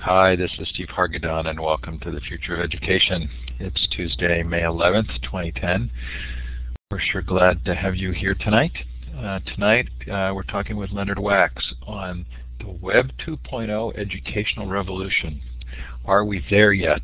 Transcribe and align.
Hi, 0.00 0.36
this 0.36 0.52
is 0.60 0.68
Steve 0.68 0.88
Hargadon, 0.88 1.46
and 1.48 1.58
welcome 1.58 1.98
to 2.00 2.12
the 2.12 2.20
Future 2.20 2.54
of 2.54 2.60
Education. 2.60 3.28
It's 3.58 3.88
Tuesday, 3.90 4.42
May 4.42 4.60
11th, 4.60 5.20
2010. 5.22 5.90
We're 6.90 7.00
sure 7.00 7.22
glad 7.22 7.64
to 7.64 7.74
have 7.74 7.96
you 7.96 8.12
here 8.12 8.34
tonight. 8.34 8.70
Uh, 9.18 9.40
tonight, 9.40 9.88
uh, 10.02 10.32
we're 10.32 10.44
talking 10.44 10.76
with 10.76 10.92
Leonard 10.92 11.18
Waks 11.18 11.74
on 11.88 12.24
the 12.60 12.70
Web 12.70 13.10
2.0 13.26 13.98
educational 13.98 14.68
revolution. 14.68 15.40
Are 16.04 16.24
we 16.24 16.44
there 16.50 16.72
yet? 16.72 17.02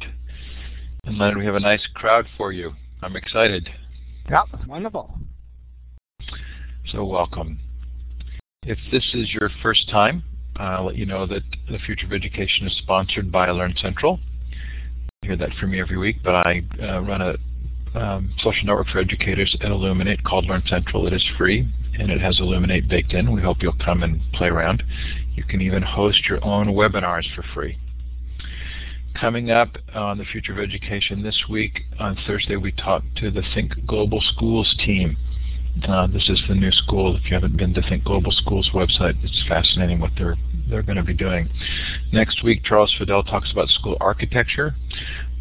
And 1.05 1.19
Leonard, 1.19 1.39
we 1.39 1.47
have 1.47 1.57
a 1.57 1.61
nice 1.61 1.87
crowd 1.95 2.27
for 2.37 2.53
you. 2.53 2.75
I'm 3.03 3.17
excited. 3.17 3.69
Yep, 4.31 4.67
wonderful. 4.69 5.19
So 6.93 7.05
welcome. 7.05 7.59
If 8.65 8.79
this 8.93 9.11
is 9.15 9.33
your 9.33 9.51
first 9.61 9.89
time, 9.89 10.23
I'll 10.57 10.87
let 10.87 10.97
you 10.97 11.07
know 11.07 11.27
that 11.27 11.43
the 11.71 11.79
Future 11.79 12.07
of 12.07 12.13
Education 12.13 12.67
is 12.67 12.77
sponsored 12.79 13.33
by 13.33 13.51
Learn 13.51 13.75
Central. 13.81 14.21
You 15.23 15.31
hear 15.31 15.37
that 15.37 15.55
from 15.55 15.71
me 15.71 15.81
every 15.81 15.97
week, 15.97 16.17
but 16.23 16.35
I 16.35 16.63
uh, 16.81 17.01
run 17.01 17.23
a 17.23 17.37
um, 17.95 18.33
social 18.39 18.67
network 18.67 18.89
for 18.89 18.99
educators 18.99 19.57
at 19.61 19.71
Elluminate 19.71 20.25
called 20.25 20.47
Learn 20.47 20.63
Central. 20.67 21.07
It 21.07 21.13
is 21.13 21.25
free 21.37 21.69
and 21.99 22.11
it 22.11 22.21
has 22.21 22.41
Elluminate 22.41 22.89
baked 22.89 23.13
in. 23.13 23.33
We 23.33 23.43
hope 23.43 23.59
you'll 23.61 23.75
come 23.85 24.03
and 24.03 24.21
play 24.33 24.49
around. 24.49 24.83
You 25.35 25.45
can 25.45 25.61
even 25.61 25.83
host 25.83 26.27
your 26.29 26.43
own 26.45 26.69
webinars 26.69 27.25
for 27.35 27.45
free. 27.55 27.79
Coming 29.15 29.51
up 29.51 29.77
on 29.95 30.17
the 30.17 30.25
Future 30.25 30.53
of 30.53 30.59
Education 30.59 31.23
this 31.23 31.45
week, 31.49 31.83
on 31.99 32.17
Thursday, 32.27 32.57
we 32.57 32.73
talked 32.73 33.15
to 33.17 33.31
the 33.31 33.43
Think 33.55 33.87
Global 33.87 34.23
Schools 34.23 34.75
team. 34.85 35.17
Uh, 35.89 36.07
this 36.07 36.29
is 36.29 36.43
the 36.49 36.55
new 36.55 36.71
school. 36.71 37.17
If 37.17 37.25
you 37.25 37.35
haven't 37.35 37.57
been 37.57 37.73
to 37.75 37.83
Think 37.83 38.05
Global 38.05 38.31
Schools 38.31 38.71
website, 38.75 39.23
it's 39.25 39.43
fascinating 39.49 40.01
what 40.01 40.13
they're 40.17 40.37
they're 40.69 40.83
going 40.83 40.97
to 40.97 41.03
be 41.03 41.15
doing. 41.15 41.49
Next 42.13 42.43
week, 42.45 42.63
Charles 42.65 42.95
Fadel 42.99 43.27
talks 43.27 43.51
about 43.51 43.69
school 43.69 43.97
architecture. 44.01 44.75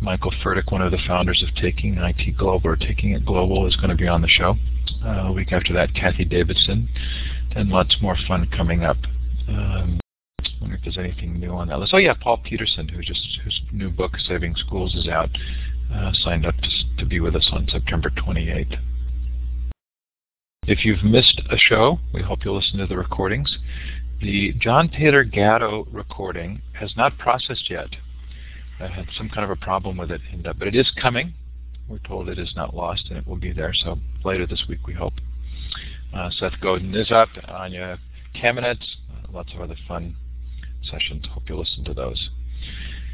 Michael 0.02 0.34
Furdyk, 0.44 0.72
one 0.72 0.82
of 0.82 0.92
the 0.92 0.98
founders 1.08 1.44
of 1.48 1.54
Taking 1.56 1.98
IT 1.98 2.36
Global 2.38 2.72
or 2.72 2.76
Taking 2.76 3.12
It 3.12 3.26
Global, 3.26 3.68
is 3.68 3.76
going 3.76 3.90
to 3.90 3.96
be 3.96 4.08
on 4.08 4.22
the 4.22 4.28
show. 4.28 4.56
Uh, 5.06 5.28
a 5.28 5.32
week 5.32 5.52
after 5.52 5.74
that, 5.74 5.94
Cathy 5.94 6.26
Davidson, 6.26 6.90
and 7.56 7.70
lots 7.70 7.96
more 8.02 8.18
fun 8.28 8.50
coming 8.56 8.84
up. 8.84 8.98
Um, 9.48 10.00
I 10.40 10.48
wonder 10.60 10.76
if 10.76 10.84
there's 10.84 10.98
anything 10.98 11.40
new 11.40 11.52
on 11.52 11.68
that 11.68 11.80
list. 11.80 11.94
Oh 11.94 11.98
yeah, 11.98 12.14
Paul 12.20 12.38
Peterson, 12.38 12.88
who 12.88 13.02
just 13.02 13.40
whose 13.44 13.62
new 13.72 13.90
book 13.90 14.18
Saving 14.28 14.56
Schools 14.56 14.96
is 14.96 15.08
out, 15.08 15.30
uh, 15.94 16.12
signed 16.14 16.46
up 16.46 16.56
to, 16.58 16.70
to 16.98 17.06
be 17.06 17.20
with 17.20 17.36
us 17.36 17.48
on 17.52 17.68
September 17.68 18.10
28th. 18.10 18.80
If 20.68 20.86
you've 20.86 21.04
missed 21.04 21.42
a 21.50 21.58
show, 21.58 21.98
we 22.14 22.22
hope 22.22 22.46
you'll 22.46 22.58
listen 22.58 22.78
to 22.78 22.86
the 22.86 22.96
recordings. 22.96 23.58
The 24.22 24.54
John 24.60 24.90
Taylor 24.90 25.24
Gatto 25.24 25.88
recording 25.92 26.62
has 26.74 26.96
not 26.96 27.18
processed 27.18 27.72
yet. 27.72 27.88
I 28.80 28.86
had 28.86 29.08
some 29.18 29.28
kind 29.28 29.44
of 29.44 29.50
a 29.50 29.56
problem 29.56 29.98
with 29.98 30.12
it, 30.12 30.22
uh, 30.46 30.54
but 30.54 30.68
it 30.68 30.76
is 30.76 30.92
coming. 31.02 31.34
We're 31.90 31.98
told 31.98 32.30
it 32.30 32.38
is 32.38 32.54
not 32.56 32.76
lost, 32.76 33.08
and 33.10 33.18
it 33.18 33.26
will 33.26 33.38
be 33.38 33.52
there. 33.52 33.74
So 33.74 33.98
later 34.24 34.46
this 34.46 34.66
week, 34.70 34.86
we 34.86 34.94
hope. 34.94 35.14
Uh, 36.14 36.30
Seth 36.30 36.62
Godin 36.62 36.94
is 36.94 37.12
up. 37.12 37.30
Anya 37.48 37.98
Kamenetz, 38.36 38.98
uh, 39.10 39.32
lots 39.34 39.52
of 39.56 39.62
other 39.62 39.78
fun 39.88 40.16
sessions. 40.84 41.26
Hope 41.32 41.50
you'll 41.50 41.62
listen 41.62 41.84
to 41.86 41.96
those. 41.96 42.30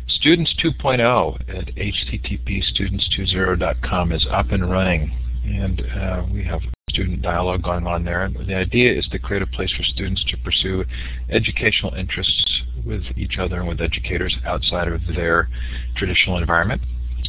Students 0.09 0.53
2.0 0.61 1.39
at 1.47 1.73
http://students20.com 1.75 4.11
is 4.11 4.27
up 4.29 4.51
and 4.51 4.69
running, 4.69 5.13
and 5.47 5.81
uh, 5.81 6.23
we 6.31 6.43
have 6.43 6.61
student 6.89 7.21
dialogue 7.21 7.63
going 7.63 7.85
on 7.85 8.03
there. 8.03 8.29
The 8.29 8.55
idea 8.55 8.97
is 8.97 9.07
to 9.11 9.19
create 9.19 9.41
a 9.41 9.47
place 9.47 9.71
for 9.75 9.83
students 9.83 10.23
to 10.25 10.37
pursue 10.37 10.83
educational 11.29 11.93
interests 11.93 12.63
with 12.85 13.03
each 13.15 13.37
other 13.37 13.59
and 13.59 13.67
with 13.67 13.81
educators 13.81 14.35
outside 14.45 14.87
of 14.87 15.01
their 15.15 15.49
traditional 15.95 16.37
environment. 16.37 16.81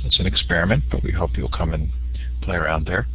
It's 0.05 0.21
an 0.21 0.27
experiment, 0.27 0.85
but 0.91 1.03
we 1.03 1.13
hope 1.13 1.37
you'll 1.37 1.49
come 1.49 1.75
and 1.75 1.91
play 2.43 2.57
around 2.57 2.87
there. 2.87 3.07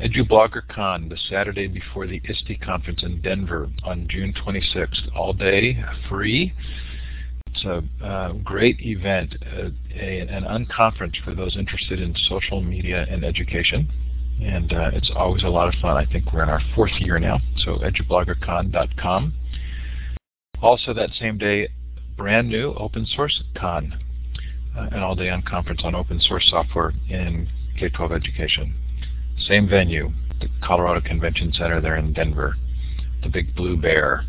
EduBloggerCon, 0.00 1.08
the 1.08 1.18
Saturday 1.28 1.66
before 1.66 2.06
the 2.06 2.20
ISTE 2.24 2.60
conference 2.62 3.02
in 3.02 3.20
Denver 3.20 3.68
on 3.84 4.06
June 4.08 4.32
26th, 4.32 5.14
all 5.14 5.32
day, 5.32 5.82
free. 6.08 6.52
It's 7.48 7.64
a 7.64 7.82
uh, 8.04 8.32
great 8.44 8.80
event, 8.80 9.34
uh, 9.54 9.70
a, 9.94 10.20
an 10.20 10.44
unconference 10.44 11.16
for 11.24 11.34
those 11.34 11.56
interested 11.56 12.00
in 12.00 12.14
social 12.28 12.62
media 12.62 13.06
and 13.10 13.24
education 13.24 13.90
and 14.42 14.72
uh, 14.72 14.90
it's 14.92 15.10
always 15.14 15.42
a 15.42 15.48
lot 15.48 15.68
of 15.68 15.74
fun. 15.80 15.96
I 15.96 16.06
think 16.06 16.32
we're 16.32 16.42
in 16.42 16.48
our 16.48 16.62
fourth 16.74 16.92
year 16.98 17.18
now, 17.18 17.40
so 17.58 17.78
edubloggercon.com. 17.78 19.34
Also 20.62 20.92
that 20.92 21.10
same 21.18 21.38
day, 21.38 21.68
brand 22.16 22.48
new 22.48 22.74
Open 22.74 23.06
Source 23.06 23.42
Con, 23.56 23.98
uh, 24.76 24.88
an 24.92 25.00
all-day 25.00 25.28
unconference 25.28 25.84
on 25.84 25.94
open 25.94 26.20
source 26.20 26.46
software 26.50 26.92
in 27.08 27.48
K-12 27.78 28.12
education. 28.12 28.74
Same 29.38 29.68
venue, 29.68 30.12
the 30.40 30.48
Colorado 30.62 31.00
Convention 31.00 31.52
Center 31.52 31.80
there 31.80 31.96
in 31.96 32.12
Denver, 32.12 32.56
the 33.22 33.28
Big 33.28 33.54
Blue 33.54 33.76
Bear. 33.76 34.26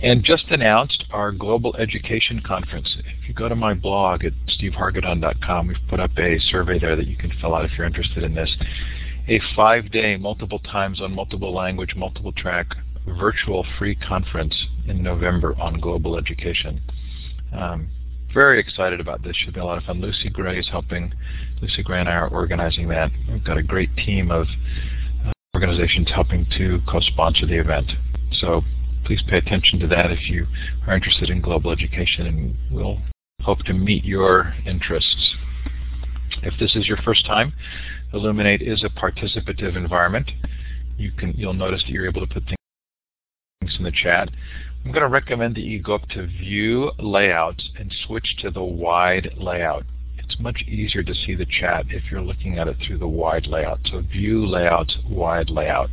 And 0.00 0.24
just 0.24 0.46
announced 0.50 1.04
our 1.12 1.30
Global 1.30 1.76
Education 1.76 2.40
Conference. 2.44 2.96
If 2.98 3.28
you 3.28 3.34
go 3.34 3.48
to 3.48 3.54
my 3.54 3.74
blog 3.74 4.24
at 4.24 4.32
stevehargadon.com, 4.48 5.68
we've 5.68 5.76
put 5.88 6.00
up 6.00 6.10
a 6.18 6.38
survey 6.40 6.78
there 6.78 6.96
that 6.96 7.06
you 7.06 7.16
can 7.16 7.30
fill 7.40 7.54
out 7.54 7.64
if 7.64 7.70
you're 7.78 7.86
interested 7.86 8.22
in 8.22 8.34
this. 8.34 8.54
A 9.28 9.40
five-day, 9.56 10.16
multiple 10.16 10.58
times 10.58 11.00
on 11.00 11.14
multiple 11.14 11.54
language, 11.54 11.94
multiple 11.96 12.32
track, 12.32 12.74
virtual 13.06 13.64
free 13.78 13.94
conference 13.94 14.66
in 14.86 15.02
November 15.02 15.54
on 15.60 15.78
global 15.80 16.18
education. 16.18 16.80
Um, 17.52 17.88
very 18.34 18.58
excited 18.58 19.00
about 19.00 19.22
this. 19.22 19.36
Should 19.36 19.54
be 19.54 19.60
a 19.60 19.64
lot 19.64 19.78
of 19.78 19.84
fun. 19.84 20.00
Lucy 20.00 20.28
Gray 20.28 20.58
is 20.58 20.68
helping. 20.68 21.14
Lucy 21.62 21.84
Gray 21.84 22.00
and 22.00 22.08
I 22.08 22.14
are 22.14 22.28
organizing 22.28 22.88
that. 22.88 23.12
We've 23.30 23.44
got 23.44 23.58
a 23.58 23.62
great 23.62 23.94
team 23.96 24.32
of 24.32 24.48
uh, 25.24 25.32
organizations 25.54 26.10
helping 26.12 26.44
to 26.58 26.80
co-sponsor 26.88 27.46
the 27.46 27.60
event. 27.60 27.92
So 28.32 28.62
please 29.04 29.22
pay 29.28 29.38
attention 29.38 29.78
to 29.80 29.86
that 29.88 30.10
if 30.10 30.30
you 30.30 30.46
are 30.86 30.94
interested 30.94 31.30
in 31.30 31.40
global 31.40 31.70
education 31.70 32.26
and 32.26 32.56
we'll 32.70 32.98
hope 33.42 33.58
to 33.60 33.72
meet 33.72 34.04
your 34.04 34.54
interests. 34.66 35.34
If 36.42 36.54
this 36.58 36.74
is 36.74 36.88
your 36.88 36.96
first 36.98 37.26
time, 37.26 37.52
Elluminate 38.12 38.62
is 38.62 38.84
a 38.84 38.88
participative 38.88 39.76
environment. 39.76 40.30
You 40.96 41.12
can, 41.12 41.32
you'll 41.32 41.52
notice 41.52 41.82
that 41.82 41.90
you're 41.90 42.08
able 42.08 42.26
to 42.26 42.32
put 42.32 42.44
things 42.44 43.76
in 43.78 43.84
the 43.84 43.92
chat. 43.92 44.30
I'm 44.84 44.92
going 44.92 45.02
to 45.02 45.08
recommend 45.08 45.56
that 45.56 45.62
you 45.62 45.82
go 45.82 45.94
up 45.94 46.08
to 46.10 46.26
View 46.26 46.92
Layouts 46.98 47.70
and 47.78 47.92
switch 48.06 48.36
to 48.40 48.50
the 48.50 48.62
wide 48.62 49.34
layout. 49.36 49.84
It's 50.18 50.38
much 50.38 50.62
easier 50.62 51.02
to 51.02 51.14
see 51.14 51.34
the 51.34 51.46
chat 51.46 51.86
if 51.90 52.10
you're 52.10 52.22
looking 52.22 52.58
at 52.58 52.68
it 52.68 52.76
through 52.86 52.98
the 52.98 53.08
wide 53.08 53.46
layout. 53.46 53.80
So 53.90 54.00
View 54.00 54.46
Layouts, 54.46 54.96
Wide 55.08 55.50
Layout. 55.50 55.90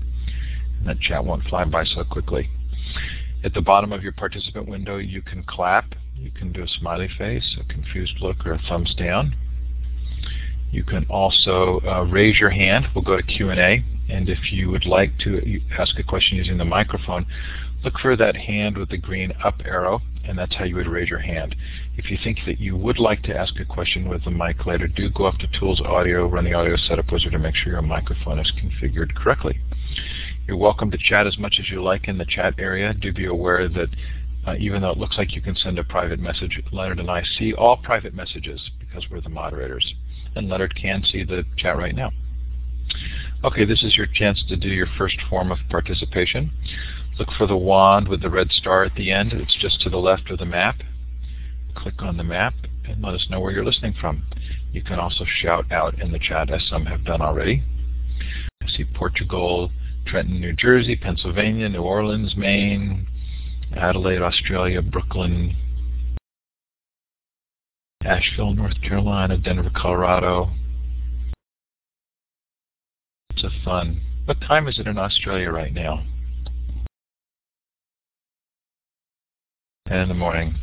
And 0.80 0.88
that 0.88 1.00
chat 1.02 1.26
won't 1.26 1.44
fly 1.46 1.66
by 1.66 1.84
so 1.84 2.04
quickly. 2.04 2.50
At 3.44 3.56
the 3.56 3.62
bottom 3.62 3.91
of 3.91 4.03
your 4.03 4.12
participant 4.12 4.68
window, 4.68 4.97
you 4.97 5.22
can 5.22 5.44
clap. 5.44 5.96
You 6.16 6.29
can 6.29 6.52
do 6.52 6.63
a 6.63 6.68
smiley 6.68 7.09
face, 7.18 7.57
a 7.59 7.63
confused 7.63 8.22
look, 8.22 8.46
or 8.46 8.53
a 8.53 8.62
thumbs 8.69 8.94
down. 8.94 9.35
You 10.69 10.84
can 10.84 11.06
also 11.09 11.81
uh, 11.85 12.03
raise 12.03 12.40
your 12.40 12.51
hand. 12.51 12.85
We'll 12.94 13.03
go 13.03 13.18
to 13.18 13.24
Q&A. 13.24 13.84
And 14.09 14.30
if 14.30 14.51
you 14.51 14.69
would 14.69 14.85
like 14.85 15.18
to 15.19 15.59
ask 15.78 15.97
a 15.97 16.03
question 16.03 16.38
using 16.38 16.57
the 16.57 16.66
microphone, 16.66 17.25
look 17.84 17.97
for 18.00 18.16
that 18.16 18.35
hand 18.35 18.78
with 18.78 18.90
the 18.90 18.97
green 18.97 19.34
up 19.44 19.62
arrow, 19.66 20.01
and 20.24 20.38
that's 20.38 20.56
how 20.56 20.66
you 20.66 20.75
would 20.75 20.88
raise 20.88 21.09
your 21.09 21.19
hand. 21.19 21.56
If 21.97 22.12
you 22.12 22.18
think 22.24 22.40
that 22.46 22.59
you 22.59 22.75
would 22.78 23.00
like 23.00 23.24
to 23.24 23.35
ask 23.35 23.59
a 23.59 23.66
question 23.66 24.07
with 24.07 24.24
the 24.24 24.31
mic 24.31 24.66
later, 24.66 24.88
do 24.88 25.09
go 25.09 25.25
up 25.25 25.40
to 25.40 25.47
Tools 25.59 25.81
Audio, 25.81 26.28
run 26.28 26.46
the 26.46 26.53
Audio 26.53 26.75
Setup 26.75 27.12
Wizard 27.12 27.31
to 27.31 27.40
make 27.40 27.56
sure 27.56 27.74
your 27.74 27.81
microphone 27.81 28.40
is 28.40 28.51
configured 28.51 29.16
correctly. 29.16 29.59
You're 30.51 30.59
welcome 30.59 30.91
to 30.91 30.97
chat 30.97 31.28
as 31.28 31.38
much 31.38 31.59
as 31.62 31.69
you 31.69 31.81
like 31.81 32.09
in 32.09 32.17
the 32.17 32.25
chat 32.25 32.56
area. 32.57 32.94
Do 32.94 33.13
be 33.13 33.25
aware 33.25 33.69
that 33.69 33.88
uh, 34.45 34.56
even 34.59 34.81
though 34.81 34.89
it 34.89 34.98
looks 34.98 35.18
like 35.18 35.33
you 35.33 35.39
can 35.39 35.56
send 35.56 35.80
a 35.80 35.83
private 35.86 36.19
message, 36.19 36.62
Leonard 36.74 37.00
and 37.00 37.09
I 37.09 37.24
see 37.39 37.53
all 37.53 37.77
private 37.77 38.13
messages 38.13 38.69
because 38.77 39.09
we're 39.09 39.21
the 39.21 39.30
moderators. 39.30 39.94
And 40.36 40.50
Leonard 40.50 40.75
can 40.75 41.06
see 41.06 41.24
the 41.24 41.45
chat 41.56 41.77
right 41.77 41.95
now. 41.95 42.12
Okay, 43.45 43.63
this 43.63 43.81
is 43.81 43.95
your 43.95 44.07
chance 44.07 44.44
to 44.50 44.57
do 44.57 44.68
your 44.68 44.89
first 44.98 45.15
form 45.30 45.53
of 45.53 45.59
participation. 45.69 46.51
Look 47.18 47.30
for 47.38 47.47
the 47.47 47.56
wand 47.56 48.09
with 48.09 48.21
the 48.21 48.30
red 48.30 48.51
star 48.51 48.83
at 48.83 48.95
the 48.95 49.09
end. 49.09 49.31
It's 49.31 49.57
just 49.57 49.80
to 49.83 49.89
the 49.89 50.00
left 50.00 50.30
of 50.31 50.39
the 50.39 50.45
map. 50.45 50.81
Click 51.77 52.01
on 52.01 52.18
the 52.18 52.25
map 52.25 52.56
and 52.89 53.01
let 53.01 53.13
us 53.13 53.27
know 53.30 53.39
where 53.39 53.54
you're 53.54 53.63
listening 53.63 53.95
from. 54.01 54.24
You 54.74 54.83
can 54.83 55.00
also 55.00 55.24
shout 55.24 55.71
out 55.71 56.01
in 56.01 56.12
the 56.12 56.19
chat 56.19 56.50
as 56.51 56.68
some 56.68 56.88
have 56.88 57.06
done 57.06 57.21
already. 57.21 57.63
I 58.62 58.68
see 58.68 58.83
Portugal, 58.83 59.71
Trenton, 60.06 60.39
New 60.39 60.53
Jersey, 60.53 60.95
Pennsylvania, 60.95 61.69
New 61.69 61.81
Orleans, 61.81 62.36
Maine, 62.36 63.07
Adelaide, 63.75 64.21
Australia, 64.21 64.81
Brooklyn, 64.81 65.56
Asheville, 68.03 68.53
North 68.53 68.81
Carolina, 68.81 69.38
Denver, 69.38 69.71
Colorado. 69.75 70.51
It's 73.31 73.44
a 73.44 73.50
fun. 73.63 74.01
What 74.25 74.42
time 74.42 74.68
is 74.68 74.80
it 74.80 74.88
in 74.88 74.98
Australia 74.98 75.50
right 75.51 75.74
now? 75.74 76.04
10 79.88 80.00
in 80.00 80.09
the 80.09 80.15
morning. 80.15 80.56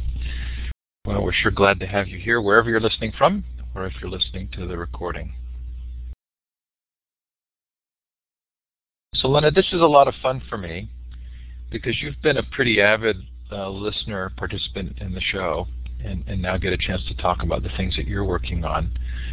Well, 1.07 1.23
we're 1.23 1.33
sure 1.33 1.51
glad 1.51 1.81
to 1.81 1.87
have 1.87 2.09
you 2.09 2.19
here 2.19 2.41
wherever 2.41 2.71
you're 2.71 2.81
listening 2.81 3.13
from, 3.17 3.45
or 3.75 3.87
if 3.87 3.95
you're 4.01 4.11
listening 4.11 4.49
to 4.53 4.67
the 4.67 4.77
recording. 4.77 5.35
So, 9.19 9.29
Lena, 9.29 9.51
this 9.51 9.67
is 9.73 9.81
a 9.81 9.87
lot 9.87 10.07
of 10.07 10.15
fun 10.23 10.41
for 10.49 10.57
me 10.57 10.89
because 11.71 12.01
you've 12.01 12.21
been 12.23 12.37
a 12.37 12.43
pretty 12.53 12.81
avid 12.81 13.17
uh, 13.51 13.69
listener, 13.69 14.31
participant 14.37 14.99
in 15.01 15.13
the 15.13 15.21
show, 15.21 15.67
and, 16.05 16.23
and 16.29 16.41
now 16.41 16.57
get 16.57 16.73
a 16.73 16.79
chance 16.79 17.03
to 17.09 17.17
talk 17.17 17.43
about 17.43 17.65
the 17.65 17.71
things 17.77 17.97
that 17.97 18.07
you're 18.07 18.25
working 18.25 18.65
on. 18.65 18.93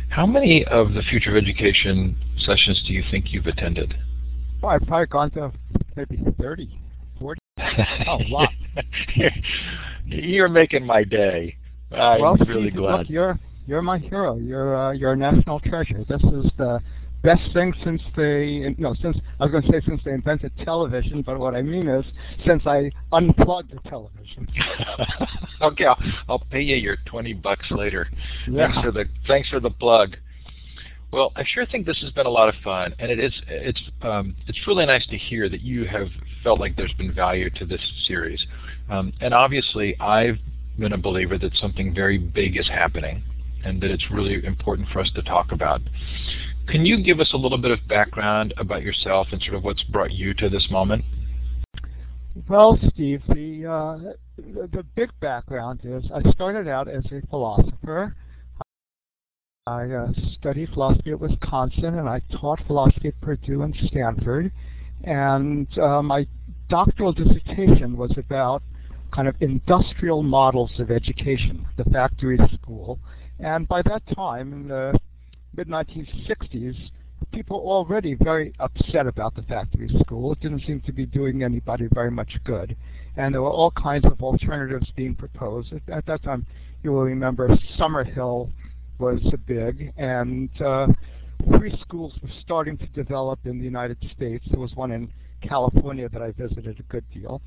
How 0.10 0.26
many 0.26 0.66
of 0.66 0.94
the 0.94 1.04
Future 1.04 1.38
of 1.38 1.44
Education 1.44 2.16
sessions 2.40 2.84
do 2.88 2.94
you 2.94 3.04
think 3.12 3.32
you've 3.32 3.46
attended? 3.46 3.94
Well, 4.60 4.72
I've 4.72 4.88
probably 4.88 5.06
gone 5.06 5.30
to 5.32 5.52
maybe 5.96 6.20
30, 6.40 6.80
40. 7.20 7.40
Oh, 8.08 8.20
wow. 8.30 8.48
you're 10.06 10.50
making 10.50 10.86
my 10.86 11.04
day. 11.04 11.56
I'm 11.92 12.22
well, 12.22 12.38
really 12.48 12.70
Steve, 12.70 12.76
glad. 12.76 13.00
Look, 13.00 13.10
you're 13.10 13.40
you're 13.68 13.82
my 13.82 13.98
hero. 13.98 14.38
You're 14.38 14.76
uh, 14.76 14.92
you're 14.92 15.14
a 15.14 15.16
national 15.16 15.60
treasure. 15.60 16.04
This 16.08 16.22
is 16.22 16.52
the 16.58 16.82
best 17.26 17.42
thing 17.54 17.74
since 17.84 18.02
they 18.16 18.76
no 18.78 18.94
since 19.02 19.18
I 19.40 19.46
was 19.46 19.52
going 19.52 19.64
to 19.64 19.72
say 19.72 19.82
since 19.86 20.02
they 20.06 20.12
invented 20.12 20.52
television, 20.64 21.24
but 21.24 21.40
what 21.40 21.56
I 21.56 21.62
mean 21.62 21.88
is 21.88 22.06
since 22.46 22.64
I 22.66 22.92
unplugged 23.12 23.72
the 23.72 23.90
television. 23.90 24.48
okay, 25.62 25.86
I'll, 25.86 26.00
I'll 26.30 26.40
pay 26.40 26.62
you 26.62 26.76
your 26.76 26.98
twenty 27.06 27.34
bucks 27.34 27.66
later. 27.72 28.08
Yeah. 28.48 28.68
Thanks 28.68 28.82
for 28.82 28.92
the 28.92 29.06
thanks 29.28 29.50
for 29.50 29.60
the 29.60 29.72
plug. 29.72 30.18
Well, 31.12 31.32
I 31.36 31.44
sure 31.46 31.66
think 31.66 31.86
this 31.86 32.00
has 32.02 32.12
been 32.12 32.26
a 32.26 32.30
lot 32.30 32.50
of 32.50 32.56
fun, 32.64 32.94
and 33.00 33.10
it 33.10 33.20
is 33.20 33.34
it's 33.48 33.82
um, 34.02 34.36
it's 34.48 34.60
really 34.68 34.86
nice 34.86 35.06
to 35.08 35.18
hear 35.18 35.50
that 35.50 35.62
you 35.62 35.86
have 35.86 36.10
felt 36.44 36.60
like 36.60 36.76
there's 36.76 36.94
been 36.94 37.14
value 37.14 37.50
to 37.52 37.66
this 37.66 37.82
series. 38.08 38.46
Um, 38.90 39.14
and 39.22 39.34
obviously, 39.34 40.00
I've 40.00 40.38
been 40.78 40.94
a 40.94 40.98
believer 40.98 41.38
that 41.38 41.56
something 41.56 41.94
very 41.94 42.18
big 42.18 42.58
is 42.58 42.68
happening, 42.68 43.24
and 43.64 43.82
that 43.82 43.92
it's 43.92 44.12
really 44.12 44.46
important 44.46 44.90
for 44.90 45.00
us 45.00 45.10
to 45.16 45.22
talk 45.24 45.52
about. 45.52 45.82
Can 46.68 46.86
you 46.86 47.04
give 47.04 47.20
us 47.20 47.32
a 47.34 47.38
little 47.38 47.58
bit 47.58 47.72
of 47.72 47.88
background 47.88 48.54
about 48.58 48.82
yourself 48.82 49.28
and 49.32 49.42
sort 49.42 49.56
of 49.56 49.64
what's 49.64 49.84
brought 49.84 50.12
you 50.12 50.34
to 50.36 50.50
this 50.50 50.68
moment? 50.72 51.06
Well, 52.50 52.78
Steve, 52.90 53.22
the, 53.30 53.66
uh, 53.66 54.14
the 54.38 54.68
the 54.68 54.84
big 54.96 55.10
background 55.22 55.80
is 55.84 56.04
I 56.14 56.30
started 56.32 56.68
out 56.68 56.90
as 56.90 57.04
a 57.12 57.26
philosopher. 57.28 58.16
I 59.68 59.90
uh, 59.90 60.08
studied 60.38 60.70
philosophy 60.74 61.12
at 61.12 61.20
Wisconsin, 61.20 61.98
and 61.98 62.10
I 62.10 62.22
taught 62.40 62.60
philosophy 62.68 63.08
at 63.08 63.22
Purdue 63.22 63.62
and 63.62 63.76
Stanford. 63.88 64.52
And 65.06 65.68
uh, 65.80 66.02
my 66.02 66.28
doctoral 66.70 67.14
dissertation 67.14 67.96
was 67.96 68.12
about 68.18 68.62
kind 69.14 69.28
of 69.28 69.36
industrial 69.40 70.24
models 70.24 70.72
of 70.80 70.92
education, 70.92 71.66
the 71.78 71.86
factory 71.86 72.38
school. 72.62 73.00
And 73.40 73.68
by 73.68 73.82
that 73.84 74.04
time, 74.14 74.52
in 74.52 74.68
the 74.68 75.00
mid-1960s, 75.56 76.76
people 77.32 77.66
were 77.66 77.72
already 77.72 78.16
very 78.16 78.54
upset 78.60 79.08
about 79.08 79.36
the 79.36 79.42
factory 79.44 79.90
school. 80.00 80.34
It 80.34 80.42
didn't 80.42 80.64
seem 80.66 80.82
to 80.82 80.92
be 80.92 81.06
doing 81.06 81.44
anybody 81.44 81.88
very 81.94 82.12
much 82.12 82.38
good. 82.44 82.76
And 83.18 83.34
there 83.34 83.42
were 83.42 83.50
all 83.50 83.72
kinds 83.72 84.06
of 84.06 84.22
alternatives 84.22 84.92
being 84.96 85.16
proposed. 85.16 85.74
At, 85.74 85.82
at 85.90 86.06
that 86.06 86.24
time, 86.24 86.46
you 86.84 86.92
will 86.92 87.04
remember 87.04 87.50
Summerhill 87.78 88.52
was 89.00 89.20
big, 89.46 89.94
and 89.98 90.50
uh, 90.62 90.88
free 91.58 91.78
schools 91.82 92.14
were 92.22 92.30
starting 92.42 92.78
to 92.78 92.86
develop 92.88 93.40
in 93.46 93.58
the 93.58 93.66
United 93.66 93.98
States. 94.16 94.46
There 94.50 94.60
was 94.60 94.74
one 94.76 94.92
in 94.92 95.12
California 95.42 96.10
that 96.10 96.22
I 96.22 96.32
visited 96.32 96.80
a 96.80 96.84
good 96.84 97.06
deal. 97.14 97.42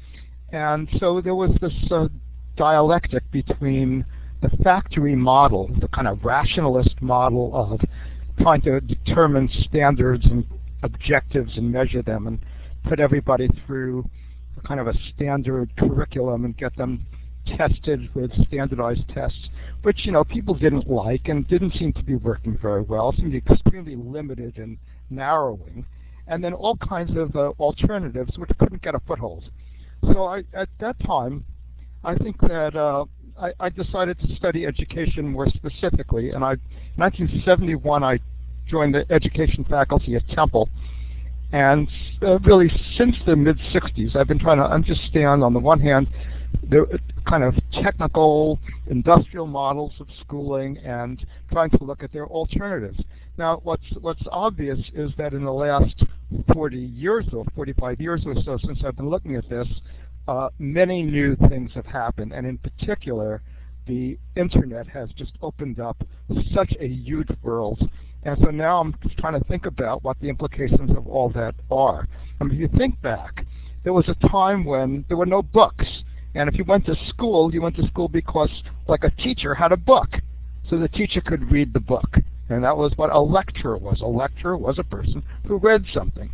And 0.53 0.89
so 0.99 1.21
there 1.21 1.35
was 1.35 1.51
this 1.61 1.75
uh, 1.91 2.09
dialectic 2.57 3.31
between 3.31 4.05
the 4.41 4.51
factory 4.63 5.17
model, 5.17 5.69
the 5.81 5.89
kind 5.89 6.07
of 6.07 6.25
rationalist 6.25 7.01
model 7.01 7.51
of 7.55 7.81
trying 8.41 8.61
to 8.63 8.81
determine 8.81 9.49
standards 9.65 10.25
and 10.27 10.47
objectives 10.83 11.57
and 11.57 11.73
measure 11.73 12.03
them 12.03 12.27
and 12.27 12.39
put 12.85 13.01
everybody 13.01 13.49
through 13.67 14.09
kind 14.67 14.81
of 14.81 14.87
a 14.87 14.95
standard 15.15 15.75
curriculum 15.77 16.45
and 16.45 16.57
get 16.57 16.77
them 16.77 17.05
tested 17.57 18.15
with 18.15 18.31
standardized 18.47 19.09
tests, 19.13 19.49
which 19.83 20.05
you 20.05 20.13
know 20.13 20.25
people 20.25 20.55
didn't 20.55 20.89
like 20.89 21.29
and 21.29 21.49
didn't 21.49 21.75
seem 21.75 21.93
to 21.93 22.03
be 22.03 22.15
working 22.15 22.57
very 22.61 22.83
well, 22.83 23.13
seemed 23.13 23.35
extremely 23.35 23.97
limited 23.97 24.59
and 24.59 24.79
narrowing, 25.11 25.85
and 26.27 26.45
then 26.45 26.53
all 26.53 26.77
kinds 26.77 27.17
of 27.17 27.35
uh, 27.37 27.53
alternatives 27.59 28.37
which 28.37 28.51
couldn't 28.59 28.83
get 28.83 28.95
a 28.95 29.01
foothold. 29.01 29.51
So 30.13 30.25
I, 30.25 30.45
at 30.53 30.69
that 30.81 30.97
time, 31.01 31.45
I 32.05 32.15
think 32.15 32.41
that 32.43 32.77
uh, 32.77 33.07
I, 33.41 33.53
I, 33.61 33.69
decided 33.69 34.19
to 34.21 34.37
study 34.37 34.67
education 34.67 35.29
more 35.29 35.49
specifically, 35.49 36.31
and 36.31 36.45
I, 36.45 36.53
in 36.53 36.97
1971 36.97 38.03
I 38.03 38.19
joined 38.67 38.95
the 38.95 39.07
education 39.11 39.65
faculty 39.65 40.17
at 40.17 40.29
Temple, 40.29 40.69
and 41.53 41.89
uh, 42.23 42.39
really 42.41 42.71
since 42.97 43.17
the 43.27 43.37
mid 43.37 43.59
60s 43.73 44.17
I've 44.17 44.29
been 44.29 44.39
trying 44.39 44.59
to 44.59 44.65
understand 44.67 45.43
on 45.43 45.53
the 45.53 45.61
one 45.61 45.81
hand 45.81 46.09
the 46.69 46.99
kind 47.29 47.45
of 47.45 47.55
technical 47.73 48.59
industrial 48.89 49.47
models 49.47 49.93
of 50.01 50.09
schooling 50.21 50.79
and 50.79 51.25
trying 51.53 51.71
to 51.71 51.85
look 51.85 52.03
at 52.03 52.13
their 52.13 52.27
alternatives. 52.27 52.99
Now, 53.37 53.61
what's 53.63 53.85
what's 54.01 54.23
obvious 54.33 54.79
is 54.95 55.13
that 55.17 55.33
in 55.33 55.45
the 55.45 55.53
last 55.53 56.03
40 56.53 56.77
years 56.77 57.25
or 57.33 57.45
45 57.55 58.01
years 58.01 58.23
or 58.27 58.35
so 58.43 58.59
since 58.65 58.81
I've 58.85 58.97
been 58.97 59.11
looking 59.11 59.37
at 59.37 59.49
this, 59.49 59.69
uh, 60.29 60.51
many 60.59 61.03
new 61.03 61.35
things 61.49 61.73
have 61.75 61.87
happened, 61.87 62.33
and 62.33 62.47
in 62.47 62.59
particular, 62.59 63.43
the 63.87 64.19
internet 64.37 64.87
has 64.87 65.09
just 65.17 65.33
opened 65.41 65.81
up 65.81 65.97
such 66.55 66.75
a 66.79 66.87
huge 66.87 67.31
world. 67.43 67.91
And 68.25 68.37
so 68.43 68.51
now 68.51 68.79
I'm 68.81 68.95
just 69.03 69.17
trying 69.17 69.41
to 69.41 69.45
think 69.47 69.65
about 69.65 70.05
what 70.05 70.21
the 70.21 70.29
implications 70.29 70.91
of 70.91 71.07
all 71.07 71.31
that 71.31 71.55
are. 71.71 72.07
I 72.39 72.45
mean, 72.45 72.55
if 72.55 72.61
you 72.61 72.79
think 72.79 73.01
back, 73.01 73.47
there 73.85 73.95
was 73.95 74.09
a 74.09 74.29
time 74.29 74.65
when 74.65 75.07
there 75.09 75.17
were 75.17 75.25
no 75.25 75.41
books. 75.41 75.87
And 76.35 76.49
if 76.49 76.57
you 76.57 76.65
went 76.65 76.85
to 76.87 76.97
school, 77.09 77.55
you 77.55 77.63
went 77.63 77.77
to 77.77 77.87
school 77.87 78.09
because, 78.09 78.51
like, 78.87 79.05
a 79.05 79.11
teacher 79.11 79.55
had 79.55 79.73
a 79.73 79.79
book. 79.79 80.09
So 80.69 80.79
the 80.79 80.89
teacher 80.89 81.23
could 81.23 81.51
read 81.51 81.73
the 81.73 81.81
book. 81.81 82.19
And 82.51 82.65
that 82.65 82.77
was 82.77 82.93
what 82.97 83.11
a 83.11 83.21
lecturer 83.21 83.79
was. 83.79 84.03
A 84.03 84.07
lecturer 84.07 84.59
was 84.59 84.79
a 84.79 84.85
person 84.85 85.23
who 85.47 85.57
read 85.57 85.87
something. 85.95 86.31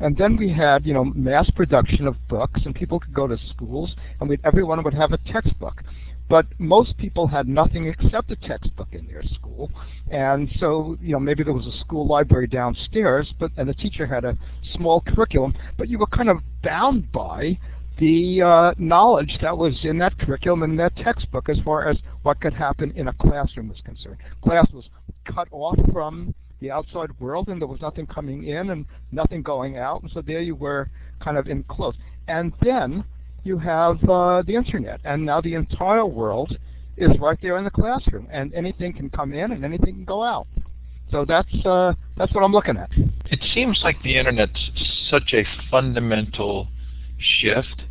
And 0.00 0.16
then 0.16 0.36
we 0.36 0.50
had, 0.50 0.86
you 0.86 0.94
know, 0.94 1.04
mass 1.04 1.48
production 1.50 2.06
of 2.06 2.16
books, 2.28 2.62
and 2.64 2.74
people 2.74 3.00
could 3.00 3.14
go 3.14 3.26
to 3.26 3.38
schools, 3.50 3.94
and 4.20 4.28
we'd, 4.28 4.40
everyone 4.44 4.82
would 4.82 4.94
have 4.94 5.12
a 5.12 5.18
textbook. 5.18 5.82
But 6.28 6.46
most 6.58 6.96
people 6.96 7.26
had 7.26 7.46
nothing 7.46 7.86
except 7.86 8.30
a 8.30 8.36
textbook 8.36 8.88
in 8.92 9.06
their 9.06 9.22
school, 9.22 9.70
and 10.10 10.48
so, 10.58 10.96
you 11.00 11.12
know, 11.12 11.20
maybe 11.20 11.42
there 11.42 11.52
was 11.52 11.66
a 11.66 11.78
school 11.80 12.06
library 12.06 12.46
downstairs, 12.46 13.34
but 13.38 13.50
and 13.56 13.68
the 13.68 13.74
teacher 13.74 14.06
had 14.06 14.24
a 14.24 14.38
small 14.74 15.02
curriculum, 15.02 15.54
but 15.76 15.88
you 15.88 15.98
were 15.98 16.06
kind 16.06 16.30
of 16.30 16.38
bound 16.62 17.12
by 17.12 17.58
the 17.98 18.40
uh, 18.40 18.74
knowledge 18.78 19.38
that 19.42 19.56
was 19.56 19.78
in 19.84 19.98
that 19.98 20.18
curriculum 20.18 20.62
and 20.62 20.78
that 20.78 20.96
textbook 20.96 21.48
as 21.48 21.58
far 21.64 21.88
as 21.88 21.98
what 22.22 22.40
could 22.40 22.54
happen 22.54 22.92
in 22.96 23.08
a 23.08 23.12
classroom 23.12 23.68
was 23.68 23.80
concerned. 23.84 24.16
Class 24.42 24.66
was 24.72 24.84
cut 25.26 25.48
off 25.50 25.78
from 25.92 26.34
the 26.62 26.70
outside 26.70 27.10
world 27.20 27.48
and 27.48 27.60
there 27.60 27.68
was 27.68 27.80
nothing 27.80 28.06
coming 28.06 28.46
in 28.46 28.70
and 28.70 28.86
nothing 29.10 29.42
going 29.42 29.76
out 29.76 30.02
and 30.02 30.10
so 30.12 30.22
there 30.22 30.40
you 30.40 30.54
were 30.54 30.88
kind 31.20 31.36
of 31.36 31.46
enclosed. 31.48 31.98
And 32.28 32.52
then 32.62 33.04
you 33.44 33.58
have 33.58 34.02
uh, 34.08 34.42
the 34.42 34.54
internet 34.54 35.00
and 35.04 35.26
now 35.26 35.40
the 35.40 35.54
entire 35.54 36.06
world 36.06 36.56
is 36.96 37.10
right 37.18 37.38
there 37.42 37.58
in 37.58 37.64
the 37.64 37.70
classroom 37.70 38.28
and 38.30 38.52
anything 38.54 38.92
can 38.92 39.10
come 39.10 39.32
in 39.32 39.52
and 39.52 39.64
anything 39.64 39.94
can 39.94 40.04
go 40.04 40.22
out. 40.22 40.46
So 41.10 41.26
that's 41.26 41.54
uh, 41.66 41.92
that's 42.16 42.32
what 42.32 42.42
I'm 42.42 42.52
looking 42.52 42.78
at. 42.78 42.90
It 43.26 43.40
seems 43.54 43.80
like 43.84 44.02
the 44.02 44.16
internet's 44.16 44.70
such 45.10 45.34
a 45.34 45.44
fundamental 45.70 46.68
shift 47.18 47.82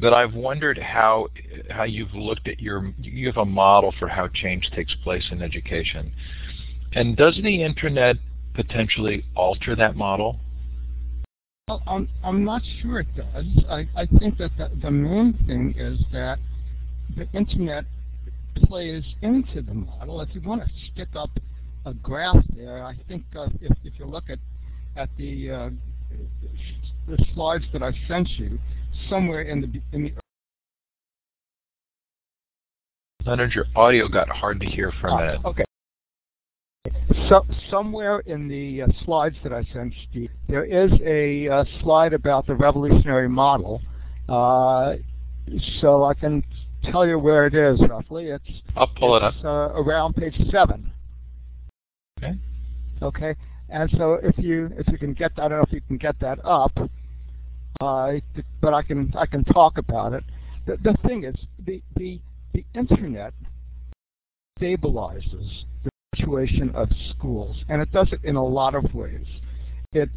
that 0.00 0.14
I've 0.14 0.34
wondered 0.34 0.78
how 0.78 1.28
how 1.70 1.82
you've 1.82 2.14
looked 2.14 2.46
at 2.46 2.60
your 2.60 2.92
you 3.00 3.26
have 3.26 3.36
a 3.36 3.44
model 3.44 3.92
for 3.98 4.06
how 4.08 4.28
change 4.28 4.70
takes 4.74 4.94
place 5.02 5.26
in 5.32 5.42
education. 5.42 6.12
And 6.96 7.14
does 7.14 7.38
the 7.42 7.62
internet 7.62 8.16
potentially 8.54 9.22
alter 9.36 9.76
that 9.76 9.96
model? 9.96 10.40
Well, 11.68 11.82
I'm, 11.86 12.08
I'm 12.24 12.42
not 12.42 12.62
sure 12.80 13.00
it 13.00 13.14
does. 13.14 13.44
I, 13.68 13.86
I 13.94 14.06
think 14.18 14.38
that 14.38 14.52
the, 14.56 14.70
the 14.80 14.90
main 14.90 15.34
thing 15.46 15.74
is 15.76 16.00
that 16.14 16.38
the 17.14 17.28
internet 17.34 17.84
plays 18.64 19.04
into 19.20 19.60
the 19.60 19.74
model. 19.74 20.22
If 20.22 20.30
you 20.32 20.40
want 20.40 20.62
to 20.62 20.70
stick 20.90 21.08
up 21.14 21.28
a 21.84 21.92
graph 21.92 22.42
there, 22.56 22.82
I 22.82 22.96
think 23.08 23.24
uh, 23.36 23.48
if, 23.60 23.76
if 23.84 23.92
you 23.98 24.06
look 24.06 24.30
at, 24.30 24.38
at 24.96 25.10
the, 25.18 25.50
uh, 25.50 25.70
the 27.06 27.22
slides 27.34 27.64
that 27.74 27.82
I 27.82 27.92
sent 28.08 28.26
you, 28.38 28.58
somewhere 29.10 29.42
in 29.42 29.60
the 29.60 29.82
in 29.92 30.04
the 30.04 30.12
Leonard, 33.26 33.52
your 33.52 33.66
audio 33.74 34.08
got 34.08 34.30
hard 34.30 34.60
to 34.60 34.66
hear 34.66 34.92
for 34.98 35.08
a 35.08 35.12
oh, 35.12 35.16
minute. 35.18 35.40
Okay. 35.44 35.64
So 37.28 37.44
somewhere 37.70 38.20
in 38.20 38.48
the 38.48 38.82
uh, 38.82 38.86
slides 39.04 39.36
that 39.42 39.52
I 39.52 39.64
sent 39.72 39.94
you, 40.12 40.28
there 40.48 40.64
is 40.64 40.90
a 41.04 41.48
uh, 41.48 41.64
slide 41.82 42.12
about 42.12 42.46
the 42.46 42.54
revolutionary 42.54 43.28
model. 43.28 43.82
Uh, 44.28 44.96
so 45.80 46.04
I 46.04 46.14
can 46.14 46.42
tell 46.90 47.06
you 47.06 47.18
where 47.18 47.46
it 47.46 47.54
is 47.54 47.80
roughly. 47.88 48.26
It's 48.26 48.44
I'll 48.76 48.86
pull 48.86 49.16
it's, 49.16 49.36
it 49.36 49.44
up. 49.44 49.44
Uh, 49.44 49.80
around 49.80 50.16
page 50.16 50.36
seven. 50.50 50.92
Okay. 52.18 52.34
Okay. 53.02 53.34
And 53.68 53.90
so 53.96 54.14
if 54.22 54.38
you 54.38 54.70
if 54.76 54.88
you 54.88 54.98
can 54.98 55.12
get 55.12 55.34
that, 55.36 55.44
I 55.44 55.48
don't 55.48 55.58
know 55.58 55.64
if 55.64 55.72
you 55.72 55.80
can 55.80 55.96
get 55.96 56.18
that 56.20 56.38
up, 56.44 56.72
uh, 57.80 58.12
but 58.60 58.74
I 58.74 58.82
can 58.82 59.12
I 59.16 59.26
can 59.26 59.44
talk 59.44 59.78
about 59.78 60.12
it. 60.12 60.24
The, 60.66 60.76
the 60.76 60.96
thing 61.06 61.24
is, 61.24 61.34
the 61.64 61.82
the 61.96 62.20
the 62.52 62.64
internet 62.74 63.34
stabilizes 64.60 65.64
the 65.84 65.90
situation 66.16 66.70
of 66.74 66.88
schools, 67.10 67.56
and 67.68 67.80
it 67.82 67.92
does 67.92 68.08
it 68.12 68.20
in 68.24 68.36
a 68.36 68.44
lot 68.44 68.74
of 68.74 68.94
ways. 68.94 69.26
It 69.92 70.10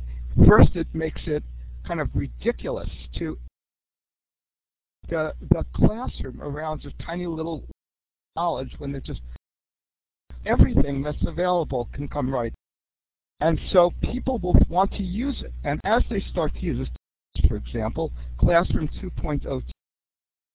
first 0.47 0.75
it 0.75 0.87
makes 0.93 1.21
it 1.25 1.43
kind 1.87 1.99
of 1.99 2.09
ridiculous 2.13 2.89
to 3.17 3.37
the 5.09 5.33
the 5.49 5.65
classroom 5.75 6.41
around 6.41 6.81
just 6.81 6.95
tiny 6.99 7.27
little 7.27 7.63
knowledge 8.35 8.71
when 8.77 8.91
there's 8.91 9.03
just 9.03 9.21
everything 10.45 11.01
that's 11.01 11.25
available 11.25 11.89
can 11.93 12.07
come 12.07 12.33
right. 12.33 12.53
And 13.41 13.59
so 13.71 13.93
people 14.01 14.37
will 14.39 14.57
want 14.67 14.91
to 14.93 15.03
use 15.03 15.41
it. 15.41 15.53
And 15.63 15.79
as 15.85 16.03
they 16.09 16.19
start 16.31 16.53
to 16.55 16.59
use 16.59 16.87
it, 16.87 17.47
for 17.47 17.55
example, 17.55 18.11
Classroom 18.37 18.89
2.0 19.01 19.63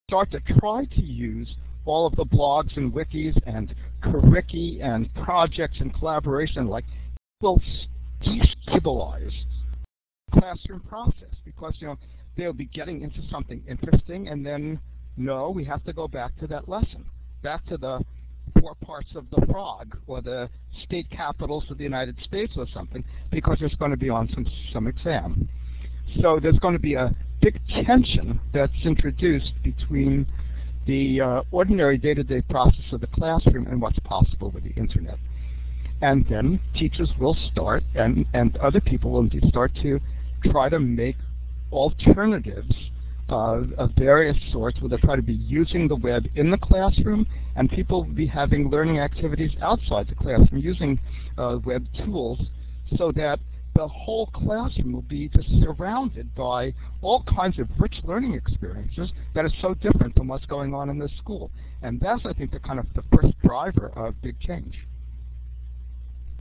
start 0.09 0.31
to 0.31 0.41
try 0.59 0.85
to 0.85 1.03
use 1.03 1.49
all 1.87 2.07
of 2.07 2.15
the 2.17 2.25
blogs 2.25 2.77
and 2.77 2.93
wikis 2.93 3.37
and 3.47 3.75
curriki 4.03 4.83
and 4.83 5.13
projects 5.15 5.79
and 5.81 5.95
collaboration 5.95 6.67
like 6.67 6.85
will 7.41 7.61
destabilize 8.23 9.33
classroom 10.33 10.81
process 10.81 11.35
because 11.45 11.75
you 11.79 11.87
know 11.87 11.97
they'll 12.37 12.53
be 12.53 12.67
getting 12.67 13.01
into 13.01 13.21
something 13.31 13.63
interesting 13.67 14.29
and 14.29 14.45
then 14.45 14.79
no 15.17 15.51
we 15.51 15.65
have 15.65 15.83
to 15.85 15.93
go 15.93 16.07
back 16.07 16.39
to 16.39 16.47
that 16.47 16.69
lesson 16.69 17.05
back 17.43 17.65
to 17.67 17.79
the 17.79 17.99
four 18.61 18.75
parts 18.85 19.09
of 19.15 19.25
the 19.31 19.47
frog 19.47 19.97
or 20.07 20.21
the 20.21 20.49
state 20.85 21.09
capitals 21.11 21.65
of 21.71 21.79
the 21.79 21.85
United 21.85 22.17
States 22.25 22.53
or 22.57 22.67
something 22.75 23.03
because 23.31 23.57
it's 23.61 23.75
going 23.77 23.91
to 23.91 23.97
be 23.97 24.11
on 24.11 24.29
some 24.35 24.47
some 24.71 24.87
exam 24.87 25.49
so 26.21 26.39
there's 26.41 26.59
going 26.59 26.75
to 26.75 26.81
be 26.81 26.95
a 26.95 27.15
big 27.41 27.61
tension 27.85 28.41
that's 28.53 28.73
introduced 28.85 29.53
between 29.63 30.27
the 30.87 31.21
uh, 31.21 31.43
ordinary 31.51 31.99
day-to-day 31.99 32.41
-day 32.41 32.49
process 32.49 32.93
of 32.93 33.01
the 33.01 33.07
classroom 33.19 33.67
and 33.71 33.81
what's 33.83 33.99
possible 34.01 34.51
with 34.51 34.65
the 34.65 34.75
internet. 34.85 35.19
And 36.01 36.27
then 36.27 36.61
teachers 36.75 37.11
will 37.19 37.37
start, 37.51 37.83
and, 37.95 38.27
and 38.33 38.57
other 38.57 38.81
people 38.81 39.11
will 39.11 39.29
start 39.49 39.71
to 39.83 40.01
try 40.53 40.69
to 40.69 40.79
make 40.79 41.17
alternatives 41.73 42.77
uh, 43.29 43.63
of 43.79 43.91
various 43.97 44.37
sorts 44.53 44.81
where 44.81 44.91
they 44.91 44.97
try 44.99 45.17
to 45.17 45.23
be 45.23 45.39
using 45.61 45.89
the 45.89 45.97
web 45.97 46.27
in 46.35 46.51
the 46.51 46.59
classroom 46.59 47.27
and 47.57 47.71
people 47.71 48.05
will 48.05 48.13
be 48.13 48.27
having 48.27 48.69
learning 48.69 48.99
activities 48.99 49.53
outside 49.63 50.07
the 50.09 50.15
classroom 50.15 50.61
using 50.61 51.01
uh, 51.39 51.59
web 51.65 51.87
tools 52.05 52.39
so 52.97 53.11
that 53.13 53.39
the 53.75 53.89
whole 53.89 54.27
classroom 54.29 54.93
will 54.93 55.03
be 55.03 55.29
just 55.29 55.49
surrounded 55.63 56.35
by 56.35 56.73
all 57.03 57.25
kinds 57.25 57.59
of 57.59 57.69
rich 57.79 57.97
learning 58.05 58.35
experiences 58.35 59.11
that 59.35 59.45
are 59.45 59.53
so 59.61 59.75
different 59.75 60.17
from 60.17 60.29
what's 60.29 60.47
going 60.47 60.73
on 60.75 60.91
in 60.91 60.99
this 60.99 61.11
school. 61.19 61.51
And 61.83 62.01
that's, 62.01 62.23
I 62.25 62.33
think, 62.33 62.53
the 62.53 62.61
kind 62.61 62.79
of 62.79 62.87
the 62.95 63.03
first 63.13 63.35
driver 63.45 63.93
of 63.97 64.21
big 64.23 64.39
change. 64.41 64.87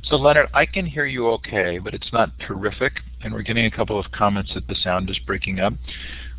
So 0.04 0.18
Leonard, 0.18 0.50
I 0.54 0.66
can 0.66 0.86
hear 0.86 1.06
you 1.06 1.30
okay, 1.30 1.80
but 1.80 1.94
it's 1.94 2.12
not 2.12 2.32
terrific, 2.40 2.94
and 3.24 3.34
we're 3.34 3.42
getting 3.42 3.66
a 3.66 3.72
couple 3.72 3.98
of 3.98 4.12
comments 4.12 4.54
that 4.54 4.68
the 4.68 4.76
sound 4.76 5.10
is 5.10 5.18
breaking 5.26 5.60
up. 5.60 5.74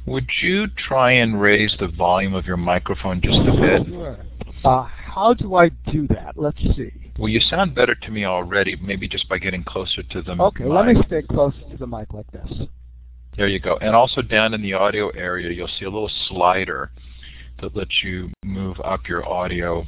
Would 0.06 0.28
you 0.42 0.66
try 0.68 1.12
and 1.12 1.40
raise 1.40 1.74
the 1.80 1.88
volume 1.88 2.34
of 2.34 2.44
your 2.44 2.58
microphone 2.58 3.22
just 3.22 3.38
a 3.38 3.52
bit? 3.52 3.86
Sure. 3.86 4.18
Uh, 4.62 4.88
how 5.14 5.32
do 5.32 5.54
I 5.54 5.68
do 5.92 6.06
that? 6.08 6.36
Let's 6.36 6.58
see. 6.58 7.12
Well, 7.18 7.28
you 7.28 7.40
sound 7.40 7.74
better 7.74 7.94
to 7.94 8.10
me 8.10 8.24
already, 8.24 8.76
maybe 8.76 9.06
just 9.08 9.28
by 9.28 9.38
getting 9.38 9.62
closer 9.62 10.02
to 10.02 10.22
the 10.22 10.32
Okay, 10.32 10.42
mic. 10.42 10.60
Okay, 10.60 10.64
let 10.64 10.86
me 10.86 10.96
stay 11.06 11.22
close 11.22 11.54
to 11.70 11.76
the 11.76 11.86
mic 11.86 12.12
like 12.12 12.30
this. 12.32 12.50
There 13.36 13.46
you 13.46 13.60
go. 13.60 13.76
And 13.80 13.94
also 13.94 14.22
down 14.22 14.54
in 14.54 14.62
the 14.62 14.72
audio 14.72 15.10
area, 15.10 15.50
you'll 15.52 15.70
see 15.78 15.84
a 15.84 15.90
little 15.90 16.10
slider 16.28 16.90
that 17.60 17.76
lets 17.76 18.02
you 18.02 18.30
move 18.44 18.76
up 18.84 19.08
your 19.08 19.28
audio 19.28 19.86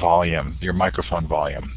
volume, 0.00 0.56
your 0.60 0.72
microphone 0.72 1.26
volume. 1.28 1.70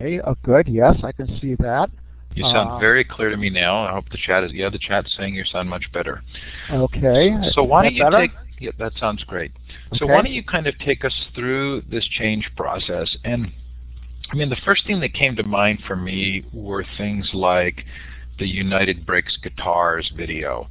Okay, 0.00 0.20
oh, 0.26 0.36
good. 0.42 0.68
Yes, 0.68 0.96
I 1.02 1.12
can 1.12 1.38
see 1.40 1.54
that. 1.56 1.90
You 2.34 2.44
sound 2.44 2.70
Uh, 2.70 2.78
very 2.78 3.04
clear 3.04 3.28
to 3.28 3.36
me 3.36 3.50
now. 3.50 3.84
I 3.84 3.92
hope 3.92 4.08
the 4.10 4.18
chat 4.18 4.42
is, 4.44 4.52
yeah, 4.52 4.70
the 4.70 4.78
chat's 4.78 5.14
saying 5.16 5.34
you 5.34 5.44
sound 5.44 5.68
much 5.68 5.90
better. 5.92 6.22
Okay. 6.70 7.36
So 7.52 7.62
why 7.62 7.84
don't 7.84 7.94
you 7.94 8.04
better? 8.04 8.18
take, 8.18 8.32
yeah, 8.58 8.70
that 8.78 8.92
sounds 8.98 9.24
great. 9.24 9.52
So 9.94 10.06
why 10.06 10.22
don't 10.22 10.30
you 10.30 10.44
kind 10.44 10.66
of 10.66 10.78
take 10.78 11.04
us 11.04 11.14
through 11.34 11.82
this 11.90 12.06
change 12.08 12.50
process? 12.56 13.16
And 13.24 13.52
I 14.30 14.36
mean, 14.36 14.48
the 14.48 14.56
first 14.64 14.86
thing 14.86 15.00
that 15.00 15.14
came 15.14 15.36
to 15.36 15.42
mind 15.42 15.82
for 15.86 15.96
me 15.96 16.44
were 16.52 16.84
things 16.96 17.30
like 17.34 17.84
the 18.38 18.46
United 18.46 19.04
Breaks 19.04 19.36
Guitars 19.42 20.10
video, 20.16 20.68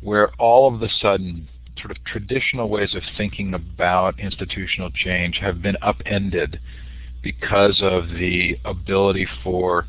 where 0.00 0.30
all 0.38 0.74
of 0.74 0.82
a 0.82 0.88
sudden 1.00 1.48
sort 1.78 1.90
of 1.90 2.02
traditional 2.04 2.68
ways 2.68 2.94
of 2.94 3.02
thinking 3.16 3.54
about 3.54 4.18
institutional 4.18 4.90
change 4.90 5.38
have 5.40 5.62
been 5.62 5.76
upended 5.80 6.60
because 7.22 7.80
of 7.82 8.08
the 8.08 8.58
ability 8.64 9.26
for 9.44 9.86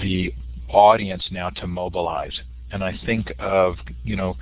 the 0.00 0.32
audience 0.68 1.28
now 1.30 1.50
to 1.50 1.66
mobilize. 1.66 2.40
And 2.72 2.82
I 2.82 2.98
think 3.04 3.32
of, 3.38 3.76
you 4.02 4.16
know, 4.16 4.36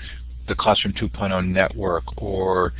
the 0.49 0.55
Classroom 0.55 0.95
2.0 0.95 1.47
network 1.47 2.05
or 2.17 2.73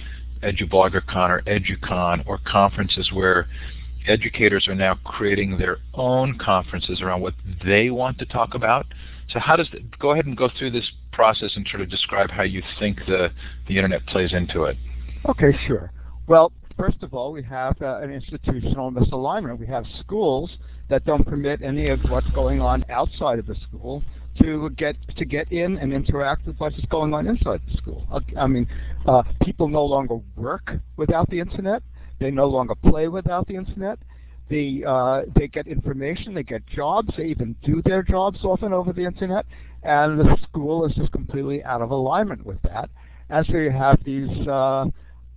EduBloggerCon 0.43 1.31
or 1.31 1.43
EduCon 1.43 2.27
or 2.27 2.39
conferences 2.45 3.11
where 3.13 3.47
educators 4.07 4.67
are 4.67 4.75
now 4.75 4.99
creating 5.05 5.59
their 5.59 5.79
own 5.95 6.37
conferences 6.39 7.01
around 7.01 7.21
what 7.21 7.35
they 7.65 7.91
want 7.91 8.19
to 8.19 8.27
talk 8.27 8.55
about. 8.55 8.87
So 9.31 9.39
how 9.39 9.57
does, 9.57 9.69
the, 9.73 9.81
go 9.99 10.11
ahead 10.11 10.27
and 10.27 10.37
go 10.37 10.49
through 10.59 10.73
this 10.73 10.91
process 11.13 11.53
and 11.55 11.67
sort 11.69 11.83
of 11.83 11.91
describe 11.91 12.31
how 12.31 12.43
you 12.43 12.63
think 12.79 12.99
the, 13.07 13.31
the 13.69 13.77
internet 13.77 14.05
plays 14.07 14.33
into 14.33 14.65
it. 14.65 14.77
Okay, 15.29 15.57
sure. 15.67 15.93
Well, 16.27 16.53
first 16.77 17.03
of 17.03 17.15
all, 17.15 17.33
we 17.33 17.43
have 17.45 17.81
uh, 17.81 17.99
an 17.99 18.11
institutional 18.11 18.91
misalignment. 18.91 19.59
We 19.59 19.67
have 19.67 19.85
schools 20.01 20.51
that 20.89 21.05
don't 21.05 21.25
permit 21.25 21.63
any 21.63 21.89
of 21.89 22.01
what's 22.09 22.29
going 22.31 22.61
on 22.61 22.85
outside 22.91 23.39
of 23.39 23.47
the 23.47 23.55
school 23.69 24.03
to 24.41 24.71
get 24.71 24.97
to 25.17 25.25
get 25.25 25.51
in 25.53 25.79
and 25.79 25.93
interact 25.93 26.47
with 26.47 26.57
what's 26.59 26.81
going 26.87 27.13
on 27.15 27.27
inside 27.27 27.61
the 27.71 27.77
school. 27.77 28.07
Uh, 28.11 28.21
I 28.39 28.47
mean, 28.47 28.67
uh, 29.07 29.23
people 29.43 29.69
no 29.69 29.85
longer 29.85 30.21
work 30.37 30.73
without 30.97 31.29
the 31.31 31.41
internet. 31.41 31.83
They 32.19 32.31
no 32.31 32.47
longer 32.47 32.75
play 32.75 33.09
without 33.09 33.47
the 33.47 33.57
internet. 33.57 33.99
They 34.49 34.83
uh, 34.87 35.23
they 35.35 35.49
get 35.49 35.67
information. 35.67 36.35
They 36.35 36.43
get 36.43 36.67
jobs. 36.67 37.15
They 37.17 37.27
even 37.27 37.57
do 37.63 37.83
their 37.85 38.03
jobs 38.03 38.45
often 38.45 38.73
over 38.73 38.93
the 38.93 39.05
internet. 39.05 39.47
And 39.83 40.21
the 40.21 40.37
school 40.43 40.85
is 40.87 40.95
just 40.95 41.11
completely 41.13 41.63
out 41.65 41.83
of 41.83 41.91
alignment 41.91 42.47
with 42.47 42.63
that. 42.63 42.89
And 43.31 43.45
so 43.47 43.57
you 43.57 43.71
have 43.71 43.99
these 44.05 44.47
uh, 44.47 44.87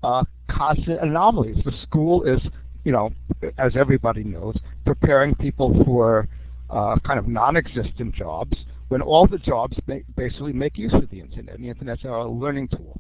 uh, 0.04 0.24
constant 0.50 1.02
anomalies. 1.02 1.58
The 1.66 1.72
school 1.82 2.24
is, 2.24 2.40
you 2.84 2.92
know, 2.92 3.12
as 3.58 3.76
everybody 3.76 4.24
knows, 4.24 4.56
preparing 4.86 5.34
people 5.34 5.84
for 5.86 6.28
uh, 6.70 6.98
kind 7.00 7.18
of 7.18 7.28
non-existent 7.28 8.14
jobs 8.14 8.56
when 8.90 9.02
all 9.02 9.28
the 9.28 9.38
jobs 9.38 9.78
basically 10.16 10.54
make 10.54 10.78
use 10.78 10.94
of 10.94 11.10
the 11.10 11.20
internet. 11.20 11.58
The 11.58 11.70
internet's 11.70 12.04
a 12.04 12.10
learning 12.10 12.70
tool. 12.70 13.00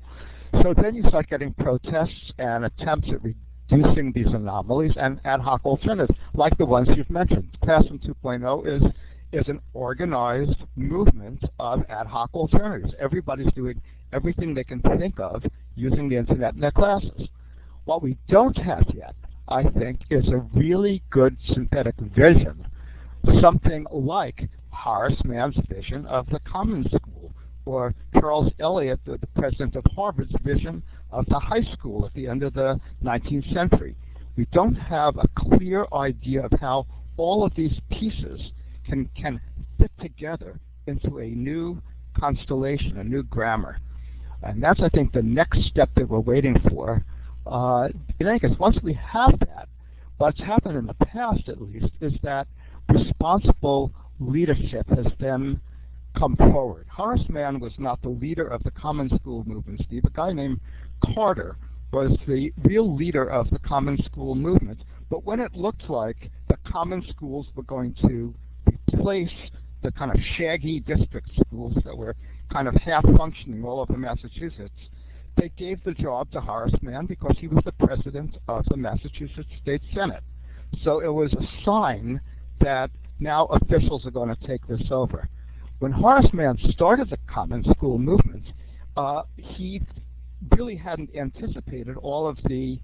So 0.62 0.74
then 0.74 0.96
you 0.96 1.04
start 1.10 1.30
getting 1.30 1.54
protests 1.54 2.32
and 2.39 2.65
attempts 2.65 3.10
at 3.12 3.20
reducing 3.24 4.12
these 4.13 4.27
anomalies 4.27 4.94
and 4.98 5.20
ad 5.25 5.42
hoc 5.42 5.65
alternatives, 5.65 6.18
like 6.34 6.58
the 6.58 6.65
ones 6.65 6.88
you've 6.96 7.10
mentioned. 7.10 7.58
Classroom 7.63 8.00
2.0 8.00 8.68
is 8.68 8.92
is 9.32 9.48
an 9.50 9.60
organized 9.74 10.56
movement 10.77 11.44
of 11.60 11.84
ad 11.89 12.08
hoc 12.08 12.30
alternatives. 12.34 12.94
Everybody's 13.00 13.51
doing 13.54 13.82
everything 14.13 14.54
they 14.54 14.63
can 14.63 14.82
think 14.98 15.20
of 15.20 15.44
using 15.75 16.08
the 16.08 16.15
internet 16.15 16.54
in 16.54 16.62
their 16.62 16.72
classes. 16.72 17.27
What 17.84 18.01
we 18.01 18.18
don't 18.30 18.58
have 18.58 18.86
yet, 18.94 19.15
I 19.50 19.63
think, 19.63 20.00
is 20.10 20.27
a 20.30 20.38
really 20.54 21.04
good 21.10 21.38
synthetic 21.54 21.96
vision, 21.98 22.65
something 23.42 23.86
like 23.92 24.48
Horace 24.75 25.20
Mann's 25.24 25.58
vision 25.70 26.05
of 26.05 26.27
the 26.29 26.39
common 26.39 26.86
school, 26.89 27.34
or 27.65 27.96
Charles 28.20 28.51
Eliot, 28.60 29.00
the, 29.05 29.17
the 29.17 29.27
president 29.27 29.75
of 29.75 29.84
Harvard's 29.96 30.36
vision 30.44 30.84
of 31.12 31.25
the 31.27 31.39
high 31.39 31.63
school 31.74 32.05
at 32.05 32.13
the 32.13 32.27
end 32.27 32.44
of 32.44 32.53
the 32.53 32.79
19th 33.03 33.51
century. 33.53 33.96
We 34.38 34.46
don't 34.51 34.75
have 34.75 35.17
a 35.17 35.27
clear 35.38 35.88
idea 35.94 36.46
of 36.46 36.51
how 36.60 36.86
all 37.17 37.46
of 37.46 37.55
these 37.55 37.79
pieces 37.89 38.51
can, 38.88 39.10
can 39.20 39.39
fit 39.79 39.91
together 40.00 40.60
into 40.88 41.20
a 41.20 41.27
new 41.27 41.82
constellation, 42.17 42.98
a 42.98 43.03
new 43.03 43.24
grammar. 43.24 43.79
And 44.44 44.62
that's, 44.62 44.82
I 44.82 44.89
think, 44.89 45.13
the 45.13 45.24
next 45.24 45.63
step 45.65 45.89
that 45.96 46.08
we're 46.08 46.20
waiting 46.20 46.58
for. 46.70 47.03
Uh, 47.48 47.88
in 48.20 48.27
any 48.27 48.39
case, 48.39 48.51
once 48.60 48.77
we 48.84 48.94
have 48.94 49.39
that, 49.39 49.70
what's 50.17 50.39
happened 50.39 50.77
in 50.77 50.86
the 50.86 50.94
past, 50.94 51.48
at 51.48 51.62
least, 51.62 51.91
is 52.01 52.13
that 52.24 52.48
responsible 52.89 53.91
leadership 54.19 54.88
has 54.89 55.07
then 55.19 55.60
come 56.17 56.36
forward. 56.38 56.88
Horace 56.89 57.27
Mann 57.29 57.60
was 57.60 57.74
not 57.77 58.01
the 58.01 58.10
leader 58.10 58.48
of 58.48 58.63
the 58.63 58.72
common 58.72 59.10
school 59.17 59.43
movement, 59.45 59.81
Steve. 59.86 60.05
A 60.05 60.10
guy 60.10 60.31
named 60.31 60.60
Carter 61.13 61.57
was 61.91 62.17
the 62.27 62.51
real 62.63 62.95
leader 62.95 63.25
of 63.25 63.50
the 63.50 63.60
common 63.60 64.01
school 64.03 64.36
movement. 64.36 64.81
But 65.10 65.24
when 65.24 65.39
it 65.39 65.53
looked 65.53 65.89
like 65.89 66.31
the 66.50 66.57
common 66.69 67.05
schools 67.10 67.48
were 67.55 67.63
going 67.63 67.95
to 68.01 68.34
replace 68.93 69.29
the 69.84 69.91
kind 69.91 70.12
of 70.12 70.17
shaggy 70.38 70.79
district 70.79 71.29
schools 71.48 71.75
that 71.86 71.95
were 71.95 72.15
kind 72.51 72.67
of 72.67 72.75
half 72.75 73.05
functioning 73.17 73.63
all 73.63 73.79
over 73.79 73.98
Massachusetts, 73.98 74.74
they 75.38 75.51
gave 75.57 75.84
the 75.84 75.93
job 75.93 76.31
to 76.31 76.41
Horace 76.41 76.74
Mann 76.81 77.05
because 77.05 77.36
he 77.39 77.48
was 77.48 77.63
the 77.65 77.86
president 77.86 78.38
of 78.48 78.65
the 78.69 78.77
Massachusetts 78.77 79.50
State 79.62 79.81
Senate. 79.93 80.24
So 80.84 81.01
it 81.01 81.13
was 81.13 81.31
a 81.34 81.63
sign 81.63 82.19
that 82.62 82.89
now 83.19 83.45
officials 83.45 84.05
are 84.05 84.12
going 84.12 84.36
to 84.36 84.48
take 84.48 84.65
this 84.67 84.81
over. 84.91 85.29
When 85.79 85.91
Horace 85.91 86.31
Mann 86.34 86.57
started 86.72 87.10
the 87.10 87.17
common 87.27 87.63
school 87.72 87.98
movement, 87.98 88.45
uh, 88.95 89.24
he 89.36 89.81
really 90.55 90.75
hadn't 90.75 91.15
anticipated 91.15 91.98
all 91.98 92.27
of 92.27 92.38
the 92.45 92.79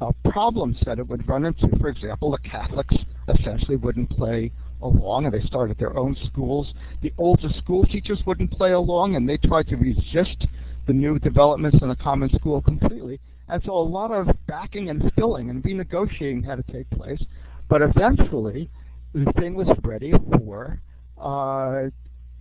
uh, 0.00 0.12
problems 0.30 0.78
that 0.86 0.98
it 0.98 1.06
would 1.08 1.28
run 1.28 1.44
into. 1.44 1.68
For 1.78 1.88
example, 1.88 2.30
the 2.30 2.38
Catholics 2.38 2.96
essentially 3.28 3.76
wouldn't 3.76 4.10
play 4.10 4.52
along, 4.82 5.26
and 5.26 5.34
they 5.34 5.46
started 5.46 5.78
their 5.78 5.96
own 5.96 6.16
schools. 6.26 6.72
The 7.02 7.12
older 7.18 7.50
school 7.58 7.84
teachers 7.84 8.22
wouldn't 8.26 8.52
play 8.52 8.72
along, 8.72 9.16
and 9.16 9.28
they 9.28 9.36
tried 9.36 9.68
to 9.68 9.76
resist 9.76 10.46
the 10.86 10.92
new 10.92 11.18
developments 11.18 11.78
in 11.82 11.88
the 11.88 11.96
common 11.96 12.30
school 12.34 12.62
completely. 12.62 13.20
And 13.48 13.62
so 13.64 13.72
a 13.72 13.82
lot 13.82 14.12
of 14.12 14.28
backing 14.46 14.88
and 14.88 15.12
filling 15.16 15.50
and 15.50 15.62
renegotiating 15.62 16.44
had 16.44 16.64
to 16.64 16.72
take 16.72 16.88
place. 16.90 17.22
But 17.68 17.82
eventually, 17.82 18.70
the 19.14 19.32
thing 19.38 19.54
was 19.54 19.68
ready 19.82 20.12
for 20.12 20.80
uh, 21.18 21.90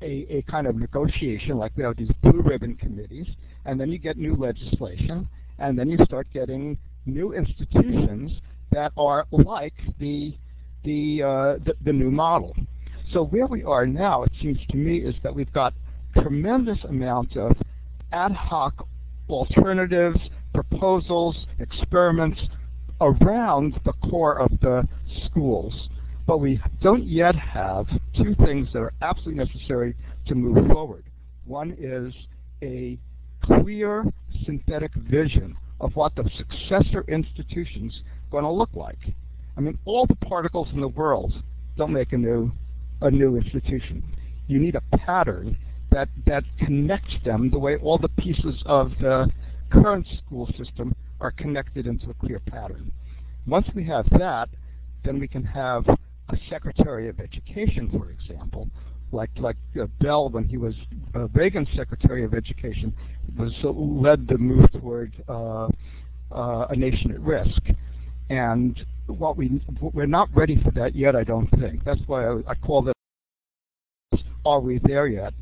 a, 0.01 0.37
a 0.37 0.43
kind 0.49 0.67
of 0.67 0.75
negotiation, 0.75 1.57
like 1.57 1.71
we 1.75 1.83
have 1.83 1.97
these 1.97 2.11
blue 2.21 2.41
ribbon 2.41 2.75
committees, 2.75 3.27
and 3.65 3.79
then 3.79 3.89
you 3.91 3.97
get 3.97 4.17
new 4.17 4.35
legislation, 4.35 5.27
and 5.57 5.77
then 5.77 5.89
you 5.89 5.97
start 6.05 6.27
getting 6.33 6.77
new 7.05 7.33
institutions 7.33 8.31
that 8.71 8.91
are 8.97 9.25
like 9.31 9.73
the 9.99 10.35
the, 10.83 11.21
uh, 11.21 11.63
the, 11.65 11.73
the 11.83 11.91
new 11.91 12.09
model. 12.09 12.55
So 13.11 13.25
where 13.25 13.47
we 13.47 13.63
are 13.63 13.85
now, 13.85 14.23
it 14.23 14.31
seems 14.41 14.59
to 14.69 14.77
me, 14.77 14.99
is 14.99 15.15
that 15.23 15.35
we've 15.35 15.51
got 15.51 15.73
tremendous 16.21 16.77
amounts 16.87 17.35
of 17.35 17.57
ad 18.13 18.31
hoc 18.31 18.87
alternatives, 19.29 20.17
proposals, 20.53 21.35
experiments 21.59 22.39
around 23.01 23.79
the 23.83 23.93
core 24.09 24.39
of 24.39 24.51
the 24.61 24.87
schools. 25.25 25.89
But 26.29 26.41
we 26.41 26.61
don't 26.79 27.07
yet 27.07 27.33
have 27.33 27.87
two 28.15 28.35
things 28.45 28.69
that 28.73 28.81
are 28.81 28.93
absolutely 29.01 29.43
necessary 29.43 29.95
to 30.27 30.35
move 30.35 30.67
forward. 30.67 31.05
One 31.45 31.75
is 31.79 32.13
a 32.61 32.99
clear 33.41 34.05
synthetic 34.45 34.93
vision 34.93 35.57
of 35.81 35.95
what 35.95 36.13
the 36.13 36.29
successor 36.37 37.03
institutions 37.07 38.03
are 38.03 38.29
going 38.29 38.43
to 38.43 38.51
look 38.51 38.69
like. 38.75 38.99
I 39.57 39.61
mean, 39.61 39.79
all 39.85 40.05
the 40.05 40.13
particles 40.17 40.67
in 40.71 40.81
the 40.81 40.89
world 40.89 41.33
don't 41.77 41.91
make 41.91 42.13
a 42.13 42.17
new 42.17 42.51
a 43.01 43.09
new 43.09 43.35
institution. 43.35 44.03
You 44.45 44.59
need 44.59 44.75
a 44.75 44.97
pattern 44.97 45.57
that 45.89 46.09
that 46.27 46.43
connects 46.59 47.15
them 47.25 47.49
the 47.49 47.57
way 47.57 47.77
all 47.77 47.97
the 47.97 48.07
pieces 48.07 48.61
of 48.67 48.91
the 49.01 49.31
current 49.71 50.05
school 50.23 50.47
system 50.55 50.93
are 51.21 51.31
connected 51.31 51.87
into 51.87 52.11
a 52.11 52.13
clear 52.13 52.39
pattern. 52.39 52.91
Once 53.47 53.65
we 53.73 53.83
have 53.85 54.07
that, 54.11 54.49
then 55.03 55.19
we 55.19 55.27
can 55.27 55.43
have 55.43 55.85
a 56.29 56.37
Secretary 56.49 57.09
of 57.09 57.19
Education, 57.19 57.89
for 57.89 58.11
example, 58.11 58.69
like 59.11 59.29
like 59.37 59.57
uh, 59.79 59.85
Bell 59.99 60.29
when 60.29 60.43
he 60.43 60.57
was 60.57 60.75
uh, 61.15 61.27
Reagan's 61.29 61.67
Secretary 61.75 62.23
of 62.23 62.33
Education, 62.33 62.93
was 63.37 63.51
uh, 63.63 63.69
led 63.69 64.27
the 64.27 64.37
move 64.37 64.71
toward 64.71 65.11
uh, 65.27 65.67
uh, 66.31 66.67
a 66.69 66.75
nation 66.75 67.11
at 67.11 67.19
risk. 67.19 67.61
And 68.29 68.79
what 69.07 69.37
we 69.37 69.61
we're 69.81 70.05
not 70.05 70.29
ready 70.35 70.61
for 70.61 70.71
that 70.71 70.95
yet, 70.95 71.15
I 71.15 71.23
don't 71.23 71.49
think. 71.59 71.83
That's 71.83 72.01
why 72.05 72.27
I, 72.27 72.39
I 72.47 72.55
call 72.55 72.83
this 72.83 72.93
"Are 74.45 74.59
we 74.59 74.79
there 74.83 75.07
yet?" 75.07 75.33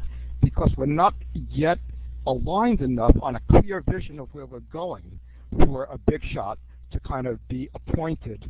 Because 0.41 0.71
we're 0.78 0.86
not 0.86 1.13
yet 1.34 1.80
aligned 2.26 2.82
enough 2.82 3.15
on 3.21 3.36
a 3.36 3.41
clear 3.50 3.84
vision 3.89 4.19
of 4.19 4.30
where 4.34 4.45
we're 4.45 4.60
going 4.71 5.19
for 5.65 5.86
a 5.86 5.97
big 5.97 6.21
shot 6.32 6.58
to 6.91 7.00
kind 7.02 7.28
of 7.28 7.45
be 7.47 7.69
appointed 7.73 8.50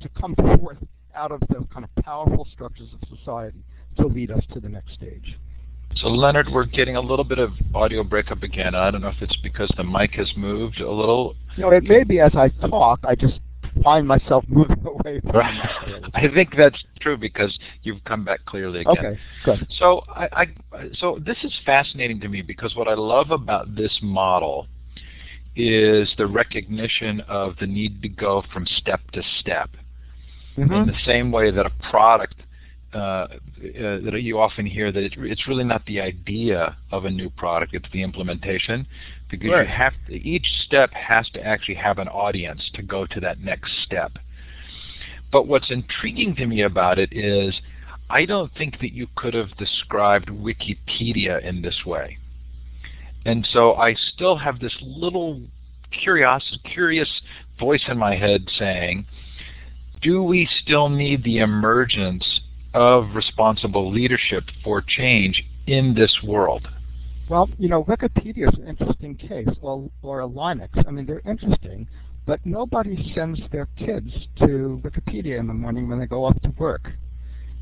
to 0.00 0.08
come 0.10 0.34
forth 0.34 0.76
out 1.18 1.32
of 1.32 1.40
the 1.48 1.66
kind 1.72 1.84
of 1.84 2.04
powerful 2.04 2.46
structures 2.52 2.88
of 2.94 3.18
society 3.18 3.58
to 3.96 4.06
lead 4.06 4.30
us 4.30 4.42
to 4.52 4.60
the 4.60 4.68
next 4.68 4.94
stage. 4.94 5.36
So 5.96 6.06
Leonard, 6.06 6.48
we're 6.52 6.64
getting 6.64 6.94
a 6.94 7.00
little 7.00 7.24
bit 7.24 7.40
of 7.40 7.50
audio 7.74 8.04
breakup 8.04 8.44
again. 8.44 8.74
I 8.74 8.90
don't 8.90 9.00
know 9.00 9.08
if 9.08 9.20
it's 9.20 9.36
because 9.42 9.72
the 9.76 9.82
mic 9.82 10.12
has 10.12 10.30
moved 10.36 10.80
a 10.80 10.90
little. 10.90 11.34
No, 11.56 11.70
it 11.70 11.82
may 11.84 12.04
be 12.04 12.20
as 12.20 12.32
I 12.36 12.50
talk. 12.68 13.00
I 13.02 13.16
just 13.16 13.40
find 13.82 14.06
myself 14.06 14.44
moving 14.48 14.84
away 14.86 15.20
from 15.20 15.32
right. 15.32 16.04
I 16.14 16.28
think 16.32 16.50
that's 16.56 16.80
true 17.00 17.16
because 17.16 17.56
you've 17.82 18.02
come 18.04 18.24
back 18.24 18.44
clearly 18.44 18.80
again. 18.80 18.96
Okay, 18.98 19.18
good. 19.44 19.66
So 19.78 20.02
I, 20.08 20.28
I, 20.72 20.88
so 20.94 21.18
this 21.24 21.38
is 21.42 21.52
fascinating 21.66 22.20
to 22.20 22.28
me 22.28 22.42
because 22.42 22.76
what 22.76 22.86
I 22.86 22.94
love 22.94 23.32
about 23.32 23.74
this 23.74 23.98
model 24.00 24.68
is 25.56 26.14
the 26.16 26.26
recognition 26.28 27.20
of 27.22 27.56
the 27.58 27.66
need 27.66 28.02
to 28.02 28.08
go 28.08 28.44
from 28.52 28.64
step 28.76 29.00
to 29.12 29.22
step. 29.40 29.70
Mm-hmm. 30.58 30.72
In 30.72 30.86
the 30.86 30.98
same 31.04 31.30
way 31.30 31.50
that 31.50 31.66
a 31.66 31.70
product 31.90 32.34
uh, 32.92 32.98
uh, 32.98 33.28
that 33.60 34.20
you 34.22 34.38
often 34.38 34.66
hear 34.66 34.90
that 34.90 35.02
it, 35.02 35.12
it's 35.16 35.46
really 35.46 35.64
not 35.64 35.84
the 35.86 36.00
idea 36.00 36.76
of 36.90 37.04
a 37.04 37.10
new 37.10 37.30
product; 37.30 37.74
it's 37.74 37.88
the 37.92 38.02
implementation. 38.02 38.86
Because 39.30 39.50
right. 39.50 39.68
you 39.68 39.74
have 39.74 39.92
to, 40.08 40.14
each 40.14 40.46
step 40.64 40.90
has 40.92 41.28
to 41.30 41.46
actually 41.46 41.74
have 41.74 41.98
an 41.98 42.08
audience 42.08 42.70
to 42.74 42.82
go 42.82 43.06
to 43.06 43.20
that 43.20 43.40
next 43.40 43.70
step. 43.84 44.12
But 45.30 45.46
what's 45.46 45.70
intriguing 45.70 46.34
to 46.36 46.46
me 46.46 46.62
about 46.62 46.98
it 46.98 47.12
is, 47.12 47.60
I 48.08 48.24
don't 48.24 48.52
think 48.54 48.80
that 48.80 48.92
you 48.92 49.06
could 49.14 49.34
have 49.34 49.56
described 49.58 50.28
Wikipedia 50.30 51.42
in 51.44 51.60
this 51.60 51.84
way. 51.84 52.18
And 53.26 53.46
so 53.52 53.74
I 53.74 53.94
still 53.94 54.36
have 54.36 54.60
this 54.60 54.76
little 54.80 55.42
curious, 55.90 56.58
curious 56.64 57.20
voice 57.58 57.84
in 57.88 57.98
my 57.98 58.16
head 58.16 58.48
saying, 58.58 59.06
do 60.02 60.22
we 60.22 60.48
still 60.62 60.88
need 60.88 61.24
the 61.24 61.38
emergence 61.38 62.40
of 62.74 63.14
responsible 63.14 63.90
leadership 63.90 64.44
for 64.62 64.82
change 64.82 65.44
in 65.66 65.94
this 65.94 66.18
world? 66.22 66.68
Well, 67.28 67.48
you 67.58 67.68
know, 67.68 67.84
Wikipedia 67.84 68.48
is 68.48 68.58
an 68.58 68.68
interesting 68.68 69.14
case, 69.14 69.48
or, 69.60 69.90
or 70.02 70.20
Linux. 70.22 70.86
I 70.86 70.90
mean, 70.90 71.04
they're 71.04 71.22
interesting, 71.26 71.86
but 72.26 72.40
nobody 72.44 73.12
sends 73.14 73.40
their 73.52 73.68
kids 73.76 74.10
to 74.38 74.80
Wikipedia 74.82 75.38
in 75.38 75.46
the 75.46 75.54
morning 75.54 75.88
when 75.88 75.98
they 75.98 76.06
go 76.06 76.24
off 76.24 76.40
to 76.42 76.50
work. 76.58 76.90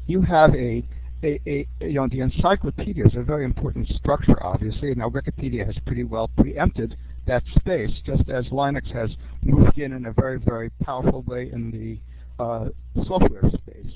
You 0.06 0.22
have 0.22 0.54
a, 0.54 0.84
a, 1.24 1.40
a 1.46 1.66
you 1.80 1.94
know, 1.94 2.06
the 2.08 2.20
encyclopedia 2.20 3.04
is 3.06 3.14
a 3.16 3.22
very 3.22 3.44
important 3.44 3.88
structure, 3.88 4.40
obviously. 4.44 4.94
Now, 4.94 5.08
Wikipedia 5.08 5.66
has 5.66 5.76
pretty 5.84 6.04
well 6.04 6.30
preempted 6.36 6.96
that 7.26 7.42
space, 7.58 7.90
just 8.04 8.28
as 8.28 8.44
Linux 8.46 8.92
has 8.92 9.10
moved 9.42 9.78
in 9.78 9.92
in 9.92 10.06
a 10.06 10.12
very, 10.12 10.38
very 10.38 10.70
powerful 10.84 11.22
way 11.22 11.50
in 11.52 11.72
the 11.72 11.98
uh, 12.38 12.66
software 13.06 13.50
space. 13.50 13.92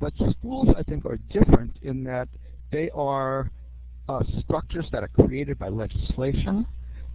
But 0.00 0.12
schools, 0.38 0.68
I 0.76 0.82
think, 0.82 1.04
are 1.06 1.18
different 1.32 1.76
in 1.82 2.04
that 2.04 2.28
they 2.70 2.90
are 2.90 3.50
uh, 4.08 4.22
structures 4.40 4.86
that 4.92 5.02
are 5.02 5.08
created 5.08 5.58
by 5.58 5.68
legislation. 5.68 6.66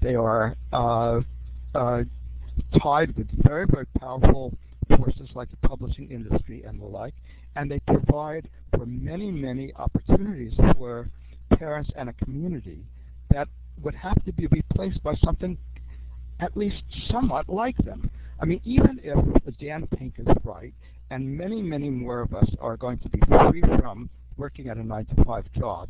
They 0.01 0.15
are 0.15 0.55
uh, 0.73 1.21
uh, 1.75 2.03
tied 2.81 3.15
with 3.15 3.27
very, 3.43 3.65
very 3.67 3.85
powerful 3.99 4.53
forces 4.97 5.29
like 5.35 5.49
the 5.51 5.67
publishing 5.67 6.09
industry 6.09 6.63
and 6.63 6.81
the 6.81 6.85
like, 6.85 7.13
and 7.55 7.69
they 7.69 7.79
provide 7.79 8.49
for 8.75 8.85
many, 8.85 9.31
many 9.31 9.73
opportunities 9.75 10.53
for 10.77 11.09
parents 11.57 11.89
and 11.95 12.09
a 12.09 12.13
community 12.13 12.83
that 13.29 13.47
would 13.83 13.95
have 13.95 14.23
to 14.25 14.31
be 14.33 14.47
replaced 14.47 15.01
by 15.03 15.15
something 15.23 15.57
at 16.39 16.55
least 16.57 16.83
somewhat 17.09 17.47
like 17.47 17.77
them. 17.85 18.09
I 18.41 18.45
mean, 18.45 18.61
even 18.65 18.99
if 19.03 19.17
Dan 19.59 19.87
Pink 19.97 20.15
is 20.17 20.27
right, 20.43 20.73
and 21.11 21.37
many, 21.37 21.61
many 21.61 21.89
more 21.89 22.21
of 22.21 22.33
us 22.33 22.49
are 22.59 22.75
going 22.75 22.97
to 22.99 23.09
be 23.09 23.19
free 23.49 23.61
from 23.79 24.09
working 24.37 24.69
at 24.69 24.77
a 24.77 24.83
9 24.83 25.05
to 25.15 25.23
5 25.23 25.45
job, 25.57 25.89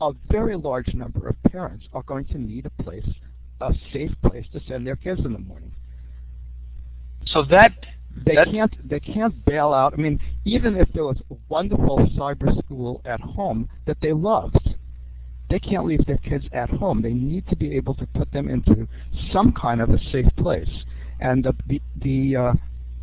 a 0.00 0.12
very 0.30 0.56
large 0.56 0.92
number 0.94 1.28
of 1.28 1.36
parents 1.44 1.86
are 1.92 2.02
going 2.02 2.24
to 2.26 2.38
need 2.38 2.66
a 2.66 2.82
place, 2.82 3.06
a 3.60 3.72
safe 3.92 4.10
place 4.28 4.46
to 4.52 4.60
send 4.66 4.86
their 4.86 4.96
kids 4.96 5.20
in 5.24 5.32
the 5.32 5.38
morning. 5.38 5.72
So 7.26 7.44
that 7.44 7.72
they 8.26 8.36
can't 8.44 8.88
they 8.88 9.00
can't 9.00 9.44
bail 9.44 9.72
out. 9.72 9.94
I 9.94 9.96
mean, 9.96 10.20
even 10.44 10.76
if 10.76 10.88
there 10.92 11.04
was 11.04 11.16
a 11.30 11.34
wonderful 11.48 11.98
cyber 12.16 12.56
school 12.64 13.00
at 13.04 13.20
home 13.20 13.68
that 13.86 13.96
they 14.02 14.12
loved, 14.12 14.74
they 15.50 15.58
can't 15.58 15.86
leave 15.86 16.04
their 16.06 16.18
kids 16.18 16.44
at 16.52 16.70
home. 16.70 17.02
They 17.02 17.12
need 17.12 17.46
to 17.48 17.56
be 17.56 17.74
able 17.76 17.94
to 17.94 18.06
put 18.14 18.30
them 18.32 18.48
into 18.48 18.86
some 19.32 19.52
kind 19.52 19.80
of 19.80 19.90
a 19.90 19.98
safe 20.12 20.28
place. 20.36 20.68
And 21.20 21.44
the 21.44 21.54
the, 21.66 21.80
the, 22.02 22.36
uh, 22.36 22.52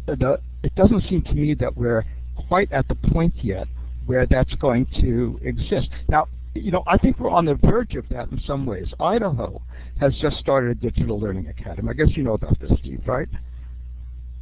the 0.06 0.40
it 0.64 0.76
doesn't 0.76 1.04
seem 1.10 1.22
to 1.24 1.34
me 1.34 1.54
that 1.56 1.76
we're 1.76 2.06
quite 2.48 2.72
at 2.72 2.88
the 2.88 2.96
point 2.96 3.34
yet 3.42 3.68
where 4.06 4.26
that's 4.26 4.54
going 4.56 4.86
to 5.00 5.40
exist. 5.44 5.90
Now, 6.08 6.28
you 6.54 6.72
know, 6.72 6.84
I 6.88 6.98
think 6.98 7.20
we're 7.20 7.30
on 7.30 7.46
the 7.46 7.56
verge 7.56 7.96
of 7.96 8.08
that 8.10 8.30
in 8.30 8.42
some 8.46 8.66
ways. 8.66 8.88
Idaho 9.00 9.62
has 10.00 10.14
just 10.22 10.38
started 10.38 10.72
a 10.72 10.76
digital 10.76 11.20
learning 11.20 11.48
academy. 11.48 11.90
I 11.90 11.94
guess 11.94 12.16
you 12.16 12.24
know 12.24 12.34
about 12.34 12.60
this, 12.60 12.72
Steve, 12.80 13.02
right? 13.06 13.28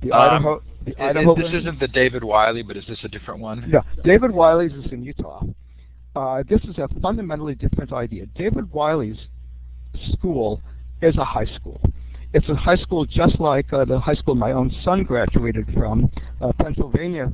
The 0.01 0.11
um, 0.11 0.21
Idaho. 0.21 0.63
The 0.85 0.91
it, 0.91 0.99
Idaho. 0.99 1.35
This 1.35 1.53
isn't 1.53 1.79
the 1.79 1.87
David 1.87 2.23
Wiley, 2.23 2.63
but 2.63 2.77
is 2.77 2.85
this 2.87 2.99
a 3.03 3.07
different 3.07 3.41
one? 3.41 3.69
Yeah, 3.71 3.81
David 4.03 4.31
Wiley's 4.31 4.73
is 4.73 4.91
in 4.91 5.03
Utah. 5.03 5.43
Uh, 6.15 6.43
this 6.49 6.61
is 6.63 6.77
a 6.77 6.87
fundamentally 7.01 7.55
different 7.55 7.93
idea. 7.93 8.25
David 8.35 8.71
Wiley's 8.71 9.17
school 10.13 10.61
is 11.01 11.15
a 11.17 11.25
high 11.25 11.45
school. 11.45 11.79
It's 12.31 12.47
a 12.47 12.53
high 12.53 12.75
school 12.75 13.05
just 13.07 13.39
like 13.39 13.73
uh, 13.73 13.85
the 13.85 13.99
high 13.99 14.13
school 14.13 14.35
my 14.35 14.51
own 14.51 14.71
son 14.83 15.03
graduated 15.03 15.65
from, 15.73 16.11
uh, 16.41 16.51
Pennsylvania 16.61 17.33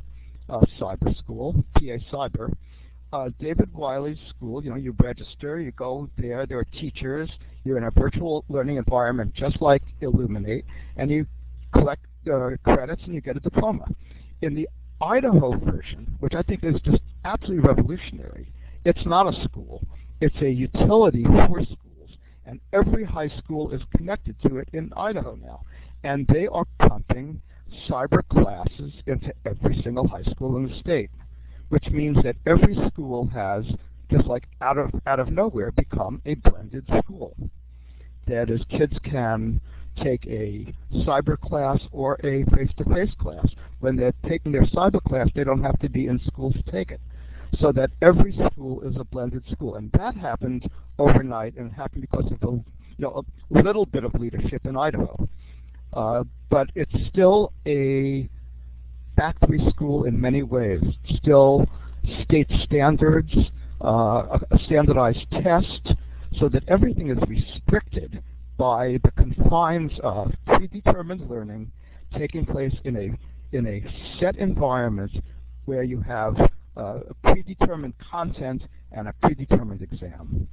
uh, 0.50 0.62
Cyber 0.80 1.18
School, 1.18 1.66
PA 1.74 1.98
Cyber. 2.12 2.54
Uh, 3.12 3.30
David 3.40 3.74
Wiley's 3.74 4.18
school, 4.30 4.64
you 4.64 4.70
know, 4.70 4.78
you 4.78 4.96
register, 5.02 5.60
you 5.60 5.72
go 5.72 6.10
there, 6.18 6.46
there 6.46 6.60
are 6.60 6.66
teachers, 6.80 7.30
you're 7.66 7.78
in 7.78 7.84
a 7.84 7.92
virtual 7.92 8.46
learning 8.48 8.78
environment 8.78 9.34
just 9.34 9.62
like 9.62 9.82
Elluminate, 10.02 10.64
and 10.96 11.12
you 11.12 11.26
collect 11.74 12.06
uh, 12.34 12.52
credits 12.64 13.02
and 13.04 13.14
you 13.14 13.22
get 13.22 13.36
a 13.36 13.42
diploma. 13.42 13.86
In 14.42 14.56
the 14.56 14.68
Idaho 15.02 15.58
version, 15.58 16.16
which 16.20 16.34
I 16.36 16.42
think 16.42 16.64
is 16.64 16.80
just 16.82 17.02
absolutely 17.26 17.68
revolutionary, 17.68 18.48
it's 18.86 19.06
not 19.06 19.28
a 19.28 19.44
school. 19.44 19.84
It's 20.22 20.36
a 20.42 20.50
utility 20.50 21.24
for 21.24 21.62
schools. 21.64 21.85
And 22.46 22.60
every 22.74 23.04
high 23.04 23.30
school 23.30 23.72
is 23.72 23.82
connected 23.96 24.36
to 24.44 24.58
it 24.58 24.70
in 24.72 24.94
Idaho 24.96 25.36
now. 25.36 25.62
And 26.04 26.28
they 26.28 26.48
are 26.48 26.66
pumping 26.80 27.42
cyber 27.90 28.22
classes 28.30 28.94
into 29.08 29.34
every 29.46 29.82
single 29.82 30.08
high 30.08 30.24
school 30.24 30.56
in 30.58 30.68
the 30.68 30.80
state, 30.80 31.10
which 31.70 31.90
means 31.90 32.22
that 32.24 32.36
every 32.46 32.76
school 32.88 33.28
has, 33.28 33.66
just 34.12 34.28
like 34.28 34.48
out 34.62 34.78
of, 34.78 34.92
out 35.08 35.20
of 35.20 35.32
nowhere, 35.32 35.72
become 35.72 36.22
a 36.26 36.36
blended 36.36 36.86
school. 37.04 37.36
That 38.28 38.50
is, 38.50 38.62
kids 38.70 38.98
can 39.04 39.60
take 39.98 40.26
a 40.28 40.74
cyber 40.94 41.40
class 41.40 41.80
or 41.92 42.16
a 42.24 42.44
face-to-face 42.56 43.16
-face 43.16 43.18
class. 43.18 43.48
When 43.80 43.96
they're 43.96 44.14
taking 44.28 44.52
their 44.52 44.66
cyber 44.66 45.02
class, 45.02 45.30
they 45.34 45.44
don't 45.44 45.64
have 45.64 45.80
to 45.80 45.90
be 45.90 46.08
in 46.08 46.20
school 46.20 46.52
to 46.52 46.64
take 46.64 46.92
it. 46.92 47.02
So 47.60 47.72
that 47.72 47.92
every 48.02 48.38
school 48.52 48.82
is 48.82 48.96
a 49.00 49.04
blended 49.04 49.44
school. 49.52 49.76
And 49.76 49.92
that 49.94 50.16
happened 50.16 50.70
overnight, 51.00 51.56
and 51.58 51.72
happened 51.72 52.02
because 52.02 52.26
of 52.32 52.44
a, 52.44 52.52
you 52.52 52.64
know, 53.00 53.24
a 53.54 53.64
little 53.64 53.86
bit 53.86 54.04
of 54.04 54.14
leadership 54.16 54.66
in 54.66 54.76
Idaho. 54.76 55.28
Uh, 55.94 56.24
but 56.50 56.70
it's 56.76 56.94
still 57.10 57.54
a 57.66 58.30
factory 59.16 59.66
school 59.70 60.04
in 60.04 60.20
many 60.20 60.44
ways. 60.44 60.82
Still 61.18 61.66
state 62.24 62.50
standards, 62.64 63.34
uh, 63.82 64.40
a 64.52 64.60
standardized 64.66 65.26
test, 65.32 65.94
so 66.40 66.50
that 66.50 66.64
everything 66.68 67.10
is 67.10 67.18
restricted 67.28 68.22
by 68.58 69.00
the 69.04 69.12
confines 69.12 69.92
of 70.04 70.32
predetermined 70.46 71.30
learning 71.30 71.72
taking 72.18 72.46
place 72.46 72.74
in 72.84 72.96
a 72.96 73.56
in 73.56 73.68
a 73.68 73.84
set 74.20 74.36
environment 74.38 75.12
where 75.66 75.84
you 75.84 76.02
have 76.02 76.36
uh, 76.78 77.00
predetermined 77.24 77.94
content 78.12 78.64
and 78.92 79.08
a 79.08 79.14
predetermined 79.22 79.82
exam. 79.82 80.48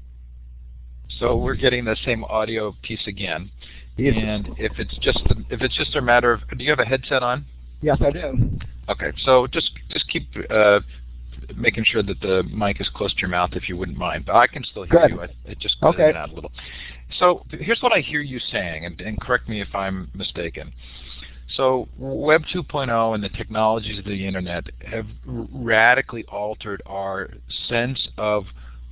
So 1.19 1.37
we're 1.37 1.55
getting 1.55 1.85
the 1.85 1.97
same 2.05 2.25
audio 2.25 2.75
piece 2.83 3.07
again. 3.07 3.51
And 3.99 4.49
if 4.59 4.73
it's 4.79 4.97
just 4.99 5.21
if 5.51 5.61
it's 5.61 5.77
just 5.77 5.95
a 5.97 6.01
matter 6.01 6.33
of, 6.33 6.41
do 6.57 6.65
you 6.65 6.71
have 6.71 6.79
a 6.79 6.85
headset 6.85 7.23
on? 7.23 7.45
Yes, 7.83 7.99
I 8.01 8.11
do. 8.11 8.59
Okay, 8.89 9.13
so 9.25 9.47
just 9.47 9.71
just 9.91 10.09
keep 10.09 10.29
uh, 10.49 10.81
making 11.57 11.85
sure 11.85 12.03
that 12.03 12.21
the 12.21 12.43
mic 12.45 12.81
is 12.81 12.89
close 12.95 13.13
to 13.15 13.21
your 13.21 13.29
mouth 13.29 13.51
if 13.53 13.69
you 13.69 13.77
wouldn't 13.77 13.99
mind. 13.99 14.25
But 14.27 14.37
I 14.37 14.47
can 14.47 14.65
still 14.65 14.85
hear 14.85 15.09
Good. 15.09 15.11
you. 15.11 15.21
it 15.45 15.59
just 15.59 15.81
goes 15.81 15.95
okay. 15.95 16.11
in 16.11 16.17
out 16.17 16.31
a 16.31 16.35
little. 16.35 16.53
So 17.19 17.45
here's 17.51 17.83
what 17.83 17.93
I 17.93 18.01
hear 18.01 18.23
you 18.23 18.39
saying, 18.39 18.87
and, 18.87 19.01
and 19.01 19.21
correct 19.21 19.49
me 19.49 19.61
if 19.61 19.75
I'm 19.75 20.11
mistaken. 20.15 20.73
So 21.57 21.89
Web 21.99 22.43
2.0 22.55 23.15
and 23.15 23.23
the 23.23 23.29
technologies 23.29 23.99
of 23.99 24.05
the 24.05 24.27
internet 24.27 24.65
have 24.87 25.07
radically 25.27 26.25
altered 26.25 26.83
our 26.87 27.31
sense 27.69 28.09
of 28.17 28.45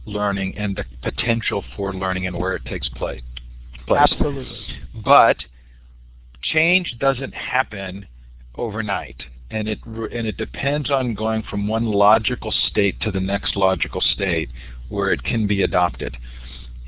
learning 0.05 0.57
and 0.57 0.77
the 0.77 0.85
potential 1.03 1.65
for 1.77 1.95
learning 1.95 2.27
and 2.27 2.39
where 2.39 2.55
it 2.55 2.65
takes 2.65 2.89
place. 2.91 3.23
Absolutely. 3.89 4.47
But 5.05 5.37
change 6.43 6.97
doesn't 6.99 7.35
happen 7.35 8.07
overnight 8.57 9.23
and 9.51 9.69
it 9.69 9.85
and 9.85 10.27
it 10.27 10.37
depends 10.37 10.91
on 10.91 11.15
going 11.15 11.43
from 11.43 11.67
one 11.67 11.87
logical 11.87 12.53
state 12.53 13.01
to 13.01 13.11
the 13.11 13.21
next 13.21 13.57
logical 13.57 14.01
state 14.01 14.49
where 14.89 15.13
it 15.13 15.23
can 15.23 15.47
be 15.47 15.63
adopted. 15.63 16.17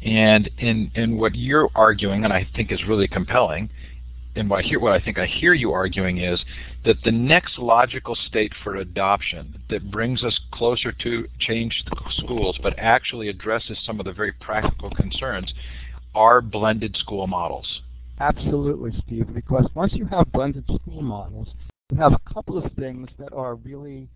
And 0.04 0.48
in 0.58 0.90
in 0.94 1.18
what 1.18 1.34
you're 1.34 1.70
arguing, 1.74 2.24
and 2.24 2.32
I 2.32 2.46
think 2.54 2.72
is 2.72 2.84
really 2.86 3.08
compelling, 3.08 3.70
and 4.34 4.48
what 4.48 4.64
I 4.64 4.68
hear 4.68 4.80
what 4.80 4.92
I 4.92 5.00
think 5.00 5.18
I 5.18 5.26
hear 5.26 5.52
you 5.52 5.72
arguing 5.72 6.18
is 6.18 6.42
that 6.84 7.02
the 7.04 7.12
next 7.12 7.58
logical 7.58 8.14
state 8.14 8.52
for 8.64 8.76
adoption 8.76 9.60
that 9.68 9.90
brings 9.90 10.24
us 10.24 10.38
closer 10.52 10.90
to 10.90 11.28
change 11.38 11.84
schools, 12.10 12.58
but 12.62 12.74
actually 12.78 13.28
addresses 13.28 13.78
some 13.84 14.00
of 14.00 14.06
the 14.06 14.12
very 14.12 14.32
practical 14.32 14.90
concerns, 14.90 15.52
are 16.14 16.40
blended 16.40 16.96
school 16.96 17.26
models. 17.26 17.80
Absolutely, 18.20 18.92
Steve. 19.06 19.26
Because 19.34 19.66
once 19.74 19.92
you 19.94 20.06
have 20.06 20.30
blended 20.32 20.64
school 20.64 21.02
models, 21.02 21.48
you 21.90 21.98
have 21.98 22.12
a 22.12 22.34
couple 22.34 22.56
of 22.56 22.70
things 22.72 23.08
that 23.18 23.32
are 23.32 23.56
really. 23.56 24.08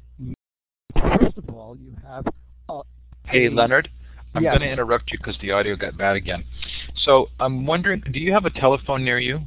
First 0.94 1.36
of 1.36 1.48
all, 1.50 1.76
you 1.76 1.94
have. 2.06 2.26
Uh, 2.68 2.82
hey, 3.26 3.48
Leonard. 3.48 3.90
I'm 4.34 4.42
yes. 4.42 4.52
going 4.52 4.68
to 4.68 4.72
interrupt 4.72 5.12
you 5.12 5.18
because 5.18 5.36
the 5.40 5.50
audio 5.52 5.76
got 5.76 5.96
bad 5.96 6.14
again. 6.14 6.44
So 7.04 7.28
I'm 7.40 7.64
wondering, 7.64 8.02
do 8.12 8.20
you 8.20 8.32
have 8.34 8.44
a 8.44 8.50
telephone 8.50 9.02
near 9.02 9.18
you? 9.18 9.40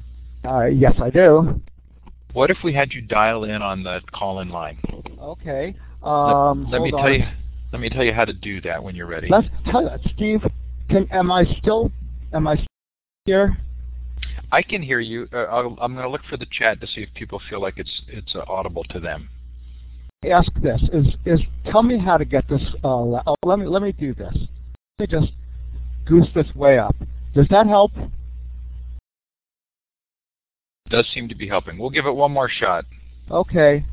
Uh, 0.46 0.66
yes, 0.66 0.94
I 1.02 1.10
do. 1.10 1.62
What 2.34 2.52
if 2.52 2.58
we 2.64 2.74
had 2.74 2.94
you 2.94 3.02
dial 3.02 3.44
in 3.44 3.62
on 3.62 3.84
the 3.84 4.02
call-in 4.14 4.50
line? 4.50 4.80
Okay. 5.22 5.76
Um, 6.04 6.66
let, 6.66 6.74
let 6.74 6.82
me 6.82 6.92
on. 6.92 7.02
tell 7.02 7.12
you. 7.12 7.24
Let 7.72 7.82
me 7.82 7.90
tell 7.90 8.04
you 8.04 8.14
how 8.14 8.26
to 8.26 8.34
do 8.34 8.62
that 8.62 8.84
when 8.84 8.96
you're 8.96 9.08
ready. 9.08 9.28
Let's 9.30 9.48
tell 9.70 9.84
you, 9.84 9.90
Steve. 10.16 10.42
Can 10.90 11.08
am 11.12 11.32
I 11.32 11.46
still? 11.60 11.92
Am 12.34 12.48
I 12.48 12.56
still 12.56 12.68
here? 13.26 13.58
I 14.52 14.64
can 14.64 14.82
hear 14.82 15.00
you. 15.00 15.28
Uh, 15.32 15.38
i 15.38 15.60
am 15.60 15.94
going 15.94 15.98
to 15.98 16.10
look 16.10 16.24
for 16.30 16.38
the 16.38 16.48
chat 16.52 16.82
to 16.82 16.88
see 16.88 17.02
if 17.02 17.14
people 17.14 17.40
feel 17.50 17.62
like 17.62 17.76
it's 17.78 18.02
it's 18.08 18.36
uh, 18.36 18.44
audible 18.48 18.84
to 18.86 19.00
them. 19.00 19.30
Ask 20.30 20.52
this: 20.62 20.82
is 20.92 21.08
is 21.26 21.40
tell 21.72 21.84
me 21.84 22.00
how 22.00 22.18
to 22.18 22.26
get 22.26 22.48
this? 22.50 22.62
Uh, 22.84 23.22
oh, 23.28 23.36
let 23.46 23.60
me 23.60 23.68
let 23.68 23.82
me 23.82 23.92
do 23.92 24.14
this. 24.14 24.36
Let 24.98 25.12
me 25.12 25.20
just 25.20 25.34
goose 26.06 26.28
this 26.34 26.48
way 26.56 26.80
up. 26.80 26.96
Does 27.36 27.48
that 27.50 27.68
help? 27.68 27.92
Does 30.90 31.08
seem 31.14 31.28
to 31.30 31.36
be 31.36 31.48
helping. 31.48 31.78
We'll 31.78 31.90
give 31.90 32.06
it 32.06 32.16
one 32.16 32.32
more 32.32 32.50
shot. 32.50 32.86
Okay. 33.30 33.86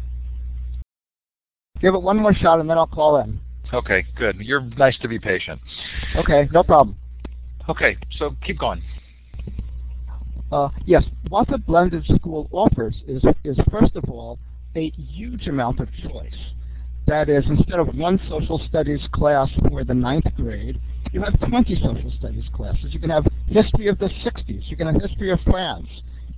Give 1.80 1.94
it 1.94 2.02
one 2.02 2.16
more 2.16 2.35
shot 2.35 2.61
and 2.61 2.68
then 2.68 2.78
I'll 2.78 2.87
call 2.87 3.18
in. 3.18 3.40
Okay, 3.72 4.06
good. 4.16 4.37
You're 4.40 4.61
nice 4.61 4.96
to 5.00 5.09
be 5.09 5.18
patient. 5.18 5.61
Okay, 6.14 6.48
no 6.52 6.62
problem. 6.62 6.96
Okay, 7.68 7.96
so 8.16 8.35
keep 8.44 8.59
going. 8.59 8.82
Uh, 10.52 10.68
yes, 10.85 11.02
what 11.28 11.48
the 11.48 11.59
blended 11.59 12.04
school 12.16 12.48
offers 12.52 12.94
is, 13.09 13.22
is 13.44 13.59
first 13.70 13.96
of 13.96 14.04
all, 14.09 14.38
a 14.76 14.90
huge 14.90 15.48
amount 15.48 15.80
of 15.80 15.88
choice. 16.09 16.37
That 17.06 17.28
is, 17.28 17.44
instead 17.46 17.78
of 17.78 17.94
one 17.94 18.20
social 18.28 18.61
studies 18.68 19.00
class 19.12 19.48
for 19.68 19.85
the 19.85 19.94
ninth 19.94 20.26
grade, 20.37 20.80
you 21.12 21.22
have 21.22 21.38
20 21.48 21.74
social 21.76 22.12
studies 22.18 22.44
classes. 22.54 22.92
You 22.92 23.00
can 23.00 23.11
have 23.11 23.26
history 23.48 23.88
of 23.88 23.98
the 23.98 24.09
60s. 24.24 24.68
You 24.68 24.76
can 24.76 24.87
have 24.87 25.00
history 25.00 25.30
of 25.30 25.40
France. 25.40 25.88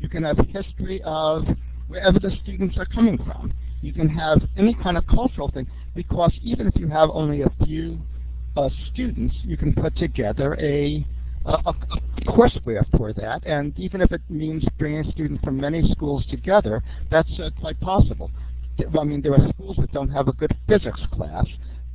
You 0.00 0.08
can 0.08 0.22
have 0.24 0.38
history 0.48 1.02
of 1.04 1.44
wherever 1.88 2.18
the 2.18 2.30
students 2.42 2.76
are 2.78 2.86
coming 2.86 3.18
from. 3.18 3.52
You 3.80 3.92
can 3.92 4.08
have 4.08 4.42
any 4.56 4.74
kind 4.74 4.96
of 4.96 5.06
cultural 5.06 5.50
thing 5.50 5.66
because 5.94 6.32
even 6.42 6.66
if 6.66 6.76
you 6.76 6.88
have 6.88 7.10
only 7.12 7.42
a 7.42 7.52
few 7.64 7.98
uh, 8.56 8.68
students, 8.92 9.34
you 9.44 9.56
can 9.56 9.72
put 9.72 9.96
together 9.96 10.56
a 10.60 11.06
a, 11.46 11.52
a 11.70 11.74
courseware 12.26 12.84
for 12.96 13.12
that, 13.12 13.46
and 13.46 13.72
even 13.78 14.00
if 14.00 14.12
it 14.12 14.20
means 14.28 14.64
bringing 14.78 15.10
students 15.12 15.42
from 15.42 15.56
many 15.56 15.90
schools 15.92 16.24
together, 16.26 16.82
that's 17.10 17.30
uh, 17.38 17.50
quite 17.60 17.80
possible. 17.80 18.30
I 18.98 19.04
mean, 19.04 19.22
there 19.22 19.32
are 19.32 19.48
schools 19.54 19.76
that 19.78 19.92
don't 19.92 20.10
have 20.10 20.28
a 20.28 20.32
good 20.32 20.54
physics 20.68 21.00
class, 21.12 21.46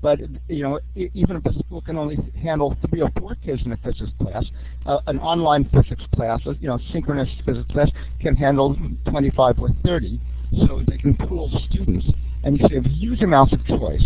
but 0.03 0.19
you 0.49 0.61
know, 0.61 0.79
even 0.95 1.37
if 1.37 1.45
a 1.45 1.53
school 1.59 1.81
can 1.81 1.97
only 1.97 2.17
handle 2.39 2.75
three 2.89 3.01
or 3.01 3.09
four 3.17 3.35
kids 3.35 3.61
in 3.65 3.71
a 3.71 3.77
physics 3.77 4.11
class, 4.21 4.43
uh, 4.85 4.99
an 5.07 5.17
online 5.19 5.67
physics 5.73 6.03
class, 6.13 6.41
you 6.59 6.67
know, 6.67 6.77
synchronous 6.91 7.29
physics 7.45 7.71
class 7.71 7.89
can 8.19 8.35
handle 8.35 8.77
25 9.09 9.59
or 9.59 9.69
30, 9.85 10.19
so 10.67 10.81
they 10.87 10.97
can 10.97 11.15
pool 11.15 11.49
students 11.69 12.05
and 12.43 12.59
you 12.59 12.67
have 12.75 12.85
huge 12.85 13.21
amounts 13.21 13.53
of 13.53 13.65
choice. 13.65 14.05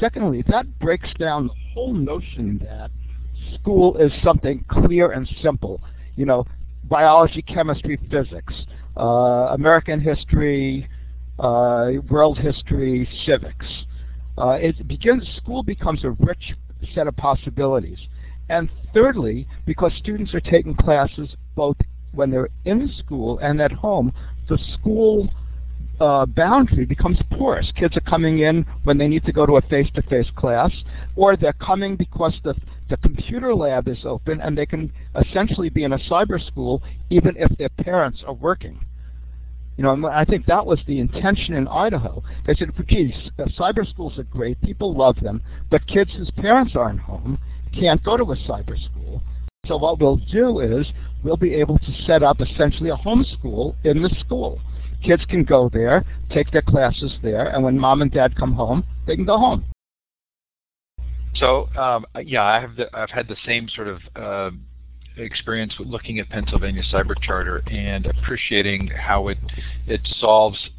Secondly, 0.00 0.42
that 0.48 0.66
breaks 0.80 1.08
down 1.20 1.46
the 1.46 1.54
whole 1.72 1.94
notion 1.94 2.60
that 2.64 2.90
school 3.54 3.96
is 3.98 4.10
something 4.24 4.64
clear 4.68 5.12
and 5.12 5.28
simple. 5.40 5.80
You 6.16 6.26
know, 6.26 6.44
biology, 6.84 7.42
chemistry, 7.42 7.98
physics, 8.10 8.54
uh, 8.96 9.52
American 9.52 10.00
history, 10.00 10.88
uh, 11.38 11.92
world 12.10 12.38
history, 12.38 13.08
civics. 13.24 13.66
Uh, 14.38 14.58
it 14.60 14.86
begins. 14.86 15.26
School 15.36 15.62
becomes 15.62 16.04
a 16.04 16.10
rich 16.10 16.54
set 16.94 17.06
of 17.06 17.16
possibilities, 17.16 17.98
And 18.48 18.68
thirdly, 18.92 19.46
because 19.64 19.92
students 19.98 20.34
are 20.34 20.40
taking 20.40 20.74
classes 20.74 21.34
both 21.54 21.76
when 22.12 22.30
they're 22.30 22.50
in 22.64 22.92
school 22.98 23.38
and 23.38 23.60
at 23.60 23.72
home, 23.72 24.12
the 24.48 24.58
school 24.74 25.28
uh, 26.00 26.26
boundary 26.26 26.84
becomes 26.84 27.18
porous. 27.32 27.72
Kids 27.74 27.96
are 27.96 28.00
coming 28.02 28.40
in 28.40 28.66
when 28.84 28.98
they 28.98 29.08
need 29.08 29.24
to 29.24 29.32
go 29.32 29.46
to 29.46 29.56
a 29.56 29.62
face-to-face 29.62 30.30
class, 30.36 30.70
or 31.16 31.36
they're 31.36 31.52
coming 31.54 31.96
because 31.96 32.34
the, 32.44 32.54
the 32.90 32.96
computer 32.98 33.54
lab 33.54 33.88
is 33.88 34.04
open 34.04 34.40
and 34.40 34.56
they 34.56 34.66
can 34.66 34.92
essentially 35.14 35.70
be 35.70 35.84
in 35.84 35.92
a 35.92 35.98
cyber 35.98 36.44
school 36.46 36.82
even 37.10 37.34
if 37.36 37.56
their 37.56 37.70
parents 37.70 38.22
are 38.26 38.34
working. 38.34 38.78
You 39.76 39.84
know, 39.84 40.08
I 40.08 40.24
think 40.24 40.46
that 40.46 40.64
was 40.64 40.80
the 40.86 41.00
intention 41.00 41.54
in 41.54 41.68
Idaho. 41.68 42.22
They 42.46 42.54
said, 42.54 42.72
geez, 42.88 43.12
cyber 43.58 43.88
schools 43.88 44.18
are 44.18 44.22
great, 44.24 44.60
people 44.62 44.94
love 44.96 45.16
them, 45.20 45.42
but 45.70 45.86
kids 45.86 46.12
whose 46.16 46.30
parents 46.30 46.74
aren't 46.74 47.00
home 47.00 47.38
can't 47.74 48.02
go 48.02 48.16
to 48.16 48.24
a 48.24 48.36
cyber 48.36 48.82
school. 48.82 49.22
So 49.66 49.76
what 49.76 50.00
we'll 50.00 50.16
do 50.16 50.60
is 50.60 50.86
we'll 51.22 51.36
be 51.36 51.54
able 51.54 51.78
to 51.78 52.02
set 52.06 52.22
up 52.22 52.40
essentially 52.40 52.90
a 52.90 52.96
home 52.96 53.24
school 53.38 53.76
in 53.84 54.02
the 54.02 54.14
school. 54.20 54.60
Kids 55.02 55.24
can 55.28 55.44
go 55.44 55.68
there, 55.70 56.04
take 56.30 56.50
their 56.52 56.62
classes 56.62 57.12
there, 57.22 57.48
and 57.48 57.62
when 57.62 57.78
mom 57.78 58.00
and 58.00 58.10
dad 58.10 58.34
come 58.36 58.54
home, 58.54 58.84
they 59.06 59.14
can 59.14 59.26
go 59.26 59.36
home. 59.36 59.64
So 61.34 61.68
um, 61.76 62.06
yeah, 62.24 62.44
I 62.44 62.60
have 62.60 62.76
the, 62.76 62.88
I've 62.96 63.10
had 63.10 63.28
the 63.28 63.36
same 63.44 63.68
sort 63.68 63.88
of 63.88 64.00
uh, 64.14 64.50
experience 65.16 65.78
with 65.78 65.88
looking 65.88 66.18
at 66.18 66.28
Pennsylvania 66.28 66.82
Cyber 66.92 67.14
Charter 67.20 67.62
and 67.70 68.06
appreciating 68.06 68.88
how 68.88 69.28
it 69.28 69.38
it 69.86 70.00
solves 70.18 70.70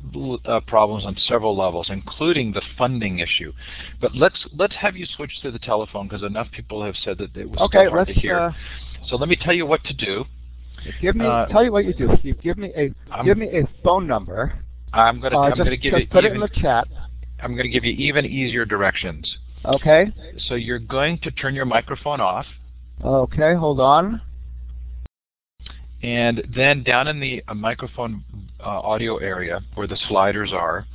uh, 0.46 0.60
problems 0.68 1.06
on 1.06 1.16
several 1.28 1.58
levels, 1.58 1.88
including 1.90 2.52
the 2.52 2.62
funding 2.78 3.20
issue. 3.20 3.52
But 4.00 4.16
let's 4.16 4.46
let's 4.56 4.76
have 4.76 4.96
you 4.96 5.06
switch 5.06 5.42
to 5.42 5.52
the 5.52 5.60
telephone 5.60 6.08
because 6.08 6.24
enough 6.24 6.52
people 6.52 6.84
have 6.84 6.96
said 7.04 7.18
that 7.20 7.36
it 7.36 7.50
was 7.50 7.60
okay, 7.62 7.88
hard 7.90 8.08
to 8.08 8.14
hear. 8.14 8.38
Uh, 8.38 8.54
so 9.08 9.16
let 9.16 9.30
me 9.30 9.36
tell 9.36 9.54
you 9.54 9.66
what 9.66 9.84
to 9.86 9.94
do. 9.94 10.26
Give 11.02 11.16
me, 11.16 11.26
uh, 11.26 11.48
tell 11.48 11.64
you 11.64 11.72
what 11.72 11.86
you 11.86 11.94
do, 11.94 12.10
Steve. 12.20 12.40
Give 12.42 12.58
me 12.58 12.72
a, 12.76 12.94
I'm, 13.12 13.26
give 13.26 13.38
me 13.38 13.48
a 13.48 13.68
phone 13.84 14.08
number. 14.08 14.54
I'm 14.94 15.20
gonna, 15.20 15.38
uh, 15.38 15.42
I'm 15.42 15.52
just, 15.52 15.58
gonna 15.60 15.78
give 15.78 15.94
you 15.94 16.08
put 16.08 16.24
even, 16.24 16.32
it 16.32 16.36
in 16.36 16.42
the 16.42 16.62
chat. 16.62 16.88
I'm 17.42 17.56
gonna 17.56 17.70
give 17.70 17.84
you 17.84 17.94
even 17.94 18.26
easier 18.26 18.66
directions. 18.66 19.38
Okay. 19.66 20.14
So 20.48 20.56
you're 20.56 20.80
going 20.80 21.20
to 21.20 21.32
turn 21.32 21.56
your 21.56 21.66
microphone 21.66 22.22
off. 22.22 22.46
Okay, 23.04 23.54
hold 23.54 23.80
on. 23.80 24.22
And 26.04 26.48
then 26.56 26.84
down 26.84 27.08
in 27.08 27.20
the 27.20 27.44
uh, 27.48 27.54
microphone 27.54 28.24
uh, 28.60 28.64
audio 28.64 29.18
area 29.18 29.62
where 29.74 29.88
the 29.88 29.98
sliders 30.08 30.54
are, 30.54 30.86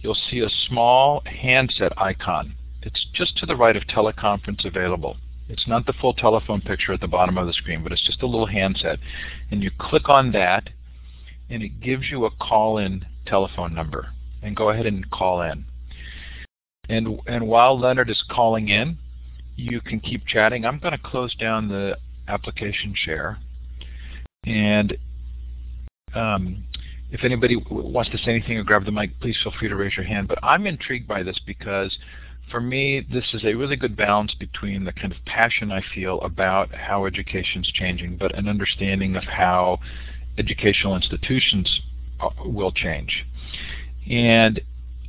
you'll 0.00 0.18
see 0.30 0.40
a 0.40 0.48
small 0.68 1.22
handset 1.26 1.92
icon. 1.96 2.54
It's 2.82 3.06
just 3.12 3.36
to 3.38 3.46
the 3.46 3.56
right 3.56 3.76
of 3.76 3.84
teleconference 3.84 4.64
available. 4.64 5.16
It's 5.48 5.66
not 5.66 5.86
the 5.86 5.92
full 5.94 6.14
telephone 6.14 6.60
picture 6.60 6.92
at 6.92 7.00
the 7.00 7.08
bottom 7.08 7.36
of 7.38 7.46
the 7.46 7.52
screen, 7.52 7.82
but 7.82 7.92
it's 7.92 8.06
just 8.06 8.22
a 8.22 8.26
little 8.26 8.46
handset. 8.46 8.98
And 9.50 9.62
you 9.62 9.70
click 9.78 10.08
on 10.08 10.32
that, 10.32 10.70
and 11.50 11.62
it 11.62 11.80
gives 11.80 12.10
you 12.10 12.24
a 12.24 12.30
call-in 12.30 13.04
telephone 13.26 13.74
number. 13.74 14.08
And 14.42 14.56
go 14.56 14.70
ahead 14.70 14.86
and 14.86 15.08
call 15.10 15.42
in. 15.42 15.64
And, 16.88 17.20
and 17.26 17.46
while 17.46 17.78
Leonard 17.78 18.10
is 18.10 18.24
calling 18.30 18.68
in, 18.68 18.98
you 19.56 19.80
can 19.80 20.00
keep 20.00 20.26
chatting. 20.26 20.64
I'm 20.64 20.78
going 20.78 20.92
to 20.92 20.98
close 20.98 21.34
down 21.34 21.68
the 21.68 21.98
application 22.28 22.94
share. 22.96 23.38
And 24.44 24.96
um, 26.14 26.64
if 27.10 27.24
anybody 27.24 27.56
wants 27.70 28.10
to 28.10 28.18
say 28.18 28.32
anything 28.32 28.58
or 28.58 28.64
grab 28.64 28.84
the 28.84 28.92
mic, 28.92 29.18
please 29.20 29.36
feel 29.42 29.52
free 29.58 29.68
to 29.68 29.76
raise 29.76 29.96
your 29.96 30.06
hand. 30.06 30.28
But 30.28 30.38
I'm 30.42 30.66
intrigued 30.66 31.06
by 31.06 31.22
this 31.22 31.38
because 31.46 31.96
for 32.50 32.60
me, 32.60 33.06
this 33.12 33.24
is 33.34 33.44
a 33.44 33.54
really 33.54 33.76
good 33.76 33.96
balance 33.96 34.34
between 34.34 34.84
the 34.84 34.92
kind 34.92 35.12
of 35.12 35.24
passion 35.24 35.70
I 35.70 35.82
feel 35.94 36.20
about 36.20 36.74
how 36.74 37.06
education 37.06 37.62
is 37.62 37.70
changing, 37.72 38.16
but 38.16 38.36
an 38.36 38.48
understanding 38.48 39.16
of 39.16 39.24
how 39.24 39.78
educational 40.38 40.96
institutions 40.96 41.80
uh, 42.20 42.30
will 42.44 42.72
change. 42.72 43.24
And 44.10 44.60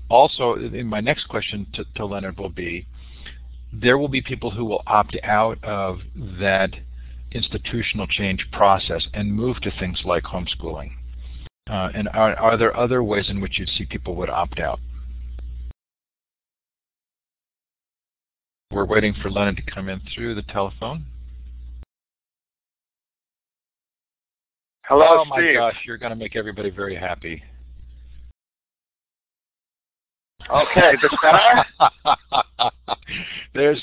also, 0.10 0.56
my 0.86 1.02
next 1.02 1.28
question 1.28 1.66
to, 1.74 1.86
to 1.96 2.06
Leonard 2.06 2.38
will 2.38 2.50
be, 2.50 2.86
there 3.72 3.98
will 3.98 4.08
be 4.08 4.22
people 4.22 4.52
who 4.52 4.66
will 4.66 4.84
opt 4.86 5.18
out 5.24 5.62
of 5.64 6.00
that 6.16 6.72
institutional 7.34 8.08
change 8.08 8.48
process 8.52 9.08
and 9.14 9.34
move 9.34 9.60
to 9.62 9.72
things 9.80 10.02
like 10.06 10.24
homeschooling? 10.24 10.92
Uh, 11.70 11.90
and 11.94 12.10
are, 12.10 12.36
are 12.36 12.58
there 12.58 12.76
other 12.76 13.04
ways 13.04 13.30
in 13.30 13.40
which 13.40 13.58
you 13.60 13.66
see 13.66 13.86
people 13.86 14.16
would 14.16 14.30
opt 14.30 14.60
out? 14.60 14.80
We're 18.72 18.86
waiting 18.86 19.14
for 19.22 19.30
Leonard 19.30 19.58
to 19.58 19.72
come 19.72 19.88
in 19.88 20.02
through 20.14 20.36
the 20.36 20.42
telephone. 20.42 21.06
Hello, 24.86 25.22
oh 25.22 25.26
my 25.26 25.54
gosh, 25.54 25.76
you're 25.86 25.98
going 25.98 26.10
to 26.10 26.16
make 26.16 26.36
everybody 26.36 26.70
very 26.70 26.96
happy. 26.96 27.42
Okay? 30.50 30.94
There's 33.54 33.82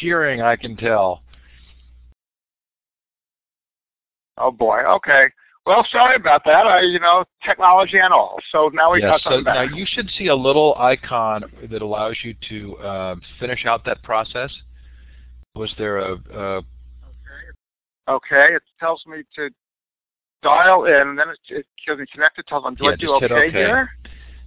cheering, 0.00 0.42
I 0.42 0.56
can 0.56 0.76
tell. 0.76 1.22
Oh 4.40 4.50
boy. 4.50 4.78
Okay. 4.78 5.26
Well, 5.66 5.86
sorry 5.92 6.16
about 6.16 6.42
that. 6.46 6.66
I, 6.66 6.80
you 6.80 6.98
know, 6.98 7.24
technology 7.44 7.98
and 7.98 8.12
all. 8.12 8.38
So 8.50 8.70
now 8.72 8.92
we 8.92 9.00
yes, 9.00 9.10
got 9.10 9.20
something 9.20 9.40
so 9.40 9.44
back. 9.44 9.70
Now 9.70 9.76
you 9.76 9.84
should 9.86 10.08
see 10.18 10.28
a 10.28 10.34
little 10.34 10.74
icon 10.78 11.44
that 11.70 11.82
allows 11.82 12.16
you 12.24 12.34
to 12.48 12.76
uh, 12.78 13.16
finish 13.38 13.66
out 13.66 13.84
that 13.84 14.02
process. 14.02 14.50
Was 15.54 15.72
there 15.76 15.98
a, 15.98 16.16
a 16.34 16.62
Okay, 18.08 18.48
it 18.54 18.62
tells 18.80 19.04
me 19.06 19.22
to 19.36 19.50
dial 20.42 20.86
in, 20.86 21.08
and 21.08 21.18
then 21.18 21.28
it, 21.28 21.38
it 21.48 21.66
gives 21.86 22.00
me 22.00 22.06
connected 22.12 22.46
telephone. 22.46 22.74
Do 22.74 22.84
yeah, 22.84 22.90
I 22.90 22.96
do 22.96 23.12
okay, 23.14 23.28
hit 23.28 23.32
OK 23.32 23.50
here? 23.52 23.90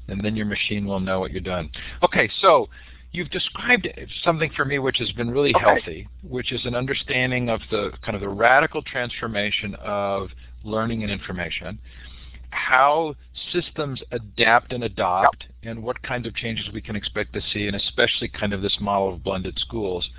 And 0.09 0.19
then 0.19 0.35
your 0.35 0.45
machine 0.45 0.85
will 0.85 0.99
know 0.99 1.21
what 1.21 1.31
you're 1.31 1.39
done. 1.39 1.69
Okay, 2.03 2.29
so 2.41 2.67
you've 3.13 3.29
described 3.29 3.87
something 4.23 4.51
for 4.55 4.65
me 4.65 4.79
which 4.79 4.97
has 4.97 5.11
been 5.13 5.29
really 5.31 5.53
okay. 5.55 5.63
healthy, 5.63 6.07
which 6.27 6.51
is 6.51 6.65
an 6.65 6.75
understanding 6.75 7.49
of 7.49 7.61
the 7.71 7.91
kind 8.03 8.15
of 8.15 8.21
the 8.21 8.29
radical 8.29 8.81
transformation 8.81 9.75
of 9.75 10.29
learning 10.63 11.03
and 11.03 11.11
information, 11.11 11.79
how 12.49 13.15
systems 13.51 14.01
adapt 14.11 14.73
and 14.73 14.83
adopt, 14.83 15.43
yep. 15.43 15.71
and 15.71 15.83
what 15.83 16.01
kinds 16.01 16.27
of 16.27 16.35
changes 16.35 16.69
we 16.73 16.81
can 16.81 16.95
expect 16.95 17.33
to 17.33 17.41
see, 17.53 17.67
and 17.67 17.75
especially 17.75 18.27
kind 18.27 18.51
of 18.51 18.61
this 18.61 18.77
model 18.81 19.13
of 19.13 19.23
blended 19.23 19.57
schools. 19.59 20.09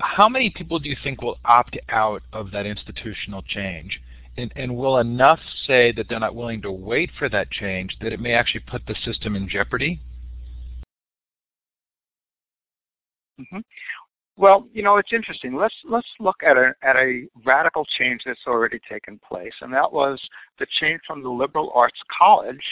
How 0.00 0.28
many 0.28 0.50
people 0.50 0.78
do 0.78 0.90
you 0.90 0.96
think 1.02 1.22
will 1.22 1.38
opt 1.44 1.78
out 1.88 2.22
of 2.32 2.50
that 2.50 2.66
institutional 2.66 3.42
change? 3.42 4.00
And, 4.36 4.52
and, 4.54 4.76
will 4.76 4.98
enough 4.98 5.40
say 5.66 5.92
that 5.92 6.08
they're 6.08 6.20
not 6.20 6.34
willing 6.34 6.62
to 6.62 6.70
wait 6.70 7.10
for 7.18 7.28
that 7.30 7.50
change 7.50 7.96
that 8.00 8.12
it 8.12 8.20
may 8.20 8.32
actually 8.32 8.60
put 8.60 8.86
the 8.86 8.94
system 9.04 9.34
in 9.34 9.48
jeopardy? 9.48 10.00
Mm-hmm. 13.40 13.58
Well, 14.36 14.68
you 14.72 14.82
know, 14.82 14.96
it's 14.96 15.12
interesting. 15.12 15.54
Let's 15.54 15.74
let's 15.88 16.08
look 16.18 16.42
at 16.42 16.56
a 16.56 16.72
at 16.82 16.96
a 16.96 17.26
radical 17.44 17.84
change 17.98 18.22
that's 18.24 18.46
already 18.46 18.78
taken 18.88 19.20
place, 19.26 19.52
and 19.60 19.72
that 19.74 19.92
was 19.92 20.20
the 20.58 20.66
change 20.80 21.00
from 21.06 21.22
the 21.22 21.28
liberal 21.28 21.70
arts 21.74 22.00
college 22.16 22.64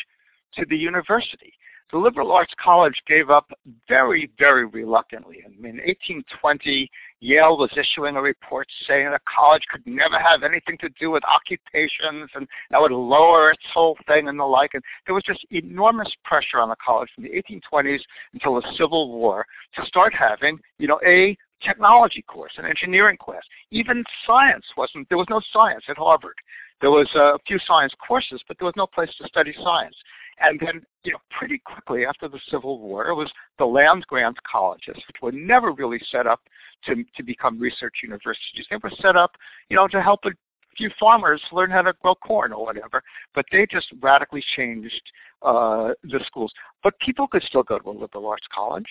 to 0.55 0.65
the 0.71 0.77
university. 0.77 1.53
The 1.91 1.99
liberal 1.99 2.33
arts 2.33 2.53
college 2.63 3.01
gave 3.07 3.31
up 3.31 3.51
very, 3.89 4.31
very 4.39 4.67
reluctantly. 4.67 5.43
I 5.45 5.49
mean, 5.49 5.79
1820, 5.87 6.91
Yale 7.21 7.57
was 7.57 7.71
issuing 7.77 8.17
a 8.17 8.23
report 8.23 8.69
saying 8.87 9.11
that 9.11 9.23
college 9.25 9.63
could 9.73 9.87
never 9.87 10.19
have 10.19 10.43
anything 10.43 10.77
to 10.79 10.91
do 11.01 11.11
with 11.11 11.23
occupations, 11.25 12.31
and 12.35 12.47
that 12.71 12.81
would 12.81 12.93
lower 12.93 13.53
its 13.53 13.63
whole 13.73 13.97
thing 14.07 14.29
and 14.29 14.39
the 14.39 14.45
like. 14.45 14.75
And 14.75 14.83
there 15.07 15.15
was 15.15 15.25
just 15.25 15.47
enormous 15.51 16.13
pressure 16.25 16.61
on 16.61 16.69
the 16.69 16.77
college 16.85 17.09
from 17.15 17.25
the 17.25 17.31
1820s 17.31 18.01
until 18.35 18.57
the 18.57 18.73
Civil 18.77 19.11
War 19.11 19.47
to 19.77 19.87
start 19.87 20.13
having, 20.13 20.59
you 20.79 20.89
know, 20.89 21.01
a 21.07 21.37
technology 21.63 22.23
course, 22.23 22.53
an 22.59 22.67
engineering 22.67 23.17
class. 23.19 23.43
Even 23.71 24.05
science 24.27 24.65
wasn't, 24.77 25.09
there 25.09 25.19
was 25.19 25.27
no 25.31 25.41
science 25.53 25.85
at 25.89 25.97
Harvard. 25.97 26.37
There 26.81 26.91
was 26.91 27.09
a 27.15 27.39
few 27.47 27.59
science 27.67 27.93
courses, 28.07 28.43
but 28.47 28.59
there 28.59 28.67
was 28.67 28.77
no 28.77 28.87
place 28.87 29.11
to 29.21 29.27
study 29.27 29.55
science. 29.63 29.97
And 30.41 30.61
then, 30.61 30.83
you 31.05 31.13
know, 31.13 31.19
pretty 31.37 31.59
quickly 31.59 32.07
after 32.07 32.29
the 32.29 32.41
Civil 32.49 32.79
War, 32.79 33.09
it 33.09 33.15
was 33.15 33.31
the 33.59 33.65
land 33.65 34.07
grant 34.07 34.37
colleges, 34.45 34.95
which 34.95 35.17
were 35.23 35.33
never 35.33 35.73
really 35.73 36.01
set 36.11 36.27
up 36.27 36.41
to, 36.87 37.05
to 37.17 37.23
become 37.23 37.59
research 37.59 37.97
universities. 38.03 38.67
They 38.71 38.77
were 38.83 38.93
set 39.01 39.17
up, 39.17 39.33
you 39.69 39.77
know, 39.77 39.89
to 39.89 40.01
help 40.01 40.21
a 40.25 40.31
few 40.77 40.91
farmers 40.99 41.43
learn 41.51 41.71
how 41.71 41.83
to 41.83 41.93
grow 42.03 42.15
corn 42.15 42.53
or 42.53 42.65
whatever. 42.65 43.03
But 43.35 43.47
they 43.51 43.67
just 43.67 43.89
radically 44.01 44.45
changed 44.57 45.03
uh, 45.43 45.91
the 46.05 46.21
schools. 46.27 46.53
But 46.83 46.99
people 47.01 47.27
could 47.27 47.43
still 47.43 47.65
go 47.65 47.79
to 47.79 47.91
a 47.91 47.91
liberal 47.91 48.27
arts 48.29 48.47
college. 48.55 48.89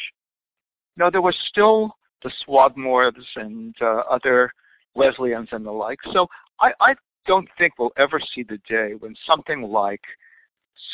No, 0.98 1.10
there 1.10 1.22
was 1.22 1.38
still 1.48 1.96
the 2.24 2.32
Swarthmores 2.46 3.14
and 3.36 3.76
uh, 3.82 4.04
other 4.10 4.52
Wesleyans 4.96 5.50
and 5.52 5.66
the 5.66 5.72
like. 5.72 6.00
So 6.12 6.28
I, 6.60 6.72
I 6.82 6.96
don't 7.26 7.48
think 7.58 7.74
we'll 7.78 7.92
ever 7.98 8.20
see 8.34 8.44
the 8.44 8.60
day 8.68 8.94
when 9.00 9.16
something 9.26 9.62
like 9.62 10.02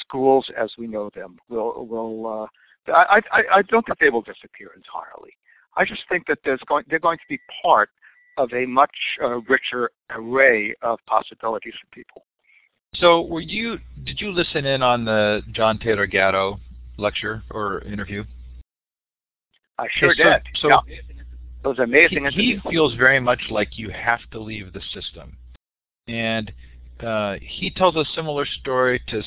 schools 0.01 0.49
as 0.57 0.71
we 0.77 0.87
know 0.87 1.09
them 1.15 1.37
will 1.49 1.85
will 1.85 2.49
uh, 2.87 2.91
I, 2.91 3.21
I 3.31 3.43
I 3.55 3.61
don't 3.63 3.85
think 3.85 3.99
they 3.99 4.09
will 4.09 4.21
disappear 4.21 4.71
entirely. 4.75 5.31
I 5.75 5.85
just 5.85 6.01
think 6.09 6.27
that 6.27 6.39
there's 6.43 6.61
going 6.67 6.85
they're 6.89 6.99
going 6.99 7.17
to 7.17 7.27
be 7.29 7.39
part 7.63 7.89
of 8.37 8.51
a 8.53 8.65
much 8.65 8.95
uh, 9.23 9.41
richer 9.41 9.91
array 10.11 10.73
of 10.81 10.99
possibilities 11.07 11.73
for 11.79 11.87
people. 11.95 12.23
So, 12.95 13.23
were 13.23 13.41
you? 13.41 13.79
Did 14.03 14.21
you 14.21 14.31
listen 14.31 14.65
in 14.65 14.83
on 14.83 15.05
the 15.05 15.41
John 15.51 15.79
Taylor 15.79 16.05
Gatto 16.05 16.59
lecture 16.97 17.43
or 17.51 17.81
interview? 17.81 18.23
I 19.79 19.87
sure 19.91 20.11
okay, 20.11 20.23
did. 20.23 20.41
So, 20.61 20.69
yeah. 20.69 20.79
it 20.87 21.67
was 21.67 21.79
amazing. 21.79 22.25
He, 22.31 22.59
he 22.63 22.69
feels 22.69 22.93
very 22.93 23.19
much 23.19 23.41
like 23.49 23.79
you 23.79 23.89
have 23.89 24.19
to 24.31 24.39
leave 24.39 24.73
the 24.73 24.81
system, 24.93 25.35
and 26.07 26.51
uh, 27.03 27.35
he 27.41 27.69
tells 27.69 27.95
a 27.95 28.05
similar 28.15 28.45
story 28.45 29.01
to 29.07 29.21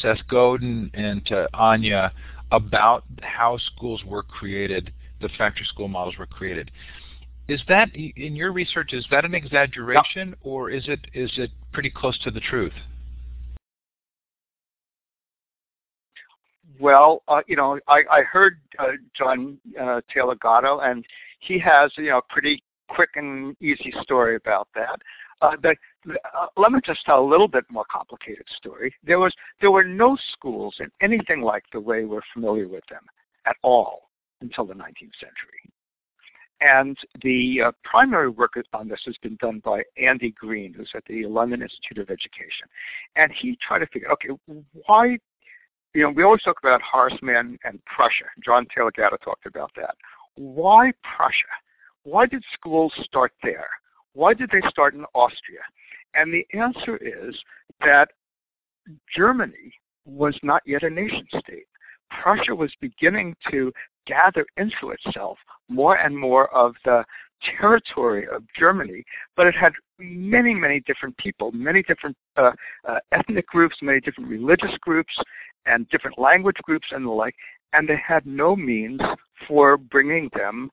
Seth 0.00 0.26
Godin 0.28 0.90
and 0.94 1.24
to 1.26 1.48
Anya 1.54 2.12
about 2.50 3.04
how 3.22 3.58
schools 3.58 4.02
were 4.04 4.22
created, 4.22 4.92
the 5.20 5.28
factory 5.38 5.66
school 5.66 5.88
models 5.88 6.18
were 6.18 6.26
created. 6.26 6.70
Is 7.48 7.60
that 7.68 7.94
in 7.94 8.36
your 8.36 8.52
research? 8.52 8.92
Is 8.92 9.06
that 9.10 9.24
an 9.24 9.34
exaggeration, 9.34 10.34
or 10.42 10.70
is 10.70 10.84
it 10.86 11.00
is 11.12 11.30
it 11.36 11.50
pretty 11.72 11.90
close 11.90 12.18
to 12.20 12.30
the 12.30 12.40
truth? 12.40 12.72
Well, 16.78 17.22
uh, 17.28 17.42
you 17.46 17.56
know, 17.56 17.78
I, 17.88 18.02
I 18.10 18.22
heard 18.22 18.60
uh, 18.78 18.92
John 19.16 19.58
uh, 19.80 20.00
Taylor 20.12 20.36
Gatto, 20.36 20.80
and 20.80 21.04
he 21.40 21.58
has 21.58 21.92
you 21.96 22.10
know 22.10 22.18
a 22.18 22.32
pretty 22.32 22.62
quick 22.88 23.10
and 23.16 23.56
easy 23.60 23.92
story 24.02 24.36
about 24.36 24.68
that. 24.74 25.00
Uh, 25.42 25.56
uh, 25.64 26.46
let 26.56 26.72
me 26.72 26.80
just 26.84 27.04
tell 27.04 27.20
a 27.20 27.28
little 27.28 27.48
bit 27.48 27.64
more 27.70 27.84
complicated 27.90 28.46
story. 28.56 28.94
There 29.04 29.18
was 29.18 29.34
there 29.60 29.72
were 29.72 29.84
no 29.84 30.16
schools 30.32 30.76
in 30.78 30.90
anything 31.00 31.42
like 31.42 31.64
the 31.72 31.80
way 31.80 32.04
we're 32.04 32.20
familiar 32.32 32.68
with 32.68 32.84
them 32.88 33.02
at 33.46 33.56
all 33.62 34.10
until 34.40 34.64
the 34.64 34.74
19th 34.74 35.14
century. 35.18 35.62
And 36.60 36.96
the 37.22 37.60
uh, 37.60 37.72
primary 37.82 38.28
work 38.28 38.52
on 38.72 38.88
this 38.88 39.00
has 39.06 39.16
been 39.20 39.36
done 39.40 39.60
by 39.64 39.82
Andy 40.00 40.30
Green, 40.30 40.72
who's 40.72 40.92
at 40.94 41.04
the 41.06 41.26
London 41.26 41.60
Institute 41.60 41.98
of 41.98 42.08
Education. 42.08 42.68
And 43.16 43.32
he 43.32 43.58
tried 43.66 43.80
to 43.80 43.86
figure, 43.88 44.12
okay, 44.12 44.28
why, 44.86 45.18
you 45.92 46.02
know, 46.02 46.10
we 46.10 46.22
always 46.22 46.42
talk 46.42 46.58
about 46.62 46.80
Horace 46.80 47.18
Mann 47.20 47.58
and 47.64 47.84
Prussia. 47.84 48.26
John 48.44 48.66
Taylor 48.72 48.92
Gatto 48.92 49.16
talked 49.16 49.46
about 49.46 49.72
that. 49.74 49.96
Why 50.36 50.92
Prussia? 51.02 51.52
Why 52.04 52.26
did 52.26 52.44
schools 52.54 52.92
start 53.02 53.32
there? 53.42 53.68
Why 54.14 54.34
did 54.34 54.50
they 54.50 54.60
start 54.68 54.94
in 54.94 55.04
Austria? 55.14 55.60
And 56.14 56.32
the 56.32 56.46
answer 56.58 56.96
is 56.98 57.34
that 57.80 58.08
Germany 59.14 59.72
was 60.04 60.38
not 60.42 60.62
yet 60.66 60.82
a 60.82 60.90
nation 60.90 61.26
state. 61.38 61.66
Prussia 62.22 62.54
was 62.54 62.72
beginning 62.80 63.34
to 63.50 63.72
gather 64.06 64.44
into 64.56 64.90
itself 64.90 65.38
more 65.68 65.96
and 65.96 66.16
more 66.16 66.52
of 66.54 66.74
the 66.84 67.04
territory 67.58 68.26
of 68.28 68.42
Germany, 68.58 69.02
but 69.36 69.46
it 69.46 69.54
had 69.54 69.72
many, 69.98 70.54
many 70.54 70.80
different 70.80 71.16
people, 71.16 71.50
many 71.52 71.82
different 71.82 72.16
uh, 72.36 72.52
uh, 72.88 72.98
ethnic 73.12 73.46
groups, 73.46 73.76
many 73.82 74.00
different 74.00 74.28
religious 74.28 74.76
groups, 74.80 75.14
and 75.66 75.88
different 75.88 76.18
language 76.18 76.56
groups 76.62 76.88
and 76.90 77.04
the 77.04 77.10
like, 77.10 77.34
and 77.72 77.88
they 77.88 78.00
had 78.06 78.26
no 78.26 78.54
means 78.54 79.00
for 79.46 79.76
bringing 79.76 80.28
them 80.34 80.70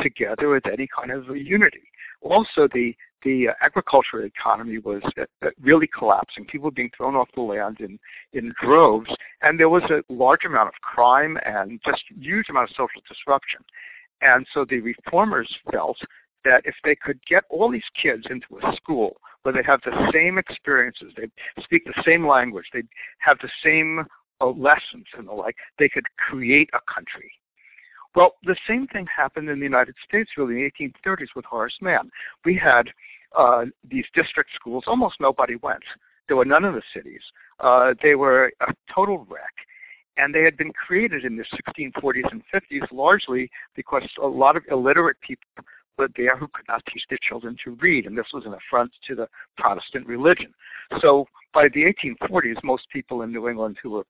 together 0.00 0.48
with 0.48 0.66
any 0.66 0.86
kind 0.86 1.10
of 1.10 1.36
unity. 1.36 1.90
Also, 2.22 2.68
the 2.72 2.94
the 3.24 3.48
agricultural 3.62 4.26
economy 4.26 4.78
was 4.78 5.02
uh, 5.18 5.48
really 5.60 5.86
collapsing. 5.86 6.44
People 6.44 6.66
were 6.66 6.70
being 6.70 6.90
thrown 6.94 7.16
off 7.16 7.28
the 7.34 7.40
land 7.40 7.80
in, 7.80 7.98
in 8.34 8.52
droves, 8.62 9.10
and 9.40 9.58
there 9.58 9.70
was 9.70 9.82
a 9.84 10.02
large 10.12 10.44
amount 10.44 10.68
of 10.68 10.74
crime 10.82 11.38
and 11.46 11.80
just 11.86 12.02
huge 12.20 12.50
amount 12.50 12.68
of 12.68 12.76
social 12.76 13.00
disruption. 13.08 13.60
And 14.20 14.46
so 14.52 14.64
the 14.64 14.80
reformers 14.80 15.52
felt 15.72 15.96
that 16.44 16.62
if 16.64 16.74
they 16.84 16.94
could 16.94 17.18
get 17.26 17.44
all 17.48 17.70
these 17.70 17.82
kids 18.00 18.26
into 18.30 18.58
a 18.62 18.76
school 18.76 19.16
where 19.42 19.54
they 19.54 19.62
have 19.62 19.80
the 19.84 20.10
same 20.12 20.38
experiences, 20.38 21.12
they 21.16 21.28
speak 21.62 21.84
the 21.84 22.02
same 22.04 22.26
language, 22.26 22.66
they 22.72 22.82
have 23.18 23.38
the 23.40 23.50
same 23.62 24.04
uh, 24.40 24.46
lessons 24.46 25.06
and 25.16 25.28
the 25.28 25.32
like, 25.32 25.56
they 25.78 25.88
could 25.88 26.04
create 26.16 26.68
a 26.74 26.92
country. 26.92 27.30
Well, 28.14 28.36
the 28.44 28.56
same 28.68 28.86
thing 28.86 29.06
happened 29.14 29.48
in 29.48 29.58
the 29.58 29.64
United 29.64 29.94
States 30.06 30.30
really 30.36 30.54
in 30.54 30.70
the 30.78 30.86
1830s 31.04 31.34
with 31.34 31.44
Horace 31.44 31.76
Mann. 31.80 32.10
We 32.44 32.56
had 32.56 32.88
uh, 33.36 33.64
these 33.88 34.04
district 34.14 34.50
schools, 34.54 34.84
almost 34.86 35.20
nobody 35.20 35.56
went. 35.56 35.82
There 36.28 36.36
were 36.36 36.44
none 36.44 36.64
in 36.64 36.74
the 36.74 36.82
cities. 36.94 37.22
Uh, 37.60 37.94
they 38.02 38.14
were 38.14 38.52
a 38.60 38.72
total 38.94 39.26
wreck. 39.28 39.52
And 40.16 40.32
they 40.32 40.42
had 40.42 40.56
been 40.56 40.72
created 40.72 41.24
in 41.24 41.36
the 41.36 41.44
1640s 41.44 42.30
and 42.30 42.42
50s 42.54 42.86
largely 42.92 43.50
because 43.74 44.04
a 44.22 44.26
lot 44.26 44.56
of 44.56 44.62
illiterate 44.70 45.16
people 45.20 45.64
were 45.98 46.08
there 46.16 46.36
who 46.36 46.46
could 46.52 46.66
not 46.68 46.82
teach 46.92 47.02
their 47.08 47.18
children 47.28 47.56
to 47.64 47.72
read, 47.80 48.06
and 48.06 48.16
this 48.16 48.26
was 48.32 48.44
an 48.46 48.54
affront 48.54 48.92
to 49.06 49.14
the 49.14 49.28
Protestant 49.56 50.06
religion. 50.06 50.52
So 51.00 51.26
by 51.52 51.68
the 51.68 51.84
1840s, 51.84 52.62
most 52.62 52.88
people 52.90 53.22
in 53.22 53.32
New 53.32 53.48
England 53.48 53.78
who 53.82 53.90
were 53.90 54.06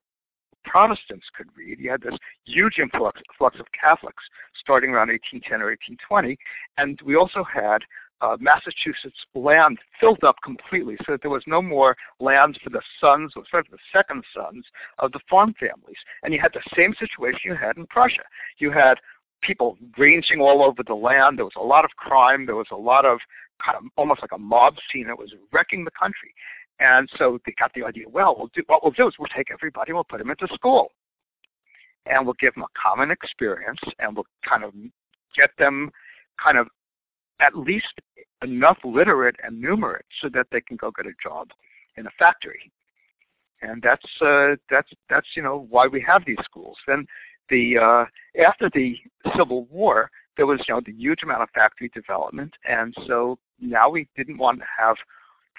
Protestants 0.65 1.25
could 1.35 1.47
read. 1.55 1.79
You 1.79 1.91
had 1.91 2.01
this 2.01 2.17
huge 2.43 2.79
influx, 2.79 3.21
influx 3.31 3.59
of 3.59 3.67
Catholics 3.79 4.23
starting 4.59 4.91
around 4.91 5.09
1810 5.09 5.61
or 5.61 5.69
1820, 5.69 6.37
and 6.77 6.99
we 7.05 7.15
also 7.15 7.43
had 7.43 7.79
uh, 8.21 8.37
Massachusetts 8.39 9.25
land 9.35 9.77
filled 9.99 10.23
up 10.23 10.37
completely 10.43 10.95
so 11.05 11.11
that 11.13 11.21
there 11.21 11.31
was 11.31 11.43
no 11.47 11.61
more 11.61 11.95
land 12.19 12.57
for 12.63 12.69
the 12.69 12.81
sons 12.99 13.33
or 13.35 13.43
sort 13.49 13.65
of 13.65 13.71
the 13.71 13.77
second 13.93 14.23
sons 14.33 14.65
of 14.99 15.11
the 15.11 15.19
farm 15.29 15.53
families. 15.59 15.97
And 16.23 16.33
you 16.33 16.39
had 16.39 16.53
the 16.53 16.63
same 16.75 16.93
situation 16.97 17.41
you 17.43 17.55
had 17.55 17.77
in 17.77 17.85
Prussia. 17.87 18.23
You 18.57 18.71
had 18.71 18.95
people 19.41 19.77
ranging 19.97 20.39
all 20.39 20.63
over 20.63 20.81
the 20.81 20.95
land. 20.95 21.37
There 21.37 21.45
was 21.45 21.53
a 21.57 21.63
lot 21.63 21.85
of 21.85 21.91
crime. 21.91 22.45
There 22.45 22.55
was 22.55 22.67
a 22.71 22.77
lot 22.77 23.05
of 23.05 23.19
kind 23.63 23.77
of 23.77 23.83
almost 23.95 24.21
like 24.21 24.31
a 24.33 24.37
mob 24.37 24.75
scene 24.91 25.07
that 25.07 25.17
was 25.17 25.33
wrecking 25.51 25.85
the 25.85 25.91
country. 25.91 26.33
And 26.79 27.09
so 27.17 27.39
they 27.45 27.53
got 27.57 27.71
the 27.73 27.83
idea, 27.83 28.07
well, 28.09 28.35
we'll 28.37 28.49
do, 28.53 28.61
what 28.67 28.83
we'll 28.83 28.91
do 28.91 29.07
is 29.07 29.15
we'll 29.17 29.29
take 29.35 29.51
everybody 29.51 29.91
and 29.91 29.95
we'll 29.95 30.03
put 30.03 30.19
them 30.19 30.29
into 30.29 30.47
school. 30.53 30.91
And 32.05 32.25
we'll 32.25 32.35
give 32.39 32.53
them 32.53 32.63
a 32.63 32.79
common 32.79 33.11
experience 33.11 33.79
and 33.99 34.15
we'll 34.15 34.27
kind 34.47 34.63
of 34.63 34.73
get 35.35 35.49
them 35.57 35.91
kind 36.43 36.57
of 36.57 36.67
at 37.39 37.57
least 37.57 37.93
enough 38.43 38.77
literate 38.83 39.35
and 39.43 39.61
numerate 39.63 40.01
so 40.21 40.29
that 40.33 40.47
they 40.51 40.61
can 40.61 40.77
go 40.77 40.91
get 40.91 41.05
a 41.05 41.13
job 41.23 41.49
in 41.97 42.07
a 42.07 42.11
factory. 42.17 42.71
And 43.61 43.81
that's 43.81 44.05
uh, 44.21 44.55
that's 44.69 44.89
that's 45.09 45.27
you 45.35 45.41
know 45.41 45.65
why 45.69 45.87
we 45.87 46.03
have 46.05 46.23
these 46.25 46.37
schools. 46.43 46.77
Then 46.87 47.07
the 47.49 47.77
uh, 47.77 48.05
after 48.45 48.69
the 48.73 48.97
Civil 49.35 49.65
War, 49.65 50.11
there 50.37 50.45
was 50.45 50.59
you 50.67 50.75
know 50.75 50.81
the 50.85 50.91
huge 50.91 51.23
amount 51.23 51.41
of 51.41 51.49
factory 51.55 51.89
development, 51.93 52.53
and 52.67 52.93
so 53.07 53.39
now 53.59 53.89
we 53.89 54.07
didn't 54.15 54.37
want 54.37 54.59
to 54.59 54.65
have 54.77 54.97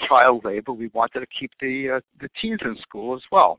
child 0.09 0.45
labor. 0.45 0.73
We 0.73 0.89
wanted 0.89 1.21
to 1.21 1.27
keep 1.27 1.53
the 1.61 1.97
uh, 1.97 2.01
the 2.21 2.29
teens 2.41 2.61
in 2.65 2.77
school 2.79 3.15
as 3.15 3.23
well. 3.31 3.59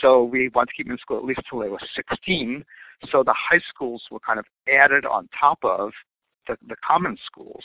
So 0.00 0.24
we 0.24 0.48
wanted 0.50 0.68
to 0.68 0.74
keep 0.74 0.86
them 0.86 0.92
in 0.92 0.98
school 0.98 1.18
at 1.18 1.24
least 1.24 1.40
till 1.48 1.60
they 1.60 1.68
were 1.68 1.80
16. 1.96 2.64
So 3.10 3.22
the 3.22 3.34
high 3.34 3.60
schools 3.68 4.02
were 4.10 4.20
kind 4.20 4.38
of 4.38 4.44
added 4.70 5.06
on 5.06 5.28
top 5.38 5.58
of 5.62 5.92
the, 6.46 6.56
the 6.68 6.76
common 6.86 7.16
schools. 7.24 7.64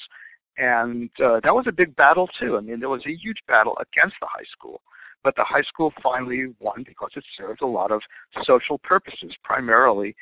And 0.57 1.09
uh, 1.23 1.41
that 1.43 1.53
was 1.53 1.65
a 1.67 1.73
big 1.73 1.95
battle 1.95 2.29
too. 2.39 2.55
I 2.57 2.61
mean, 2.61 2.79
there 2.79 2.89
was 2.89 3.05
a 3.05 3.13
huge 3.13 3.39
battle 3.47 3.77
against 3.81 4.15
the 4.21 4.27
high 4.27 4.45
school. 4.49 4.81
But 5.23 5.35
the 5.35 5.43
high 5.43 5.63
school 5.63 5.91
finally 6.01 6.53
won 6.59 6.83
because 6.87 7.09
it 7.15 7.23
served 7.35 7.61
a 7.61 7.67
lot 7.67 7.91
of 7.91 8.01
social 8.43 8.77
purposes, 8.77 9.35
primarily 9.43 10.15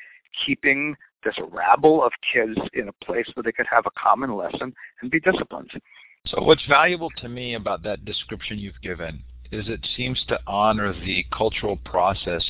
keeping 0.44 0.96
this 1.22 1.36
rabble 1.50 2.02
of 2.02 2.12
kids 2.32 2.58
in 2.72 2.88
a 2.88 3.04
place 3.04 3.26
where 3.34 3.44
they 3.44 3.52
could 3.52 3.66
have 3.70 3.86
a 3.86 3.90
common 3.98 4.34
lesson 4.34 4.74
and 5.00 5.10
be 5.10 5.20
disciplined. 5.20 5.70
So 6.26 6.42
what's 6.42 6.64
valuable 6.66 7.10
to 7.18 7.28
me 7.28 7.54
about 7.54 7.82
that 7.82 8.06
description 8.06 8.58
you've 8.58 8.80
given 8.80 9.22
is 9.52 9.68
it 9.68 9.86
seems 9.94 10.24
to 10.28 10.40
honor 10.46 10.94
the 10.94 11.26
cultural 11.30 11.76
process 11.76 12.42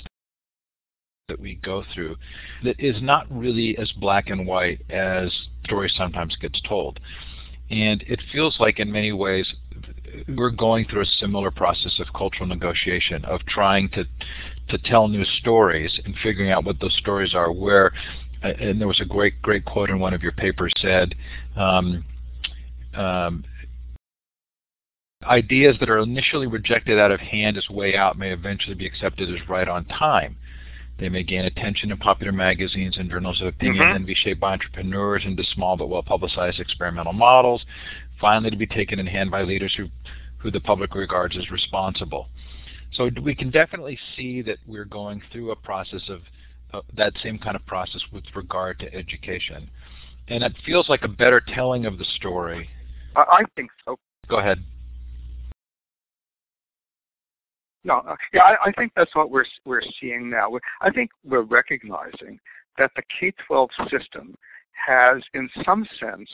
that 1.29 1.41
we 1.41 1.57
go 1.57 1.83
through 1.93 2.15
that 2.63 2.79
is 2.79 3.03
not 3.03 3.27
really 3.31 3.77
as 3.77 3.91
black 3.93 4.31
and 4.31 4.47
white 4.47 4.81
as 4.91 5.33
story 5.65 5.91
sometimes 5.97 6.37
gets 6.37 6.61
told. 6.69 7.01
And 7.69 8.03
it 8.03 8.23
feels 8.31 8.61
like 8.61 8.79
in 8.79 8.93
many 8.93 9.11
ways 9.11 9.53
we're 10.29 10.51
going 10.51 10.87
through 10.87 11.03
a 11.03 11.07
similar 11.19 11.51
process 11.51 11.99
of 11.99 12.13
cultural 12.13 12.47
negotiation, 12.47 13.25
of 13.25 13.45
trying 13.47 13.89
to 13.91 14.05
to 14.69 14.79
tell 14.79 15.09
new 15.09 15.25
stories 15.41 15.99
and 16.05 16.15
figuring 16.23 16.51
out 16.53 16.65
what 16.65 16.79
those 16.79 16.97
stories 16.97 17.35
are. 17.35 17.51
Where, 17.51 17.93
and 18.43 18.81
there 18.81 18.87
was 18.87 19.01
a 19.01 19.05
great 19.05 19.43
great 19.43 19.65
quote 19.65 19.91
in 19.91 19.99
one 19.99 20.15
of 20.15 20.23
your 20.23 20.33
papers 20.33 20.73
said, 20.79 21.15
um, 21.57 22.05
um, 22.95 23.45
ideas 25.25 25.77
that 25.81 25.91
are 25.91 25.99
initially 25.99 26.47
rejected 26.47 26.99
out 26.99 27.11
of 27.11 27.21
hand 27.21 27.57
as 27.57 27.69
way 27.69 27.97
out 27.97 28.19
may 28.19 28.31
eventually 28.31 28.75
be 28.75 28.87
accepted 28.87 29.33
as 29.33 29.49
right 29.49 29.69
on 29.69 29.85
time. 29.87 30.37
They 30.99 31.09
may 31.09 31.25
gain 31.25 31.45
attention 31.45 31.91
in 31.91 31.97
popular 31.99 32.33
magazines 32.33 32.97
and 32.99 33.11
journals 33.11 33.41
of 33.41 33.49
opinion 33.49 33.85
mm-hmm. 33.85 33.97
and 33.97 34.07
be 34.07 34.15
shaped 34.15 34.41
by 34.41 34.53
entrepreneurs 34.53 35.23
into 35.25 35.43
small 35.55 35.77
but 35.77 35.89
well-publicized 35.89 36.61
experimental 36.61 37.13
models, 37.13 37.65
finally 38.21 38.51
to 38.51 38.57
be 38.57 38.67
taken 38.67 39.01
in 39.01 39.07
hand 39.07 39.31
by 39.31 39.43
leaders 39.43 39.75
who, 39.77 39.89
who 40.39 40.51
the 40.51 40.61
public 40.61 40.95
regards 40.95 41.37
as 41.37 41.51
responsible. 41.51 42.29
So 42.93 43.11
we 43.23 43.35
can 43.35 43.51
definitely 43.51 43.99
see 44.17 44.41
that 44.43 44.59
we're 44.67 44.85
going 44.85 45.21
through 45.33 45.51
a 45.51 45.57
process 45.57 46.03
of 46.09 46.21
uh, 46.73 46.83
that 46.97 47.13
same 47.23 47.39
kind 47.39 47.57
of 47.57 47.67
process 47.67 48.03
with 48.13 48.25
regard 48.35 48.79
to 48.81 48.95
education. 48.95 49.69
and 50.29 50.43
it 50.43 50.55
feels 50.65 50.89
like 50.89 51.03
a 51.03 51.09
better 51.09 51.41
telling 51.41 51.87
of 51.87 51.99
the 51.99 52.05
story. 52.17 52.69
I, 53.17 53.21
I 53.21 53.43
think 53.57 53.71
so. 53.85 53.99
Go 54.29 54.39
ahead. 54.39 54.63
No, 57.85 58.03
yeah, 58.33 58.43
I, 58.43 58.69
I 58.69 58.73
think 58.73 58.93
that's 58.97 59.15
what 59.15 59.31
we're 59.31 59.45
we're 59.65 59.83
seeing 60.01 60.31
now. 60.31 60.59
I 60.81 60.91
think 60.91 61.11
we're 61.23 61.43
recognizing 61.43 62.41
that 62.79 62.91
the 62.97 63.03
K-12 63.21 63.69
system 63.91 64.35
has, 64.73 65.23
in 65.35 65.49
some 65.65 65.87
sense, 66.01 66.31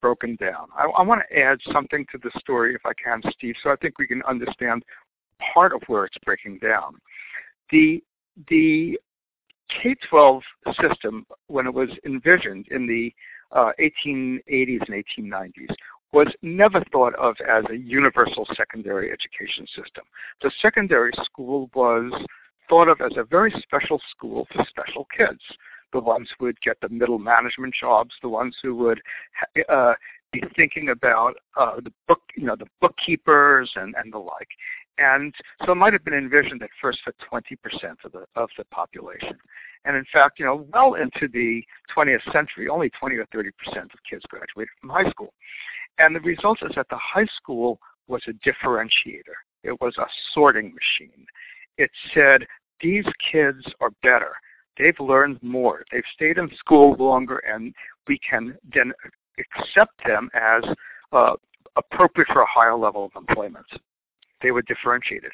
broken 0.00 0.36
down. 0.36 0.68
I, 0.76 0.84
I 0.84 1.02
want 1.02 1.22
to 1.28 1.38
add 1.38 1.58
something 1.72 2.06
to 2.12 2.18
the 2.22 2.30
story, 2.38 2.74
if 2.74 2.86
I 2.86 2.92
can, 2.94 3.20
Steve, 3.32 3.56
so 3.62 3.70
I 3.70 3.76
think 3.76 3.98
we 3.98 4.06
can 4.06 4.22
understand 4.22 4.82
part 5.52 5.72
of 5.72 5.82
where 5.88 6.04
it's 6.04 6.16
breaking 6.24 6.58
down. 6.58 6.94
The 7.70 8.02
the 8.48 8.98
K-12 9.82 10.42
system, 10.80 11.26
when 11.48 11.66
it 11.66 11.74
was 11.74 11.88
envisioned 12.04 12.66
in 12.70 12.86
the 12.86 13.12
uh, 13.52 13.72
1880s 13.80 14.80
and 14.88 15.04
1890s, 15.18 15.74
was 16.16 16.32
never 16.40 16.82
thought 16.92 17.14
of 17.16 17.36
as 17.46 17.62
a 17.70 17.76
universal 17.76 18.46
secondary 18.56 19.12
education 19.12 19.66
system. 19.66 20.02
The 20.40 20.50
secondary 20.62 21.12
school 21.22 21.68
was 21.74 22.10
thought 22.70 22.88
of 22.88 23.02
as 23.02 23.18
a 23.18 23.24
very 23.24 23.52
special 23.60 24.00
school 24.10 24.48
for 24.50 24.64
special 24.66 25.06
kids. 25.14 25.42
The 25.92 26.00
ones 26.00 26.30
who 26.38 26.46
would 26.46 26.58
get 26.62 26.80
the 26.80 26.88
middle 26.88 27.18
management 27.18 27.74
jobs, 27.78 28.14
the 28.22 28.30
ones 28.30 28.56
who 28.62 28.74
would 28.76 28.98
uh, 29.68 29.92
be 30.32 30.42
thinking 30.56 30.88
about 30.88 31.34
uh, 31.54 31.80
the 31.84 31.92
book, 32.08 32.22
you 32.34 32.46
know, 32.46 32.56
the 32.56 32.68
bookkeepers 32.80 33.70
and, 33.76 33.94
and 34.02 34.10
the 34.10 34.18
like. 34.18 34.48
And 34.98 35.34
so 35.64 35.72
it 35.72 35.76
might 35.76 35.92
have 35.92 36.04
been 36.04 36.14
envisioned 36.14 36.62
at 36.62 36.70
first 36.80 37.00
for 37.04 37.12
20% 37.30 37.58
of 38.04 38.12
the 38.12 38.24
of 38.34 38.48
the 38.56 38.64
population. 38.66 39.36
And 39.84 39.96
in 39.96 40.04
fact, 40.12 40.38
you 40.38 40.46
know, 40.46 40.66
well 40.72 40.94
into 40.94 41.28
the 41.28 41.62
20th 41.94 42.32
century, 42.32 42.68
only 42.68 42.90
20 42.90 43.16
or 43.16 43.26
30% 43.26 43.48
of 43.76 43.90
kids 44.08 44.24
graduated 44.28 44.68
from 44.80 44.90
high 44.90 45.10
school. 45.10 45.32
And 45.98 46.14
the 46.14 46.20
result 46.20 46.58
is 46.62 46.72
that 46.76 46.88
the 46.90 46.98
high 46.98 47.26
school 47.36 47.78
was 48.08 48.22
a 48.26 48.32
differentiator. 48.48 49.36
It 49.62 49.80
was 49.80 49.96
a 49.98 50.06
sorting 50.32 50.74
machine. 50.74 51.26
It 51.78 51.90
said, 52.14 52.46
these 52.80 53.04
kids 53.30 53.64
are 53.80 53.90
better. 54.02 54.32
They've 54.78 54.98
learned 55.00 55.42
more. 55.42 55.84
They've 55.90 56.02
stayed 56.14 56.38
in 56.38 56.50
school 56.56 56.96
longer, 56.98 57.38
and 57.38 57.74
we 58.06 58.18
can 58.18 58.56
then 58.74 58.92
accept 59.38 59.92
them 60.06 60.30
as 60.34 60.64
uh, 61.12 61.34
appropriate 61.76 62.28
for 62.32 62.42
a 62.42 62.46
higher 62.46 62.76
level 62.76 63.06
of 63.06 63.12
employment. 63.16 63.66
They 64.42 64.50
were 64.50 64.62
differentiated. 64.62 65.32